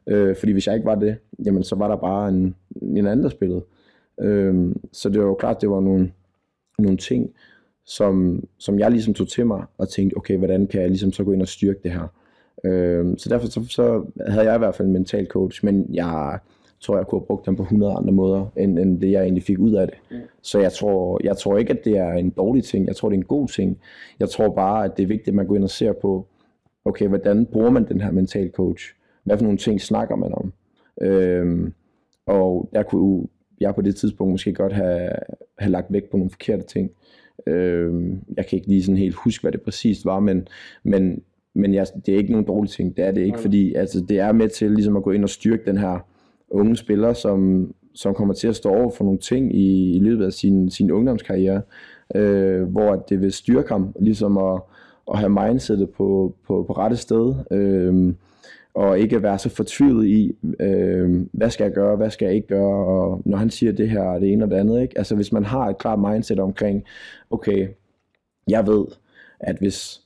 Øh, 0.08 0.36
fordi 0.36 0.52
hvis 0.52 0.68
jeg 0.68 0.76
ikke 0.76 0.86
var 0.86 0.96
det, 0.96 1.18
jamen 1.46 1.64
så 1.64 1.76
var 1.76 1.88
der 1.88 1.96
bare 1.96 2.30
en, 2.30 2.56
en 2.82 3.08
anden, 3.08 3.24
der 3.24 3.30
spillede. 3.30 3.64
Øh, 4.22 4.76
så 4.92 5.10
det 5.10 5.20
var 5.20 5.26
jo 5.26 5.34
klart, 5.34 5.62
det 5.62 5.70
var 5.70 5.80
nogle, 5.80 6.12
nogle 6.80 6.98
ting, 6.98 7.30
som, 7.86 8.44
som 8.58 8.80
jeg 8.80 8.92
ligesom 8.92 9.14
tog 9.14 9.28
til 9.28 9.46
mig 9.46 9.66
og 9.78 9.90
tænkte, 9.90 10.18
okay, 10.18 10.38
hvordan 10.38 10.68
kan 10.68 10.82
jeg 10.82 10.90
ligesom 10.90 11.12
så 11.12 11.24
gå 11.24 11.32
ind 11.32 11.42
og 11.42 11.48
styrke 11.48 11.80
det 11.84 11.92
her? 11.92 12.08
Øh, 12.64 13.06
så 13.18 13.30
derfor 13.30 13.48
så, 13.48 13.66
så 13.70 14.06
havde 14.28 14.46
jeg 14.46 14.56
i 14.56 14.58
hvert 14.58 14.76
fald 14.76 14.88
en 14.88 14.94
mental 14.94 15.28
coach, 15.28 15.66
men 15.66 15.86
jeg 15.94 16.40
tror 16.80 16.98
jeg 16.98 17.08
kunne 17.08 17.20
have 17.20 17.26
brugt 17.26 17.46
dem 17.46 17.56
på 17.56 17.64
100 17.64 17.94
andre 17.94 18.14
måder, 18.14 18.46
end, 18.58 18.80
end 18.80 19.02
det 19.02 19.12
jeg 19.12 19.22
egentlig 19.24 19.44
fik 19.44 19.60
ud 19.60 19.74
af 19.74 19.88
det. 19.88 19.96
Mm. 20.12 20.18
Så 20.42 20.60
jeg 20.60 20.72
tror, 20.72 21.20
jeg 21.24 21.38
tror 21.38 21.58
ikke, 21.58 21.74
at 21.74 21.86
det 21.86 21.98
er 21.98 22.14
en 22.14 22.30
dårlig 22.30 22.64
ting. 22.64 22.88
Jeg 22.88 22.96
tror, 22.96 23.10
det 23.10 23.16
er 23.16 23.20
en 23.20 23.26
god 23.26 23.48
ting. 23.48 23.80
Jeg 24.20 24.30
tror 24.30 24.50
bare, 24.50 24.86
at 24.86 24.98
det 24.98 25.04
er 25.04 25.08
vigtigt, 25.08 25.28
at 25.28 25.34
man 25.34 25.48
går 25.48 25.56
ind 25.56 25.64
og 25.64 25.70
ser 25.70 25.94
på, 25.94 26.26
okay, 26.86 27.08
hvordan 27.08 27.46
bruger 27.46 27.70
man 27.70 27.88
den 27.88 28.02
her 28.02 28.12
mental 28.12 28.52
coach? 28.52 28.94
Hvad 29.24 29.38
for 29.38 29.44
nogle 29.44 29.58
ting 29.58 29.82
snakker 29.82 30.16
man 30.16 30.34
om? 30.34 30.54
Øhm, 31.02 31.74
og 32.26 32.70
jeg 32.72 32.88
kunne 32.88 33.28
jeg 33.60 33.76
på 33.76 33.82
det 33.82 33.96
tidspunkt 33.96 34.32
måske 34.32 34.54
godt 34.54 34.74
have, 34.74 35.10
have 35.58 35.72
lagt 35.72 35.94
vægt 35.94 36.10
på 36.10 36.18
nogle 36.18 36.32
forkerte 36.32 36.64
ting. 36.64 36.92
Øhm, 37.48 38.20
jeg 38.38 38.46
kan 38.46 38.58
ikke 38.58 38.68
lige 38.68 38.84
sådan 38.84 38.98
helt 38.98 39.16
huske, 39.16 39.42
hvad 39.42 39.52
det 39.52 39.62
præcist 39.62 40.06
var, 40.06 40.20
men, 40.20 40.48
men, 40.84 41.24
men 41.56 41.74
jeg, 41.74 41.88
det 42.06 42.14
er 42.14 42.18
ikke 42.18 42.32
nogen 42.32 42.46
dårlig 42.46 42.72
ting. 42.72 42.98
Det 42.98 43.06
er 43.06 43.12
det 43.12 43.22
ikke, 43.22 43.40
fordi 43.40 43.74
altså, 43.74 44.06
det 44.10 44.20
er 44.20 44.32
med 44.32 44.50
til 44.50 44.72
ligesom 44.72 44.98
at 44.98 45.04
gå 45.04 45.12
ind 45.12 45.24
og 45.24 45.30
styrke 45.30 45.66
den 45.66 45.78
her 45.78 46.00
unge 46.50 46.76
spiller, 46.76 47.14
som, 47.14 47.72
som 47.94 48.14
kommer 48.14 48.34
til 48.34 48.48
at 48.48 48.56
stå 48.56 48.70
over 48.70 48.92
for 48.92 49.04
nogle 49.04 49.20
ting 49.20 49.56
i, 49.56 49.96
i 49.96 50.00
løbet 50.00 50.26
af 50.26 50.34
sin, 50.34 50.70
sin 50.70 50.92
ungdomskarriere, 50.92 51.62
øh, 52.16 52.64
hvor 52.64 52.96
det 52.96 53.22
vil 53.22 53.32
styrke 53.32 53.70
ham, 53.70 53.96
ligesom 54.00 54.38
at, 54.38 54.62
at 55.12 55.20
have 55.20 55.30
mindsetet 55.30 55.90
på, 55.90 56.36
på, 56.48 56.64
på 56.68 56.74
rette 56.74 56.98
sted, 56.98 57.36
øh, 57.52 58.14
og 58.74 59.00
ikke 59.00 59.24
være 59.24 59.40
så 59.40 59.50
fortvivlet 59.50 60.08
i, 60.08 60.36
øh, 60.60 61.26
hvad 61.32 61.50
skal 61.50 61.64
jeg 61.64 61.74
gøre, 61.74 61.96
hvad 61.96 62.10
skal 62.10 62.26
jeg 62.26 62.36
ikke 62.36 62.48
gøre, 62.48 62.86
og 62.86 63.22
når 63.26 63.38
han 63.38 63.50
siger 63.50 63.72
det 63.72 63.90
her, 63.90 64.20
det 64.20 64.32
ene 64.32 64.46
og 64.46 64.52
det 64.52 64.56
andet, 64.56 64.82
ikke? 64.82 64.98
altså 64.98 65.16
hvis 65.16 65.32
man 65.32 65.46
har 65.46 65.70
et 65.70 65.78
klart 65.78 66.00
mindset 66.00 66.40
omkring, 66.40 66.84
okay, 67.30 67.68
jeg 68.48 68.68
ved, 68.68 68.86
at 69.40 69.58
hvis 69.58 70.05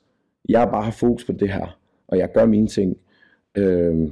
jeg 0.50 0.68
bare 0.72 0.84
har 0.84 0.92
fokus 0.92 1.26
på 1.26 1.32
det 1.32 1.50
her, 1.50 1.78
og 2.08 2.18
jeg 2.18 2.32
gør 2.32 2.46
mine 2.46 2.68
ting, 2.68 2.98
øh, 3.58 4.10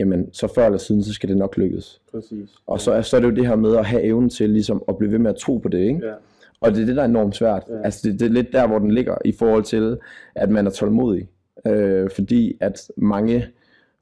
jamen 0.00 0.32
så 0.32 0.46
før 0.54 0.66
eller 0.66 0.78
siden, 0.78 1.02
så 1.02 1.12
skal 1.12 1.28
det 1.28 1.36
nok 1.36 1.56
lykkes. 1.56 2.00
Præcis. 2.10 2.50
Og 2.66 2.80
så, 2.80 3.02
så 3.02 3.16
er 3.16 3.20
det 3.20 3.30
jo 3.30 3.34
det 3.34 3.46
her 3.46 3.56
med 3.56 3.76
at 3.76 3.86
have 3.86 4.02
evnen 4.02 4.30
til 4.30 4.50
ligesom 4.50 4.82
at 4.88 4.98
blive 4.98 5.12
ved 5.12 5.18
med 5.18 5.30
at 5.30 5.36
tro 5.36 5.58
på 5.58 5.68
det, 5.68 5.78
ikke? 5.78 6.06
Ja. 6.06 6.12
Og 6.60 6.70
det 6.70 6.82
er 6.82 6.86
det, 6.86 6.96
der 6.96 7.02
er 7.02 7.06
enormt 7.06 7.36
svært. 7.36 7.64
Ja. 7.68 7.82
Altså 7.84 8.00
det, 8.04 8.20
det 8.20 8.26
er 8.26 8.32
lidt 8.32 8.52
der, 8.52 8.66
hvor 8.66 8.78
den 8.78 8.90
ligger 8.90 9.18
i 9.24 9.32
forhold 9.32 9.64
til, 9.64 9.98
at 10.34 10.50
man 10.50 10.66
er 10.66 10.70
tålmodig. 10.70 11.28
Øh, 11.66 12.10
fordi 12.10 12.56
at 12.60 12.90
mange 12.96 13.46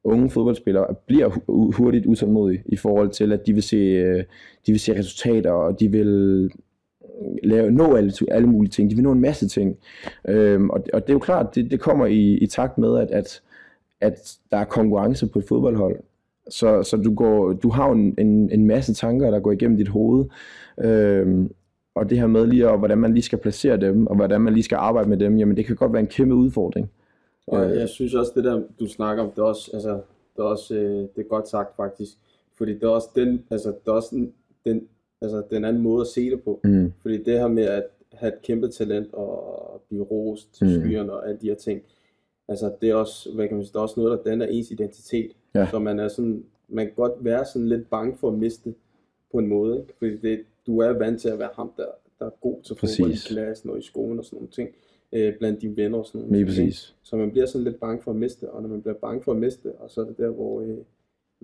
unge 0.05 0.31
fodboldspillere 0.31 0.95
bliver 1.07 1.29
hurtigt 1.77 2.07
utålmodige 2.07 2.63
i 2.67 2.77
forhold 2.77 3.11
til, 3.11 3.33
at 3.33 3.47
de 3.47 3.53
vil 3.53 3.63
se, 3.63 3.77
øh, 3.77 4.25
de 4.67 4.73
vil 4.73 4.81
se 4.81 4.99
resultater, 4.99 5.51
og 5.51 5.81
de 5.81 5.89
vil 5.91 6.51
lave, 7.43 7.71
nå 7.71 7.95
alle, 7.95 8.13
alle 8.31 8.49
mulige 8.49 8.71
ting. 8.71 8.91
De 8.91 8.95
vil 8.95 9.05
nå 9.05 9.13
en 9.13 9.21
masse 9.21 9.49
ting. 9.49 9.77
Øhm, 10.29 10.71
og, 10.71 10.85
og 10.93 11.03
det 11.03 11.09
er 11.09 11.15
jo 11.15 11.19
klart, 11.19 11.55
det, 11.55 11.71
det 11.71 11.81
kommer 11.81 12.07
i, 12.07 12.39
i 12.39 12.47
takt 12.47 12.79
med, 12.79 12.99
at, 12.99 13.11
at 13.11 13.43
at 14.05 14.39
der 14.51 14.57
er 14.57 14.65
konkurrence 14.65 15.27
på 15.27 15.39
et 15.39 15.45
fodboldhold. 15.49 15.97
Så, 16.51 16.83
så 16.83 16.97
du, 16.97 17.15
går, 17.15 17.53
du 17.53 17.69
har 17.69 17.91
en, 17.91 18.15
en, 18.19 18.51
en 18.51 18.67
masse 18.67 18.95
tanker, 18.95 19.31
der 19.31 19.41
går 19.41 19.53
igennem 19.53 19.77
dit 19.77 19.89
hoved. 19.89 20.25
Øhm, 20.81 21.53
og 21.95 22.11
det 22.11 22.19
her 22.19 22.27
med 22.27 22.47
lige, 22.47 22.69
og 22.69 22.79
hvordan 22.79 22.99
man 22.99 23.15
lige 23.15 23.23
skal 23.23 23.39
placere 23.39 23.77
dem, 23.77 24.07
og 24.07 24.17
hvordan 24.17 24.41
man 24.41 24.53
lige 24.53 24.63
skal 24.63 24.77
arbejde 24.77 25.09
med 25.09 25.17
dem, 25.17 25.39
jamen 25.39 25.57
det 25.57 25.67
kan 25.67 25.77
godt 25.77 25.93
være 25.93 26.01
en 26.01 26.07
kæmpe 26.07 26.35
udfordring. 26.35 26.91
Og 27.47 27.71
øh. 27.71 27.77
jeg 27.77 27.89
synes 27.89 28.15
også, 28.15 28.33
det 28.35 28.45
der, 28.45 28.63
du 28.81 28.87
snakker 28.87 29.25
om, 29.25 29.31
det 29.31 29.39
er 29.39 29.43
også, 29.43 29.71
altså, 29.75 29.91
det 30.37 30.43
er 30.43 30.43
også 30.43 30.75
øh, 30.75 30.99
det 30.99 31.19
er 31.19 31.29
godt 31.29 31.49
sagt 31.49 31.77
faktisk. 31.77 32.13
Fordi 32.59 32.75
det 32.75 32.83
er 32.83 32.89
også 32.89 33.09
den, 33.17 33.45
altså, 33.51 33.69
det 33.69 33.89
er 33.89 33.93
også 33.93 34.27
den, 34.65 34.83
altså, 35.25 35.43
den 35.51 35.65
anden 35.65 35.83
måde 35.83 36.01
at 36.01 36.07
se 36.07 36.31
det 36.31 36.43
på. 36.43 36.61
Mm. 36.65 36.93
Fordi 37.03 37.23
det 37.23 37.39
her 37.39 37.49
med 37.49 37.63
at 37.63 37.85
have 38.13 38.33
et 38.33 38.43
kæmpe 38.43 38.69
talent 38.69 39.15
og 39.15 39.83
blive 39.89 40.03
rost 40.03 40.55
til 40.55 40.67
mm. 40.67 40.73
skyerne 40.73 41.13
og 41.13 41.29
alle 41.29 41.39
de 41.41 41.49
her 41.49 41.55
ting, 41.55 41.83
altså 42.49 42.73
det 42.81 42.91
er 42.91 42.95
også, 42.95 43.33
hvad 43.35 43.49
kan 43.49 43.57
man 43.57 43.65
sige, 43.65 43.73
det 43.73 43.79
er 43.79 43.83
også 43.83 44.01
noget, 44.01 44.19
der 44.19 44.31
danner 44.31 44.47
ens 44.47 44.71
identitet. 44.71 45.31
Ja. 45.55 45.67
Så 45.71 45.79
man 45.79 45.99
er 45.99 46.09
sådan, 46.09 46.45
man 46.69 46.87
kan 46.87 46.95
godt 46.95 47.13
være 47.21 47.45
sådan 47.45 47.69
lidt 47.69 47.91
bange 47.91 48.17
for 48.17 48.29
at 48.29 48.39
miste 48.39 48.75
på 49.33 49.39
en 49.39 49.47
måde, 49.47 49.81
ikke? 49.81 49.95
fordi 49.99 50.17
det, 50.17 50.41
du 50.67 50.79
er 50.79 50.93
vant 50.93 51.21
til 51.21 51.29
at 51.29 51.39
være 51.39 51.51
ham, 51.55 51.73
der, 51.77 51.87
der 52.19 52.27
er 52.27 52.31
god 52.41 52.63
til 52.63 52.77
fodbold 52.77 53.13
i 53.13 53.17
klassen 53.29 53.71
og 53.71 53.79
i 53.79 53.83
skolen 53.83 54.19
og 54.19 54.25
sådan 54.25 54.37
nogle 54.37 54.51
ting, 54.51 54.69
øh, 55.13 55.39
blandt 55.39 55.63
dine 55.63 55.77
venner 55.77 55.99
og 55.99 56.07
sådan 56.07 56.21
noget. 56.21 56.33
Lige 56.33 56.47
præcis. 56.47 56.95
Så 57.03 57.17
man 57.17 57.31
bliver 57.31 57.47
sådan 57.47 57.65
lidt 57.65 57.81
bange 57.81 58.03
for 58.03 58.11
at 58.11 58.17
miste, 58.17 58.51
og 58.51 58.63
når 58.63 58.69
man 58.69 58.83
bliver 58.83 58.95
bange 58.95 59.23
for 59.23 59.33
at 59.33 59.39
miste, 59.39 59.73
og 59.73 59.91
så 59.91 60.01
er 60.01 60.05
det 60.05 60.19
der, 60.19 60.29
hvor 60.29 60.61
øh, 60.61 60.77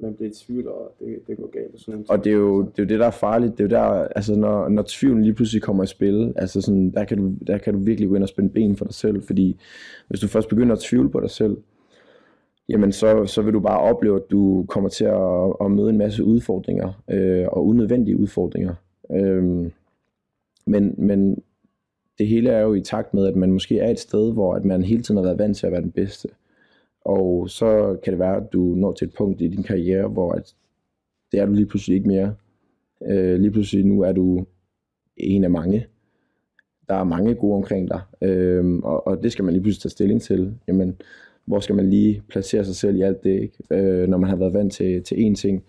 man 0.02 0.14
bliver 0.14 0.30
i 0.30 0.34
tvivl, 0.34 0.68
og 0.68 0.94
det, 1.00 1.18
det 1.26 1.36
går 1.36 1.50
galt. 1.50 1.74
Og, 1.74 1.80
sådan 1.80 2.04
og 2.08 2.24
det 2.24 2.32
er, 2.32 2.36
jo, 2.36 2.62
det 2.62 2.78
er 2.78 2.82
jo 2.82 2.88
det, 2.88 2.98
der 2.98 3.06
er 3.06 3.10
farligt. 3.10 3.52
Det 3.58 3.60
er 3.60 3.64
jo 3.64 3.82
der, 3.82 4.08
altså 4.16 4.36
når, 4.36 4.68
når 4.68 4.84
tvivlen 4.86 5.22
lige 5.22 5.34
pludselig 5.34 5.62
kommer 5.62 5.84
i 5.84 5.86
spil, 5.86 6.32
altså 6.36 6.60
sådan, 6.60 6.90
der, 6.90 7.04
kan 7.04 7.18
du, 7.18 7.32
der 7.46 7.58
kan 7.58 7.74
du 7.74 7.80
virkelig 7.80 8.08
gå 8.08 8.14
ind 8.14 8.22
og 8.22 8.28
spænde 8.28 8.50
ben 8.50 8.76
for 8.76 8.84
dig 8.84 8.94
selv, 8.94 9.22
fordi 9.22 9.56
hvis 10.08 10.20
du 10.20 10.28
først 10.28 10.48
begynder 10.48 10.72
at 10.72 10.80
tvivle 10.80 11.10
på 11.10 11.20
dig 11.20 11.30
selv, 11.30 11.56
jamen 12.68 12.92
så, 12.92 13.26
så 13.26 13.42
vil 13.42 13.52
du 13.52 13.60
bare 13.60 13.80
opleve, 13.80 14.16
at 14.16 14.30
du 14.30 14.64
kommer 14.68 14.90
til 14.90 15.04
at, 15.04 15.54
at 15.60 15.70
møde 15.70 15.90
en 15.90 15.98
masse 15.98 16.24
udfordringer, 16.24 17.02
øh, 17.10 17.46
og 17.48 17.66
unødvendige 17.66 18.16
udfordringer. 18.16 18.74
Øh, 19.12 19.70
men, 20.66 20.94
men 20.98 21.42
det 22.18 22.28
hele 22.28 22.50
er 22.50 22.60
jo 22.60 22.74
i 22.74 22.80
takt 22.80 23.14
med, 23.14 23.26
at 23.26 23.36
man 23.36 23.52
måske 23.52 23.78
er 23.78 23.90
et 23.90 23.98
sted, 23.98 24.32
hvor 24.32 24.54
at 24.54 24.64
man 24.64 24.82
hele 24.82 25.02
tiden 25.02 25.16
har 25.16 25.24
været 25.24 25.38
vant 25.38 25.56
til 25.56 25.66
at 25.66 25.72
være 25.72 25.82
den 25.82 25.90
bedste. 25.90 26.28
Og 27.04 27.50
så 27.50 27.98
kan 28.04 28.12
det 28.12 28.20
være, 28.20 28.36
at 28.36 28.52
du 28.52 28.60
når 28.60 28.92
til 28.92 29.06
et 29.06 29.14
punkt 29.18 29.40
i 29.40 29.48
din 29.48 29.62
karriere, 29.62 30.08
hvor 30.08 30.32
at 30.32 30.54
det 31.32 31.40
er 31.40 31.46
du 31.46 31.52
lige 31.52 31.66
pludselig 31.66 31.96
ikke 31.96 32.08
mere. 32.08 32.34
Øh, 33.06 33.40
lige 33.40 33.50
pludselig 33.50 33.86
nu 33.86 34.00
er 34.00 34.12
du 34.12 34.46
en 35.16 35.44
af 35.44 35.50
mange. 35.50 35.86
Der 36.88 36.94
er 36.94 37.04
mange 37.04 37.34
gode 37.34 37.56
omkring 37.56 37.88
dig, 37.88 38.00
øh, 38.22 38.76
og, 38.76 39.06
og 39.06 39.22
det 39.22 39.32
skal 39.32 39.44
man 39.44 39.54
lige 39.54 39.62
pludselig 39.62 39.82
tage 39.82 39.90
stilling 39.90 40.22
til. 40.22 40.54
Jamen, 40.68 40.96
hvor 41.44 41.60
skal 41.60 41.74
man 41.74 41.90
lige 41.90 42.22
placere 42.28 42.64
sig 42.64 42.76
selv 42.76 42.96
i 42.96 43.02
alt 43.02 43.24
det, 43.24 43.40
ikke? 43.40 43.56
Øh, 43.70 44.08
når 44.08 44.18
man 44.18 44.30
har 44.30 44.36
været 44.36 44.54
vant 44.54 44.72
til, 44.72 45.02
til 45.02 45.14
én 45.14 45.34
ting. 45.34 45.64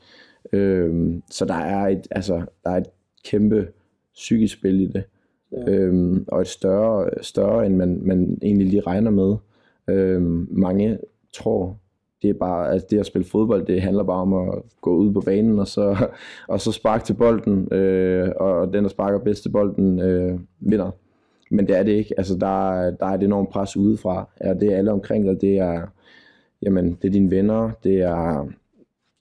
Øh, 0.53 1.13
så 1.29 1.45
der 1.45 1.53
er, 1.53 1.87
et, 1.87 2.07
altså, 2.11 2.45
der 2.63 2.69
er 2.69 2.77
et 2.77 2.87
kæmpe 3.25 3.67
psykisk 4.13 4.57
spil 4.57 4.81
i 4.81 4.85
det. 4.85 5.03
Ja. 5.51 5.71
Øhm, 5.71 6.25
og 6.27 6.41
et 6.41 6.47
større, 6.47 7.09
større 7.21 7.65
end 7.65 7.75
man, 7.75 7.99
man 8.01 8.37
egentlig 8.41 8.67
lige 8.67 8.81
regner 8.81 9.11
med. 9.11 9.35
Øhm, 9.87 10.47
mange 10.51 10.97
tror, 11.33 11.77
det 12.21 12.29
er 12.29 12.33
bare, 12.33 12.71
at 12.71 12.91
det 12.91 12.99
at 12.99 13.05
spille 13.05 13.25
fodbold, 13.25 13.65
det 13.65 13.81
handler 13.81 14.03
bare 14.03 14.21
om 14.21 14.33
at 14.33 14.61
gå 14.81 14.95
ud 14.95 15.13
på 15.13 15.21
banen, 15.21 15.59
og 15.59 15.67
så, 15.67 16.07
og 16.47 16.61
så 16.61 16.71
sparke 16.71 17.05
til 17.05 17.13
bolden, 17.13 17.73
øh, 17.73 18.31
og 18.35 18.73
den, 18.73 18.83
der 18.83 18.89
sparker 18.89 19.19
bedst 19.19 19.41
til 19.41 19.49
bolden, 19.49 19.99
øh, 19.99 20.39
vinder. 20.59 20.91
Men 21.51 21.67
det 21.67 21.77
er 21.77 21.83
det 21.83 21.91
ikke. 21.91 22.13
Altså, 22.17 22.37
der, 22.37 22.91
der 22.91 23.05
er 23.05 23.13
et 23.13 23.23
enormt 23.23 23.49
pres 23.49 23.77
udefra. 23.77 24.29
Ja, 24.43 24.53
det 24.53 24.73
er 24.73 24.77
alle 24.77 24.91
omkring 24.91 25.25
dig. 25.25 25.41
Det 25.41 25.57
er, 25.57 25.87
jamen, 26.61 26.97
det 27.01 27.07
er 27.07 27.11
dine 27.11 27.31
venner, 27.31 27.71
det 27.83 28.01
er 28.01 28.47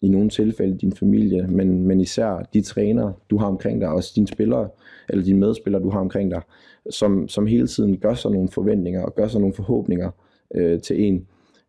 i 0.02 0.08
nogle 0.08 0.30
tilfælde 0.30 0.78
din 0.78 0.92
familie, 0.92 1.46
men, 1.46 1.86
men 1.86 2.00
især 2.00 2.48
de 2.54 2.62
trænere, 2.62 3.12
du 3.30 3.38
har 3.38 3.46
omkring 3.46 3.80
dig, 3.80 3.88
også 3.88 4.12
dine 4.16 4.26
spillere, 4.26 4.68
eller 5.08 5.24
dine 5.24 5.38
medspillere, 5.38 5.82
du 5.82 5.90
har 5.90 6.00
omkring 6.00 6.30
dig, 6.30 6.42
som, 6.90 7.28
som 7.28 7.46
hele 7.46 7.66
tiden 7.66 7.96
gør 7.96 8.14
sig 8.14 8.30
nogle 8.30 8.48
forventninger 8.48 9.02
og 9.02 9.14
gør 9.14 9.28
sig 9.28 9.40
nogle 9.40 9.54
forhåbninger 9.54 10.10
øh, 10.54 10.80
til 10.80 11.04
en. 11.04 11.26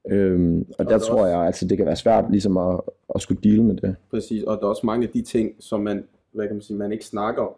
Øhm, 0.09 0.59
og, 0.69 0.75
og 0.79 0.85
der 0.85 0.97
tror 0.97 1.21
også, 1.21 1.25
jeg, 1.25 1.39
altså, 1.39 1.67
det 1.67 1.77
kan 1.77 1.85
være 1.85 1.95
svært 1.95 2.31
ligesom 2.31 2.57
at, 2.57 2.81
at 3.15 3.21
skulle 3.21 3.41
deal 3.43 3.63
med 3.63 3.75
det. 3.75 3.95
Præcis, 4.11 4.43
og 4.43 4.57
der 4.57 4.63
er 4.63 4.69
også 4.69 4.85
mange 4.85 5.07
af 5.07 5.13
de 5.13 5.21
ting, 5.21 5.55
som 5.59 5.81
man, 5.81 6.03
hvad 6.31 6.47
kan 6.47 6.55
man 6.55 6.61
sige, 6.61 6.77
man 6.77 6.91
ikke 6.91 7.05
snakker 7.05 7.41
om. 7.41 7.53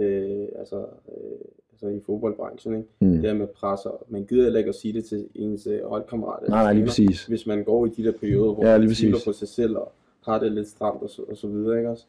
Øh, 0.00 0.46
altså, 0.58 0.76
øh, 0.76 1.38
altså 1.72 1.88
i 1.88 2.00
fodboldbranchen, 2.06 2.74
ikke? 2.74 2.88
Mm. 3.00 3.10
Det 3.10 3.20
her 3.20 3.34
med 3.34 3.46
presser. 3.46 3.90
Man 4.08 4.24
gider 4.24 4.42
heller 4.42 4.58
ikke 4.58 4.68
at 4.68 4.74
sige 4.74 4.92
det 4.92 5.04
til 5.04 5.28
ens 5.34 5.66
øh, 5.66 5.84
holdkammerat. 5.84 6.48
Nej, 6.48 6.62
nej, 6.62 6.72
lige 6.72 6.84
præcis. 6.84 7.26
Hvis 7.26 7.46
man 7.46 7.64
går 7.64 7.86
i 7.86 7.88
de 7.88 8.04
der 8.04 8.12
perioder, 8.12 8.52
hvor 8.52 8.66
ja, 8.66 8.78
man 8.78 8.94
tvivler 8.94 9.18
på 9.26 9.32
sig 9.32 9.48
selv 9.48 9.76
og 9.76 9.92
har 10.24 10.38
det 10.38 10.52
lidt 10.52 10.68
stramt 10.68 11.02
og 11.02 11.10
så, 11.10 11.22
og 11.22 11.36
så 11.36 11.46
videre, 11.46 11.78
ikke 11.78 11.90
også? 11.90 12.04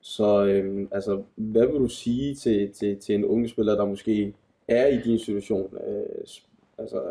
Så 0.00 0.44
øhm, 0.44 0.88
altså, 0.90 1.22
hvad 1.34 1.66
vil 1.66 1.74
du 1.74 1.88
sige 1.88 2.34
til, 2.34 2.72
til, 2.72 2.96
til 2.96 3.14
en 3.14 3.24
unge 3.24 3.48
spiller, 3.48 3.74
der 3.74 3.84
måske 3.84 4.34
er 4.68 4.86
i 4.86 5.00
din 5.00 5.18
situation, 5.18 5.76
øh, 5.86 6.24
altså 6.78 7.02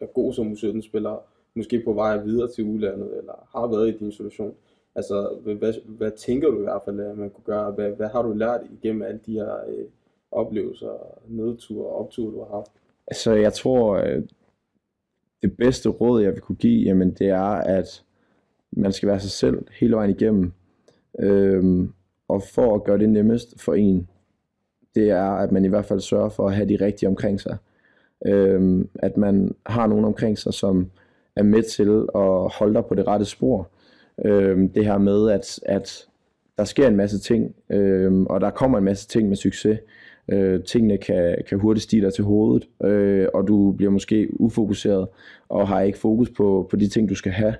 er 0.00 0.06
god 0.06 0.32
som 0.32 0.52
U17-spiller, 0.52 1.22
måske 1.58 1.82
på 1.84 1.92
vej 1.92 2.16
videre 2.16 2.48
til 2.48 2.64
udlandet, 2.64 3.18
eller 3.18 3.48
har 3.52 3.66
været 3.66 3.88
i 3.88 3.98
din 3.98 4.12
situation? 4.12 4.54
Altså, 4.94 5.38
hvad, 5.42 5.74
hvad, 5.84 6.10
tænker 6.10 6.50
du 6.50 6.58
i 6.58 6.62
hvert 6.62 6.82
fald, 6.84 7.00
at 7.00 7.18
man 7.18 7.30
kunne 7.30 7.44
gøre? 7.44 7.70
Hvad, 7.70 7.90
hvad 7.90 8.08
har 8.08 8.22
du 8.22 8.32
lært 8.32 8.60
igennem 8.70 9.02
alle 9.02 9.20
de 9.26 9.32
her 9.32 9.54
øh, 9.68 9.84
oplevelser, 10.30 11.20
nedture 11.28 11.86
og 11.86 11.98
opture, 12.00 12.32
du 12.32 12.38
har 12.38 12.56
haft? 12.56 12.70
Altså, 13.06 13.32
jeg 13.32 13.52
tror, 13.52 13.96
øh, 13.96 14.22
det 15.42 15.56
bedste 15.56 15.88
råd, 15.88 16.22
jeg 16.22 16.32
vil 16.32 16.40
kunne 16.40 16.56
give, 16.56 16.84
jamen, 16.84 17.10
det 17.10 17.28
er, 17.28 17.54
at 17.78 18.04
man 18.70 18.92
skal 18.92 19.08
være 19.08 19.20
sig 19.20 19.30
selv 19.30 19.66
hele 19.80 19.96
vejen 19.96 20.10
igennem. 20.10 20.52
Øhm, 21.18 21.92
og 22.28 22.42
for 22.42 22.74
at 22.74 22.84
gøre 22.84 22.98
det 22.98 23.08
nemmest 23.08 23.60
for 23.60 23.74
en, 23.74 24.08
det 24.94 25.10
er, 25.10 25.30
at 25.30 25.52
man 25.52 25.64
i 25.64 25.68
hvert 25.68 25.84
fald 25.84 26.00
sørger 26.00 26.28
for 26.28 26.48
at 26.48 26.54
have 26.54 26.68
de 26.68 26.84
rigtige 26.84 27.08
omkring 27.08 27.40
sig. 27.40 27.56
Øhm, 28.26 28.88
at 28.94 29.16
man 29.16 29.54
har 29.66 29.86
nogen 29.86 30.04
omkring 30.04 30.38
sig, 30.38 30.54
som 30.54 30.90
er 31.38 31.42
med 31.42 31.62
til 31.62 32.06
at 32.14 32.52
holde 32.58 32.74
dig 32.74 32.84
på 32.84 32.94
det 32.94 33.06
rette 33.06 33.24
spor. 33.24 33.68
Øhm, 34.24 34.68
det 34.68 34.84
her 34.84 34.98
med, 34.98 35.30
at, 35.30 35.60
at 35.66 36.06
der 36.58 36.64
sker 36.64 36.88
en 36.88 36.96
masse 36.96 37.18
ting, 37.18 37.54
øhm, 37.70 38.26
og 38.26 38.40
der 38.40 38.50
kommer 38.50 38.78
en 38.78 38.84
masse 38.84 39.08
ting 39.08 39.28
med 39.28 39.36
succes. 39.36 39.78
Øh, 40.28 40.62
tingene 40.62 40.98
kan, 40.98 41.36
kan 41.48 41.58
hurtigt 41.58 41.84
stige 41.84 42.02
dig 42.02 42.14
til 42.14 42.24
hovedet, 42.24 42.68
øh, 42.84 43.28
og 43.34 43.48
du 43.48 43.72
bliver 43.72 43.90
måske 43.90 44.40
ufokuseret, 44.40 45.08
og 45.48 45.68
har 45.68 45.80
ikke 45.80 45.98
fokus 45.98 46.30
på, 46.30 46.66
på 46.70 46.76
de 46.76 46.88
ting, 46.88 47.08
du 47.08 47.14
skal 47.14 47.32
have. 47.32 47.54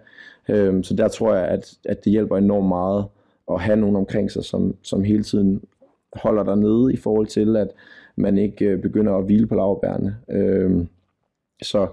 Øh, 0.49 0.85
så 0.85 0.95
der 0.95 1.09
tror 1.09 1.35
jeg, 1.35 1.49
at, 1.49 1.75
at 1.85 2.05
det 2.05 2.13
hjælper 2.13 2.37
enormt 2.37 2.69
meget 2.69 3.05
at 3.51 3.61
have 3.61 3.77
nogen 3.77 3.97
omkring 3.97 4.31
sig, 4.31 4.45
som, 4.45 4.75
som 4.83 5.05
hele 5.05 5.23
tiden 5.23 5.63
holder 6.13 6.45
dig 6.45 6.57
nede 6.57 6.93
i 6.93 6.97
forhold 6.97 7.27
til, 7.27 7.57
at 7.57 7.69
man 8.17 8.39
ikke 8.39 8.65
øh, 8.65 8.83
begynder 8.83 9.15
at 9.15 9.25
hvile 9.25 9.47
på 9.47 9.55
lavbærene. 9.55 10.17
Øh, 10.31 10.87
så 11.63 11.87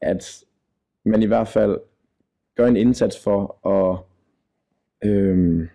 at 0.00 0.44
man 1.06 1.22
i 1.22 1.26
hvert 1.26 1.48
fald 1.48 1.76
gør 2.56 2.66
en 2.66 2.76
indsats 2.76 3.22
for 3.24 3.66
at, 3.68 3.98
øhm, 5.10 5.68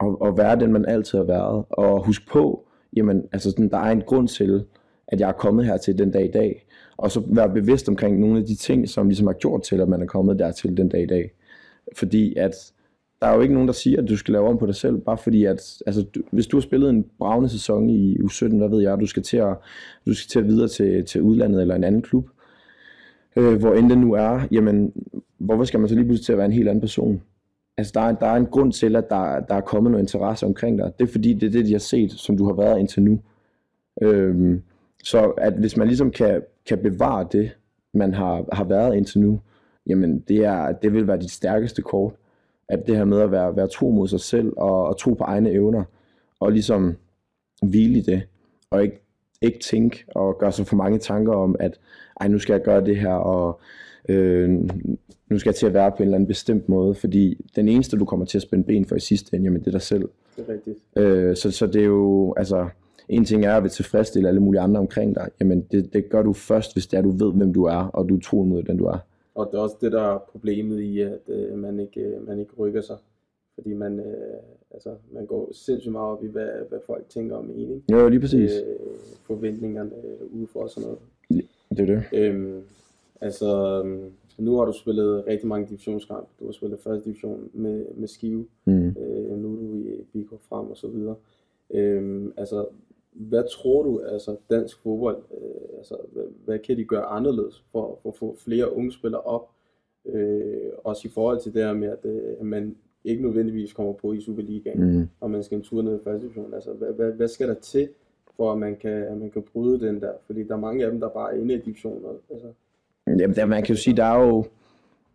at, 0.00 0.16
at 0.24 0.36
være 0.36 0.60
den, 0.60 0.72
man 0.72 0.84
altid 0.84 1.18
har 1.18 1.24
været, 1.24 1.64
og 1.70 2.06
husk 2.06 2.28
på, 2.28 2.66
jamen, 2.96 3.28
altså 3.32 3.50
sådan, 3.50 3.70
der 3.70 3.78
er 3.78 3.90
en 3.90 4.02
grund 4.02 4.28
til, 4.28 4.64
at 5.08 5.20
jeg 5.20 5.28
er 5.28 5.32
kommet 5.32 5.66
her 5.66 5.76
til 5.76 5.98
den 5.98 6.10
dag 6.10 6.24
i 6.24 6.30
dag. 6.30 6.66
Og 6.96 7.10
så 7.10 7.22
være 7.26 7.48
bevidst 7.48 7.88
omkring 7.88 8.20
nogle 8.20 8.38
af 8.38 8.44
de 8.44 8.54
ting, 8.54 8.88
som 8.88 9.08
ligesom 9.08 9.26
har 9.26 9.34
gjort 9.34 9.62
til, 9.62 9.80
at 9.80 9.88
man 9.88 10.02
er 10.02 10.06
kommet 10.06 10.38
dertil 10.38 10.76
den 10.76 10.88
dag 10.88 11.02
i 11.02 11.06
dag. 11.06 11.32
Fordi 11.96 12.34
at 12.36 12.72
der 13.20 13.26
er 13.26 13.34
jo 13.34 13.40
ikke 13.40 13.54
nogen, 13.54 13.68
der 13.68 13.74
siger, 13.74 14.02
at 14.02 14.08
du 14.08 14.16
skal 14.16 14.32
lave 14.32 14.48
om 14.48 14.58
på 14.58 14.66
dig 14.66 14.74
selv, 14.74 14.98
bare 14.98 15.18
fordi 15.18 15.44
at, 15.44 15.82
altså, 15.86 16.02
du, 16.02 16.20
hvis 16.30 16.46
du 16.46 16.56
har 16.56 16.60
spillet 16.60 16.90
en 16.90 17.06
bravende 17.18 17.48
sæson 17.48 17.90
i 17.90 18.16
U17, 18.16 18.56
hvad 18.56 18.68
ved 18.68 18.80
jeg, 18.80 19.00
du 19.00 19.06
skal 19.06 19.22
til 19.22 19.36
at, 19.36 19.56
du 20.06 20.14
skal 20.14 20.28
til 20.28 20.38
at 20.38 20.46
videre 20.46 20.68
til, 20.68 21.04
til 21.04 21.22
udlandet 21.22 21.60
eller 21.60 21.74
en 21.74 21.84
anden 21.84 22.02
klub, 22.02 22.28
øh, 23.36 23.58
hvor 23.58 23.74
end 23.74 23.90
det 23.90 23.98
nu 23.98 24.12
er, 24.12 24.40
jamen, 24.50 24.92
hvorfor 25.38 25.64
skal 25.64 25.80
man 25.80 25.88
så 25.88 25.94
lige 25.94 26.04
pludselig 26.04 26.26
til 26.26 26.32
at 26.32 26.38
være 26.38 26.46
en 26.46 26.52
helt 26.52 26.68
anden 26.68 26.80
person? 26.80 27.22
Altså, 27.76 27.92
der 27.94 28.00
er, 28.00 28.12
der 28.12 28.26
er 28.26 28.36
en 28.36 28.46
grund 28.46 28.72
til, 28.72 28.96
at 28.96 29.10
der, 29.10 29.40
der 29.40 29.54
er 29.54 29.60
kommet 29.60 29.92
noget 29.92 30.04
interesse 30.04 30.46
omkring 30.46 30.78
dig. 30.78 30.92
Det 30.98 31.08
er 31.08 31.12
fordi, 31.12 31.34
det 31.34 31.46
er 31.46 31.50
det, 31.50 31.66
de 31.66 31.72
har 31.72 31.78
set, 31.78 32.12
som 32.12 32.36
du 32.36 32.46
har 32.46 32.52
været 32.52 32.78
indtil 32.78 33.02
nu. 33.02 33.20
Øhm, 34.02 34.62
så 35.04 35.20
at 35.30 35.52
hvis 35.52 35.76
man 35.76 35.86
ligesom 35.86 36.10
kan, 36.10 36.42
kan 36.66 36.78
bevare 36.78 37.26
det, 37.32 37.56
man 37.94 38.14
har, 38.14 38.44
har 38.52 38.64
været 38.64 38.96
indtil 38.96 39.20
nu, 39.20 39.40
jamen 39.86 40.18
det, 40.18 40.36
er, 40.36 40.72
det 40.72 40.92
vil 40.92 41.06
være 41.06 41.18
dit 41.18 41.30
stærkeste 41.30 41.82
kort. 41.82 42.14
At 42.68 42.86
det 42.86 42.96
her 42.96 43.04
med 43.04 43.20
at 43.20 43.30
være, 43.30 43.56
være 43.56 43.68
tro 43.68 43.90
mod 43.90 44.08
sig 44.08 44.20
selv 44.20 44.52
og, 44.56 44.86
og 44.86 44.98
tro 44.98 45.14
på 45.14 45.24
egne 45.24 45.50
evner, 45.50 45.84
og 46.40 46.52
ligesom 46.52 46.96
hvile 47.62 47.98
i 47.98 48.02
det, 48.02 48.22
og 48.70 48.82
ikke, 48.82 49.02
ikke 49.42 49.58
tænke 49.58 50.04
og 50.14 50.38
gøre 50.38 50.52
sig 50.52 50.66
for 50.66 50.76
mange 50.76 50.98
tanker 50.98 51.32
om, 51.32 51.56
at 51.58 51.80
ej, 52.20 52.28
nu 52.28 52.38
skal 52.38 52.52
jeg 52.52 52.62
gøre 52.62 52.84
det 52.84 52.96
her, 52.96 53.12
og 53.14 53.60
øh, 54.08 54.50
nu 55.30 55.38
skal 55.38 55.50
jeg 55.50 55.54
til 55.54 55.66
at 55.66 55.74
være 55.74 55.90
på 55.90 55.96
en 55.96 56.02
eller 56.02 56.14
anden 56.14 56.26
bestemt 56.26 56.68
måde, 56.68 56.94
fordi 56.94 57.46
den 57.56 57.68
eneste, 57.68 57.96
du 57.96 58.04
kommer 58.04 58.26
til 58.26 58.38
at 58.38 58.42
spænde 58.42 58.64
ben 58.64 58.84
for 58.84 58.96
i 58.96 59.00
sidste 59.00 59.36
ende, 59.36 59.44
jamen 59.44 59.60
det 59.60 59.66
er 59.66 59.70
dig 59.70 59.82
selv. 59.82 60.08
Det 60.36 60.44
er 60.48 60.52
rigtigt. 60.52 60.78
Øh, 60.96 61.36
så, 61.36 61.50
så 61.50 61.66
det 61.66 61.82
er 61.82 61.86
jo, 61.86 62.34
altså, 62.36 62.68
en 63.08 63.24
ting 63.24 63.44
er 63.44 63.56
at 63.56 63.62
vil 63.62 63.70
tilfredsstille 63.70 64.28
alle 64.28 64.40
mulige 64.40 64.60
andre 64.60 64.80
omkring 64.80 65.14
dig, 65.14 65.28
jamen 65.40 65.60
det, 65.70 65.92
det 65.92 66.10
gør 66.10 66.22
du 66.22 66.32
først, 66.32 66.74
hvis 66.74 66.86
det 66.86 66.96
er, 66.96 67.02
du 67.02 67.10
ved, 67.10 67.32
hvem 67.32 67.52
du 67.52 67.64
er, 67.64 67.90
og 67.92 68.08
du 68.08 68.16
er 68.16 68.20
tro 68.20 68.42
mod 68.42 68.62
den, 68.62 68.76
du 68.76 68.84
er. 68.84 68.98
Og 69.34 69.48
det 69.50 69.58
er 69.58 69.62
også 69.62 69.76
det, 69.80 69.92
der 69.92 70.02
er 70.02 70.18
problemet 70.32 70.80
i, 70.80 71.00
at 71.00 71.20
øh, 71.28 71.58
man, 71.58 71.80
ikke, 71.80 72.00
øh, 72.00 72.28
man 72.28 72.38
ikke 72.38 72.52
rykker 72.58 72.80
sig. 72.80 72.96
Fordi 73.54 73.74
man, 73.74 73.98
øh, 74.00 74.06
altså, 74.70 74.94
man 75.12 75.26
går 75.26 75.48
sindssygt 75.52 75.92
meget 75.92 76.08
op 76.08 76.24
i, 76.24 76.26
hvad, 76.26 76.48
hvad 76.68 76.78
folk 76.86 77.08
tænker 77.08 77.36
om 77.36 77.50
en. 77.50 77.74
Ikke? 77.74 77.82
Jo, 77.92 78.08
lige 78.08 78.20
præcis. 78.20 78.50
Øh, 78.52 78.76
forventningerne 79.26 79.90
øh, 80.04 80.40
udefra 80.40 80.60
og 80.60 80.70
sådan 80.70 80.88
noget. 80.88 80.98
Det 81.70 81.80
er 81.80 81.86
det. 81.86 82.04
Øhm, 82.12 82.62
altså, 83.20 83.82
nu 84.38 84.56
har 84.56 84.64
du 84.64 84.72
spillet 84.72 85.26
rigtig 85.26 85.48
mange 85.48 85.66
divisionskampe. 85.66 86.28
Du 86.40 86.44
har 86.44 86.52
spillet 86.52 86.80
første 86.80 87.04
division 87.04 87.50
med, 87.52 87.86
med 87.94 88.08
Skive. 88.08 88.46
Mm. 88.64 88.88
Øh, 88.88 89.38
nu 89.38 89.52
er 89.52 89.56
du 89.56 89.74
i 89.74 90.04
Biko 90.12 90.36
Frem 90.48 90.70
og 90.70 90.76
så 90.76 90.88
videre. 90.88 91.16
Øhm, 91.70 92.32
altså, 92.36 92.66
hvad 93.12 93.44
tror 93.50 93.82
du, 93.82 94.00
altså 94.00 94.36
dansk 94.50 94.82
fodbold, 94.82 95.22
øh, 95.32 95.78
altså, 95.78 95.96
hvad, 96.12 96.24
hvad 96.44 96.58
kan 96.58 96.76
de 96.76 96.84
gøre 96.84 97.04
anderledes 97.04 97.64
for, 97.72 97.98
for 98.02 98.08
at 98.08 98.16
få 98.16 98.36
flere 98.38 98.76
unge 98.76 98.92
spillere 98.92 99.20
op? 99.20 99.50
Øh, 100.04 100.70
også 100.84 101.08
i 101.08 101.10
forhold 101.10 101.40
til 101.40 101.54
det 101.54 101.64
her 101.64 101.72
med, 101.72 101.88
at, 101.88 102.04
øh, 102.04 102.34
at 102.40 102.46
man 102.46 102.76
ikke 103.04 103.22
nødvendigvis 103.22 103.72
kommer 103.72 103.92
på 103.92 104.12
i 104.12 104.20
Superligaen, 104.20 104.98
mm. 104.98 105.08
og 105.20 105.30
man 105.30 105.42
skal 105.42 105.56
en 105.56 105.62
tur 105.62 105.82
ned 105.82 106.00
i 106.00 106.04
første 106.04 106.22
division. 106.22 106.54
Altså, 106.54 106.70
hvad, 106.72 106.88
hvad, 106.88 107.12
hvad 107.12 107.28
skal 107.28 107.48
der 107.48 107.54
til, 107.54 107.88
for 108.36 108.52
at 108.52 108.58
man 108.58 108.76
kan, 108.76 108.90
at 108.90 109.18
man 109.18 109.30
kan 109.30 109.42
bryde 109.52 109.80
den 109.86 110.00
der? 110.00 110.12
Fordi 110.26 110.42
der 110.42 110.54
er 110.54 110.58
mange 110.58 110.84
af 110.84 110.90
dem, 110.90 111.00
der 111.00 111.08
bare 111.08 111.34
er 111.34 111.40
inde 111.40 111.54
i 111.54 111.58
divisioner. 111.58 112.08
Altså. 112.30 112.46
Jamen, 113.06 113.36
der, 113.36 113.46
man 113.46 113.62
kan 113.62 113.74
jo 113.74 113.80
sige, 113.80 113.96
der 113.96 114.04
er 114.04 114.20
jo, 114.20 114.36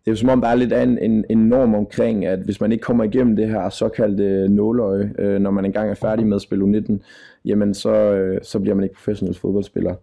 det 0.04 0.10
er 0.10 0.12
jo 0.12 0.16
som 0.16 0.28
om, 0.28 0.40
der 0.40 0.48
er 0.48 0.54
lidt 0.54 0.72
af 0.72 0.82
en, 0.82 0.98
en, 0.98 1.24
en 1.30 1.38
norm 1.38 1.74
omkring, 1.74 2.26
at 2.26 2.38
hvis 2.38 2.60
man 2.60 2.72
ikke 2.72 2.82
kommer 2.82 3.04
igennem 3.04 3.36
det 3.36 3.48
her 3.48 3.68
såkaldte 3.68 4.48
nåløje, 4.48 5.14
øh, 5.18 5.38
når 5.38 5.50
man 5.50 5.64
engang 5.64 5.90
er 5.90 5.94
færdig 5.94 6.26
med 6.26 6.36
at 6.36 6.42
spille 6.42 6.64
U19, 6.64 6.98
jamen 7.44 7.74
så, 7.74 7.94
øh, 7.94 8.40
så 8.42 8.60
bliver 8.60 8.74
man 8.74 8.84
ikke 8.84 8.94
professionel 8.94 9.34
fodboldspiller. 9.34 9.94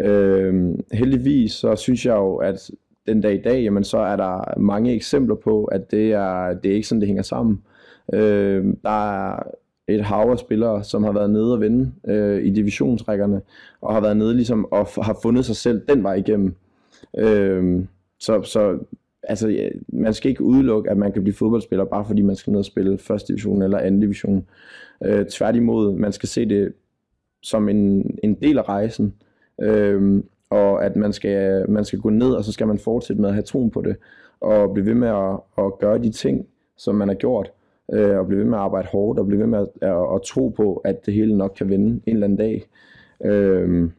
Øh, 0.00 0.74
heldigvis 0.92 1.52
så 1.52 1.76
synes 1.76 2.06
jeg 2.06 2.14
jo, 2.14 2.36
at 2.36 2.70
den 3.06 3.20
dag 3.20 3.34
i 3.34 3.42
dag, 3.42 3.62
jamen 3.62 3.84
så 3.84 3.98
er 3.98 4.16
der 4.16 4.58
mange 4.60 4.94
eksempler 4.94 5.34
på, 5.34 5.64
at 5.64 5.90
det 5.90 6.12
er, 6.12 6.54
det 6.54 6.70
er 6.70 6.74
ikke 6.74 6.88
sådan, 6.88 7.00
det 7.00 7.08
hænger 7.08 7.22
sammen. 7.22 7.62
Øh, 8.12 8.64
der 8.82 9.30
er 9.30 9.42
et 9.88 10.04
hav 10.04 10.30
af 10.30 10.38
spillere, 10.38 10.84
som 10.84 11.04
har 11.04 11.12
været 11.12 11.30
nede 11.30 11.52
og 11.52 11.60
vinde 11.60 11.92
øh, 12.08 12.44
i 12.44 12.50
divisionsrækkerne, 12.50 13.40
og 13.80 13.94
har 13.94 14.00
været 14.00 14.16
nede 14.16 14.34
ligesom, 14.34 14.72
og 14.72 14.86
har 15.02 15.18
fundet 15.22 15.44
sig 15.44 15.56
selv 15.56 15.82
den 15.88 16.02
vej 16.02 16.14
igennem. 16.14 16.54
Øh, 17.18 17.84
så, 18.18 18.42
så 18.42 18.78
altså, 19.22 19.70
man 19.88 20.14
skal 20.14 20.30
ikke 20.30 20.44
udelukke, 20.44 20.90
at 20.90 20.96
man 20.96 21.12
kan 21.12 21.22
blive 21.22 21.34
fodboldspiller, 21.34 21.84
bare 21.84 22.04
fordi 22.04 22.22
man 22.22 22.36
skal 22.36 22.50
ned 22.50 22.58
og 22.58 22.64
spille 22.64 22.98
første 22.98 23.28
division 23.28 23.62
eller 23.62 23.78
anden 23.78 24.00
division. 24.00 24.46
Øh, 25.04 25.26
tværtimod, 25.26 25.92
man 25.92 26.12
skal 26.12 26.28
se 26.28 26.48
det 26.48 26.72
som 27.42 27.68
en, 27.68 28.10
en 28.22 28.34
del 28.34 28.58
af 28.58 28.68
rejsen, 28.68 29.14
øh, 29.62 30.22
og 30.52 30.84
at 30.84 30.96
man 30.96 31.12
skal, 31.12 31.70
man 31.70 31.84
skal 31.84 31.98
gå 31.98 32.10
ned, 32.10 32.30
og 32.30 32.44
så 32.44 32.52
skal 32.52 32.66
man 32.66 32.78
fortsætte 32.78 33.22
med 33.22 33.28
at 33.28 33.34
have 33.34 33.42
troen 33.42 33.70
på 33.70 33.82
det, 33.82 33.96
og 34.40 34.72
blive 34.72 34.86
ved 34.86 34.94
med 34.94 35.08
at, 35.08 35.64
at 35.64 35.78
gøre 35.78 35.98
de 35.98 36.10
ting, 36.10 36.46
som 36.76 36.94
man 36.94 37.08
har 37.08 37.14
gjort, 37.14 37.52
øh, 37.92 38.18
og 38.18 38.26
blive 38.26 38.38
ved 38.38 38.46
med 38.46 38.58
at 38.58 38.64
arbejde 38.64 38.88
hårdt, 38.88 39.18
og 39.18 39.26
blive 39.26 39.40
ved 39.40 39.46
med 39.46 39.58
at, 39.58 39.68
at, 39.88 40.14
at 40.14 40.22
tro 40.22 40.48
på, 40.48 40.76
at 40.84 41.06
det 41.06 41.14
hele 41.14 41.36
nok 41.36 41.52
kan 41.56 41.68
vende 41.68 41.86
en 41.86 42.02
eller 42.06 42.26
anden 42.26 42.38
dag. 42.38 42.64
Øh, 43.24 43.90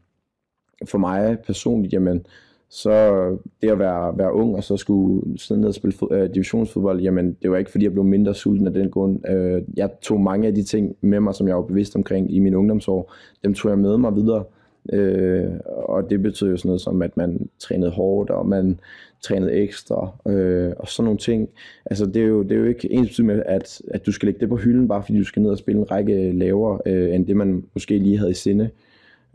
for 0.85 0.97
mig 0.97 1.37
personligt, 1.45 1.93
jamen, 1.93 2.25
så 2.69 3.27
det 3.61 3.71
at 3.71 3.79
være, 3.79 4.17
være 4.17 4.33
ung 4.33 4.55
og 4.55 4.63
så 4.63 4.77
skulle 4.77 5.39
sidde 5.39 5.61
ned 5.61 5.67
og 5.67 5.75
spille 5.75 5.97
fod, 5.97 6.11
øh, 6.11 6.29
divisionsfodbold, 6.33 7.01
jamen 7.01 7.37
det 7.41 7.51
var 7.51 7.57
ikke 7.57 7.71
fordi 7.71 7.83
jeg 7.83 7.91
blev 7.91 8.03
mindre 8.03 8.33
sulten 8.33 8.67
af 8.67 8.73
den 8.73 8.89
grund. 8.89 9.29
Øh, 9.29 9.61
jeg 9.77 9.89
tog 10.01 10.21
mange 10.21 10.47
af 10.47 10.55
de 10.55 10.63
ting 10.63 10.95
med 11.01 11.19
mig, 11.19 11.35
som 11.35 11.47
jeg 11.47 11.55
var 11.55 11.61
bevidst 11.61 11.95
omkring 11.95 12.35
i 12.35 12.39
mine 12.39 12.57
ungdomsår, 12.57 13.13
dem 13.43 13.53
tog 13.53 13.69
jeg 13.69 13.79
med 13.79 13.97
mig 13.97 14.15
videre 14.15 14.43
Øh, 14.91 15.51
og 15.65 16.09
det 16.09 16.21
betød 16.21 16.49
jo 16.49 16.57
sådan 16.57 16.69
noget 16.69 16.81
som, 16.81 17.01
at 17.01 17.17
man 17.17 17.49
trænede 17.59 17.91
hårdt, 17.91 18.29
og 18.29 18.47
man 18.47 18.79
trænede 19.21 19.51
ekstra, 19.51 20.11
øh, 20.27 20.73
og 20.77 20.87
sådan 20.87 21.05
nogle 21.05 21.19
ting. 21.19 21.49
Altså 21.85 22.05
det 22.05 22.15
er 22.15 22.25
jo, 22.25 22.43
det 22.43 22.51
er 22.51 22.55
jo 22.55 22.65
ikke 22.65 22.91
ens 22.91 23.19
med, 23.19 23.43
at, 23.45 23.81
at 23.91 24.05
du 24.05 24.11
skal 24.11 24.25
lægge 24.25 24.39
det 24.39 24.49
på 24.49 24.55
hylden, 24.55 24.87
bare 24.87 25.03
fordi 25.03 25.17
du 25.17 25.23
skal 25.23 25.41
ned 25.41 25.51
og 25.51 25.57
spille 25.57 25.81
en 25.81 25.91
række 25.91 26.31
lavere, 26.31 26.79
øh, 26.85 27.15
end 27.15 27.25
det 27.25 27.37
man 27.37 27.65
måske 27.73 27.97
lige 27.97 28.17
havde 28.17 28.31
i 28.31 28.33
sinde. 28.33 28.69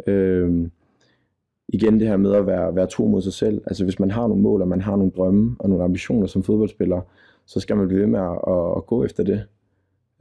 Øh, 0.07 0.69
igen 1.69 2.01
det 2.01 2.09
her 2.09 2.17
med 2.17 2.35
at 2.35 2.47
være, 2.47 2.77
være 2.77 2.87
tro 2.87 3.07
mod 3.07 3.23
sig 3.23 3.33
selv. 3.33 3.63
Altså 3.67 3.85
hvis 3.85 3.99
man 3.99 4.11
har 4.11 4.27
nogle 4.27 4.43
mål, 4.43 4.63
og 4.63 4.69
man 4.69 4.81
har 4.81 4.97
nogle 4.97 5.13
drømme 5.17 5.57
og 5.59 5.69
nogle 5.69 5.85
ambitioner 5.85 6.27
som 6.27 6.43
fodboldspiller, 6.43 7.01
så 7.47 7.61
skal 7.61 7.77
man 7.77 7.89
blive 7.89 8.01
ved 8.01 8.07
med 8.07 8.21
at, 8.21 8.39
at, 8.47 8.77
at 8.77 8.87
gå 8.87 9.05
efter 9.05 9.23
det. 9.25 9.43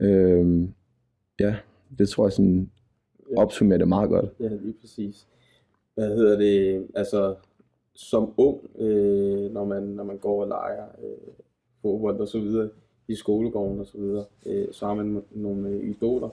Øh, 0.00 0.68
ja, 1.40 1.54
det 1.98 2.08
tror 2.08 2.26
jeg 2.26 2.32
sådan 2.32 2.70
opsummerer 3.36 3.78
det 3.78 3.88
meget 3.88 4.10
godt. 4.10 4.30
Ja, 4.40 4.48
lige 4.48 4.74
præcis. 4.80 5.26
Hvad 5.94 6.08
hedder 6.08 6.38
det, 6.38 6.86
altså 6.94 7.34
som 7.94 8.34
ung, 8.36 8.70
øh, 8.78 9.52
når, 9.52 9.64
man, 9.64 9.82
når 9.82 10.04
man 10.04 10.18
går 10.18 10.42
og 10.42 10.48
leger 10.48 10.86
øh, 11.02 11.34
fodbold 11.82 12.20
og 12.20 12.28
så 12.28 12.38
videre, 12.40 12.68
i 13.08 13.14
skolegården 13.14 13.80
og 13.80 13.86
så 13.86 13.98
videre, 13.98 14.24
øh, 14.46 14.66
så 14.72 14.86
har 14.86 14.94
man 14.94 15.22
nogle 15.30 15.68
øh, 15.68 15.90
idoler. 15.90 16.28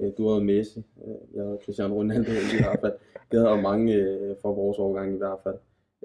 Øh, 0.00 0.12
du 0.18 0.28
havde 0.28 0.44
Messi, 0.44 0.84
øh, 1.06 1.36
jeg 1.36 1.44
havde 1.44 1.58
Cristiano 1.64 1.94
Ronaldo 1.94 2.30
i 2.30 2.62
hvert 2.62 2.80
fald. 2.80 2.92
Det 3.32 3.40
havde 3.40 3.62
mange 3.62 3.94
øh, 3.94 4.36
fra 4.42 4.50
vores 4.50 4.78
årgang 4.78 5.14
i 5.14 5.18
hvert 5.18 5.38
fald 5.44 5.56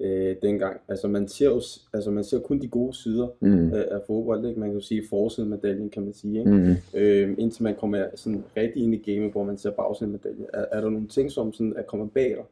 øh, 0.01 0.35
dengang. 0.41 0.81
Altså 0.87 1.07
man 1.07 1.27
ser 1.27 1.45
jo, 1.45 1.61
altså 1.93 2.11
man 2.11 2.23
ser 2.23 2.39
kun 2.39 2.59
de 2.61 2.67
gode 2.67 2.93
sider 2.93 3.27
mm. 3.39 3.73
af, 3.73 3.87
af 3.91 3.99
fodbold, 4.07 4.45
ikke? 4.45 4.59
Man 4.59 4.69
kan 4.69 4.79
jo 4.79 4.85
sige 4.85 5.03
forsiden 5.09 5.49
medaljen, 5.49 5.89
kan 5.89 6.03
man 6.03 6.13
sige, 6.13 6.39
ikke? 6.39 6.51
Mm. 6.51 6.75
Øh, 6.93 7.35
indtil 7.37 7.63
man 7.63 7.75
kommer 7.75 8.05
sådan 8.15 8.43
rigtig 8.57 8.83
ind 8.83 8.93
i 8.93 9.11
gamet, 9.11 9.31
hvor 9.31 9.43
man 9.43 9.57
ser 9.57 9.71
bagsiden 9.71 10.11
medaljen. 10.11 10.45
Er, 10.53 10.65
er 10.71 10.81
der 10.81 10.89
nogle 10.89 11.07
ting, 11.07 11.31
som 11.31 11.53
sådan 11.53 11.73
er 11.77 11.83
kommet 11.83 12.11
bag 12.11 12.29
dig? 12.29 12.45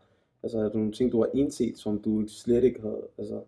Altså 0.43 0.57
er 0.57 0.63
der 0.63 0.73
nogle 0.73 0.91
ting, 0.91 1.11
du 1.11 1.19
har 1.19 1.29
indset, 1.33 1.77
som 1.77 1.99
du 1.99 2.27
slet 2.27 2.63
ikke 2.63 2.81
havde 2.81 3.01
altså, 3.17 3.39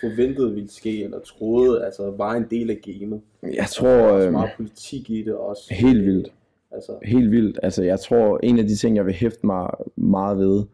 forventet 0.00 0.54
ville 0.54 0.70
ske, 0.70 1.04
eller 1.04 1.18
troede, 1.18 1.84
altså 1.84 2.10
var 2.10 2.34
en 2.34 2.46
del 2.50 2.70
af 2.70 2.80
gamet? 2.82 3.20
Jeg 3.42 3.66
tror... 3.66 3.88
Der 3.88 3.94
er 3.94 4.12
også 4.12 4.30
meget 4.30 4.50
øhm, 4.50 4.56
politik 4.56 5.10
i 5.10 5.22
det 5.22 5.34
også. 5.34 5.74
Helt 5.74 6.04
vildt. 6.06 6.32
Altså. 6.70 6.92
Helt 7.02 7.30
vildt. 7.30 7.58
Altså 7.62 7.82
jeg 7.82 8.00
tror, 8.00 8.38
en 8.42 8.58
af 8.58 8.66
de 8.66 8.76
ting, 8.76 8.96
jeg 8.96 9.06
vil 9.06 9.14
hæfte 9.14 9.46
mig 9.46 9.70
meget 9.96 10.38
ved, 10.38 10.64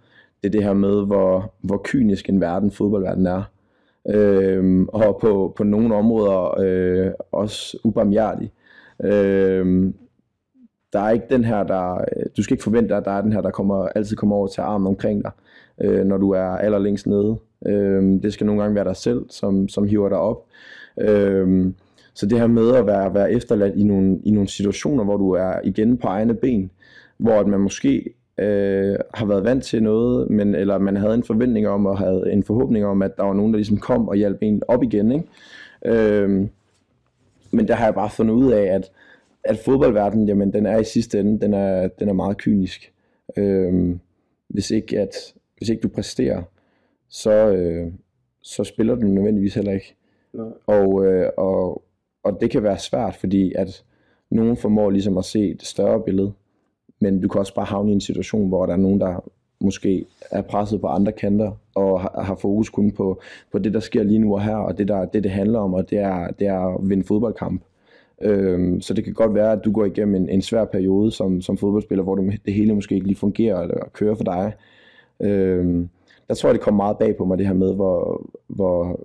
det 0.42 0.48
er 0.48 0.52
det 0.52 0.64
her 0.64 0.72
med, 0.72 1.06
hvor, 1.06 1.54
hvor 1.60 1.80
kynisk 1.84 2.28
en 2.28 2.40
verden 2.40 2.70
fodboldverden 2.70 3.26
er. 3.26 3.42
Øh, 4.08 4.86
og 4.88 5.18
på, 5.20 5.54
på 5.56 5.64
nogle 5.64 5.94
områder 5.94 6.60
øh, 6.60 7.12
også 7.32 7.78
ubarmhjertig. 7.84 8.52
Øh, 9.04 9.92
der 10.92 11.00
er 11.00 11.10
ikke 11.10 11.26
den 11.30 11.44
her, 11.44 11.62
der, 11.62 12.04
du 12.36 12.42
skal 12.42 12.54
ikke 12.54 12.64
forvente, 12.64 12.96
at 12.96 13.04
der 13.04 13.10
er 13.10 13.22
den 13.22 13.32
her, 13.32 13.40
der 13.40 13.50
kommer, 13.50 13.88
altid 13.88 14.16
kommer 14.16 14.36
over 14.36 14.46
til 14.46 14.60
armen 14.60 14.86
omkring 14.86 15.24
dig, 15.24 15.30
øh, 15.80 16.04
når 16.04 16.16
du 16.16 16.30
er 16.30 16.42
allerlængst 16.44 17.06
nede. 17.06 17.36
Øh, 17.66 18.02
det 18.22 18.32
skal 18.32 18.46
nogle 18.46 18.62
gange 18.62 18.74
være 18.74 18.84
dig 18.84 18.96
selv, 18.96 19.24
som, 19.30 19.68
som 19.68 19.86
hiver 19.86 20.08
dig 20.08 20.18
op. 20.18 20.44
Øh, 21.00 21.72
så 22.14 22.26
det 22.26 22.38
her 22.38 22.46
med 22.46 22.74
at 22.74 22.86
være, 22.86 23.14
være 23.14 23.32
efterladt 23.32 23.76
i 23.76 23.82
nogle, 23.82 24.18
i 24.24 24.30
nogle 24.30 24.48
situationer, 24.48 25.04
hvor 25.04 25.16
du 25.16 25.30
er 25.30 25.60
igen 25.64 25.98
på 25.98 26.06
egne 26.06 26.34
ben, 26.34 26.70
hvor 27.16 27.40
at 27.40 27.46
man 27.46 27.60
måske 27.60 28.14
øh, 28.42 28.98
har 29.14 29.26
været 29.26 29.44
vant 29.44 29.64
til 29.64 29.82
noget, 29.82 30.30
men, 30.30 30.54
eller 30.54 30.78
man 30.78 30.96
havde 30.96 31.14
en 31.14 31.22
forventning 31.22 31.68
om, 31.68 31.86
og 31.86 31.98
havde 31.98 32.32
en 32.32 32.42
forhåbning 32.42 32.86
om, 32.86 33.02
at 33.02 33.16
der 33.16 33.22
var 33.22 33.32
nogen, 33.32 33.52
der 33.52 33.58
ligesom 33.58 33.78
kom 33.78 34.08
og 34.08 34.16
hjalp 34.16 34.38
en 34.40 34.62
op 34.68 34.82
igen. 34.82 35.12
Ikke? 35.12 35.26
Øh, 35.84 36.48
men 37.50 37.68
der 37.68 37.74
har 37.74 37.84
jeg 37.84 37.94
bare 37.94 38.10
fundet 38.10 38.34
ud 38.34 38.52
af, 38.52 38.62
at, 38.62 38.90
at 39.44 39.58
fodboldverdenen, 39.58 40.28
jamen, 40.28 40.52
den 40.52 40.66
er 40.66 40.78
i 40.78 40.84
sidste 40.84 41.20
ende, 41.20 41.40
den 41.40 41.54
er, 41.54 41.88
den 41.88 42.08
er 42.08 42.12
meget 42.12 42.36
kynisk. 42.36 42.92
Øh, 43.36 43.96
hvis, 44.48 44.70
ikke 44.70 45.00
at, 45.00 45.34
hvis 45.58 45.68
ikke 45.68 45.82
du 45.82 45.88
præsterer, 45.88 46.42
så, 47.08 47.50
øh, 47.50 47.92
så 48.42 48.64
spiller 48.64 48.94
du 48.94 49.06
nødvendigvis 49.06 49.54
heller 49.54 49.72
ikke. 49.72 49.96
Nej. 50.32 50.46
Og, 50.66 51.06
øh, 51.06 51.30
og, 51.36 51.82
og 52.22 52.38
det 52.40 52.50
kan 52.50 52.62
være 52.62 52.78
svært, 52.78 53.14
fordi 53.14 53.52
at 53.56 53.84
nogen 54.30 54.56
formår 54.56 54.90
ligesom 54.90 55.18
at 55.18 55.24
se 55.24 55.54
det 55.54 55.66
større 55.66 56.02
billede. 56.02 56.32
Men 57.02 57.20
du 57.20 57.28
kan 57.28 57.38
også 57.38 57.54
bare 57.54 57.66
havne 57.66 57.90
i 57.90 57.94
en 57.94 58.00
situation, 58.00 58.48
hvor 58.48 58.66
der 58.66 58.72
er 58.72 58.76
nogen, 58.76 59.00
der 59.00 59.24
måske 59.60 60.04
er 60.30 60.42
presset 60.42 60.80
på 60.80 60.86
andre 60.86 61.12
kanter, 61.12 61.50
og 61.74 62.00
har, 62.00 62.34
fokus 62.34 62.70
kun 62.70 62.90
på, 62.90 63.20
på 63.52 63.58
det, 63.58 63.74
der 63.74 63.80
sker 63.80 64.02
lige 64.02 64.18
nu 64.18 64.34
og 64.34 64.42
her, 64.42 64.56
og 64.56 64.78
det, 64.78 64.88
der, 64.88 65.04
det, 65.04 65.22
det 65.22 65.30
handler 65.30 65.58
om, 65.58 65.74
og 65.74 65.90
det 65.90 65.98
er, 65.98 66.30
det 66.30 66.46
er 66.46 66.74
at 66.74 66.88
vinde 66.88 67.04
fodboldkamp. 67.04 67.62
Øhm, 68.22 68.80
så 68.80 68.94
det 68.94 69.04
kan 69.04 69.12
godt 69.12 69.34
være, 69.34 69.52
at 69.52 69.64
du 69.64 69.72
går 69.72 69.84
igennem 69.84 70.14
en, 70.14 70.28
en 70.28 70.42
svær 70.42 70.64
periode 70.64 71.10
som, 71.10 71.40
som 71.40 71.56
fodboldspiller, 71.56 72.04
hvor 72.04 72.14
det, 72.14 72.40
det 72.46 72.54
hele 72.54 72.74
måske 72.74 72.94
ikke 72.94 73.06
lige 73.06 73.16
fungerer 73.16 73.60
eller 73.60 73.88
kører 73.92 74.14
for 74.14 74.24
dig. 74.24 74.52
Øhm, 75.20 75.88
der 76.28 76.34
tror 76.34 76.48
jeg, 76.48 76.54
det 76.54 76.62
kommer 76.62 76.84
meget 76.84 76.98
bag 76.98 77.16
på 77.16 77.24
mig, 77.24 77.38
det 77.38 77.46
her 77.46 77.54
med, 77.54 77.74
hvor, 77.74 78.26
hvor 78.46 79.00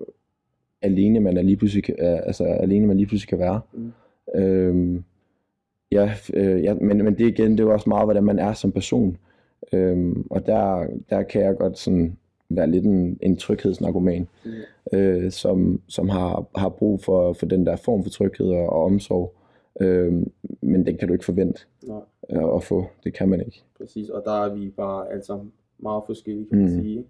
alene 0.82 1.20
man 1.20 1.38
er 1.38 1.42
lige 1.42 1.58
pludselig, 1.58 1.84
altså 2.00 2.44
alene 2.44 2.88
man 2.88 2.98
lige 2.98 3.08
pludselig 3.08 3.30
kan 3.30 3.40
være. 3.40 3.60
Mm. 3.74 3.92
Øhm, 4.36 5.04
Ja, 5.92 6.12
øh, 6.34 6.64
ja 6.64 6.74
men, 6.74 7.04
men 7.04 7.18
det 7.18 7.28
igen, 7.28 7.52
det 7.52 7.60
er 7.60 7.64
jo 7.64 7.74
også 7.74 7.90
meget, 7.90 8.06
hvordan 8.06 8.24
man 8.24 8.40
er 8.40 8.54
som 8.54 8.72
person. 8.72 9.18
Øhm, 9.74 10.28
og 10.30 10.46
der, 10.46 10.88
der 11.10 11.24
kan 11.24 11.42
jeg 11.42 11.58
godt 11.58 11.78
sådan 11.78 12.18
være 12.50 12.72
lidt 12.72 12.86
en, 12.86 13.18
en 13.22 13.38
tryghedsnarkoman, 13.38 14.28
mm. 14.46 14.98
øh, 14.98 15.32
som, 15.32 15.82
som 15.88 16.10
har, 16.10 16.46
har 16.56 16.70
brug 16.70 17.02
for, 17.02 17.34
for 17.34 17.46
den 17.46 17.66
der 17.66 17.76
form 17.76 18.04
for 18.04 18.10
tryghed 18.10 18.48
og, 18.48 18.70
og 18.70 18.84
omsorg. 18.84 19.34
Øhm, 19.82 20.32
men 20.62 20.86
den 20.86 20.98
kan 20.98 21.08
du 21.08 21.14
ikke 21.14 21.26
forvente 21.26 21.62
Nej. 21.84 22.00
Øh, 22.30 22.56
at 22.56 22.64
få. 22.64 22.86
Det 23.04 23.14
kan 23.14 23.30
man 23.30 23.40
ikke. 23.40 23.64
Præcis, 23.78 24.10
og 24.10 24.22
der 24.26 24.46
er 24.46 24.56
vi 24.56 24.70
bare 24.70 25.12
altså 25.12 25.40
meget 25.80 26.04
forskellige, 26.06 26.48
kan 26.50 26.58
man 26.58 26.76
mm. 26.76 26.82
sige. 26.82 27.06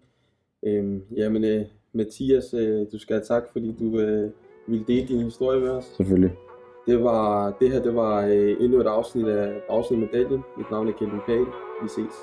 Øhm, 0.63 1.01
jamen, 1.15 1.43
øh, 1.43 1.65
Mathias, 1.93 2.53
øh, 2.53 2.85
du 2.91 2.97
skal 2.97 3.15
have 3.15 3.23
tak, 3.23 3.43
fordi 3.51 3.75
du 3.79 3.99
øh, 3.99 4.31
ville 4.67 4.85
dele 4.87 5.07
din 5.07 5.23
historie 5.23 5.59
med 5.59 5.69
os. 5.69 5.83
Selvfølgelig. 5.83 6.31
Det, 6.87 7.03
var, 7.03 7.51
det 7.59 7.71
her 7.71 7.81
det 7.81 7.95
var 7.95 8.21
øh, 8.21 8.55
endnu 8.59 8.79
et 8.79 8.87
afsnit 8.87 9.27
af 9.27 9.61
Afsnit 9.69 10.11
Daniel. 10.13 10.41
Mit 10.57 10.71
navn 10.71 10.87
er 10.87 10.91
Kevin 10.91 11.19
Page. 11.25 11.45
Vi 11.81 11.87
ses. 11.87 12.15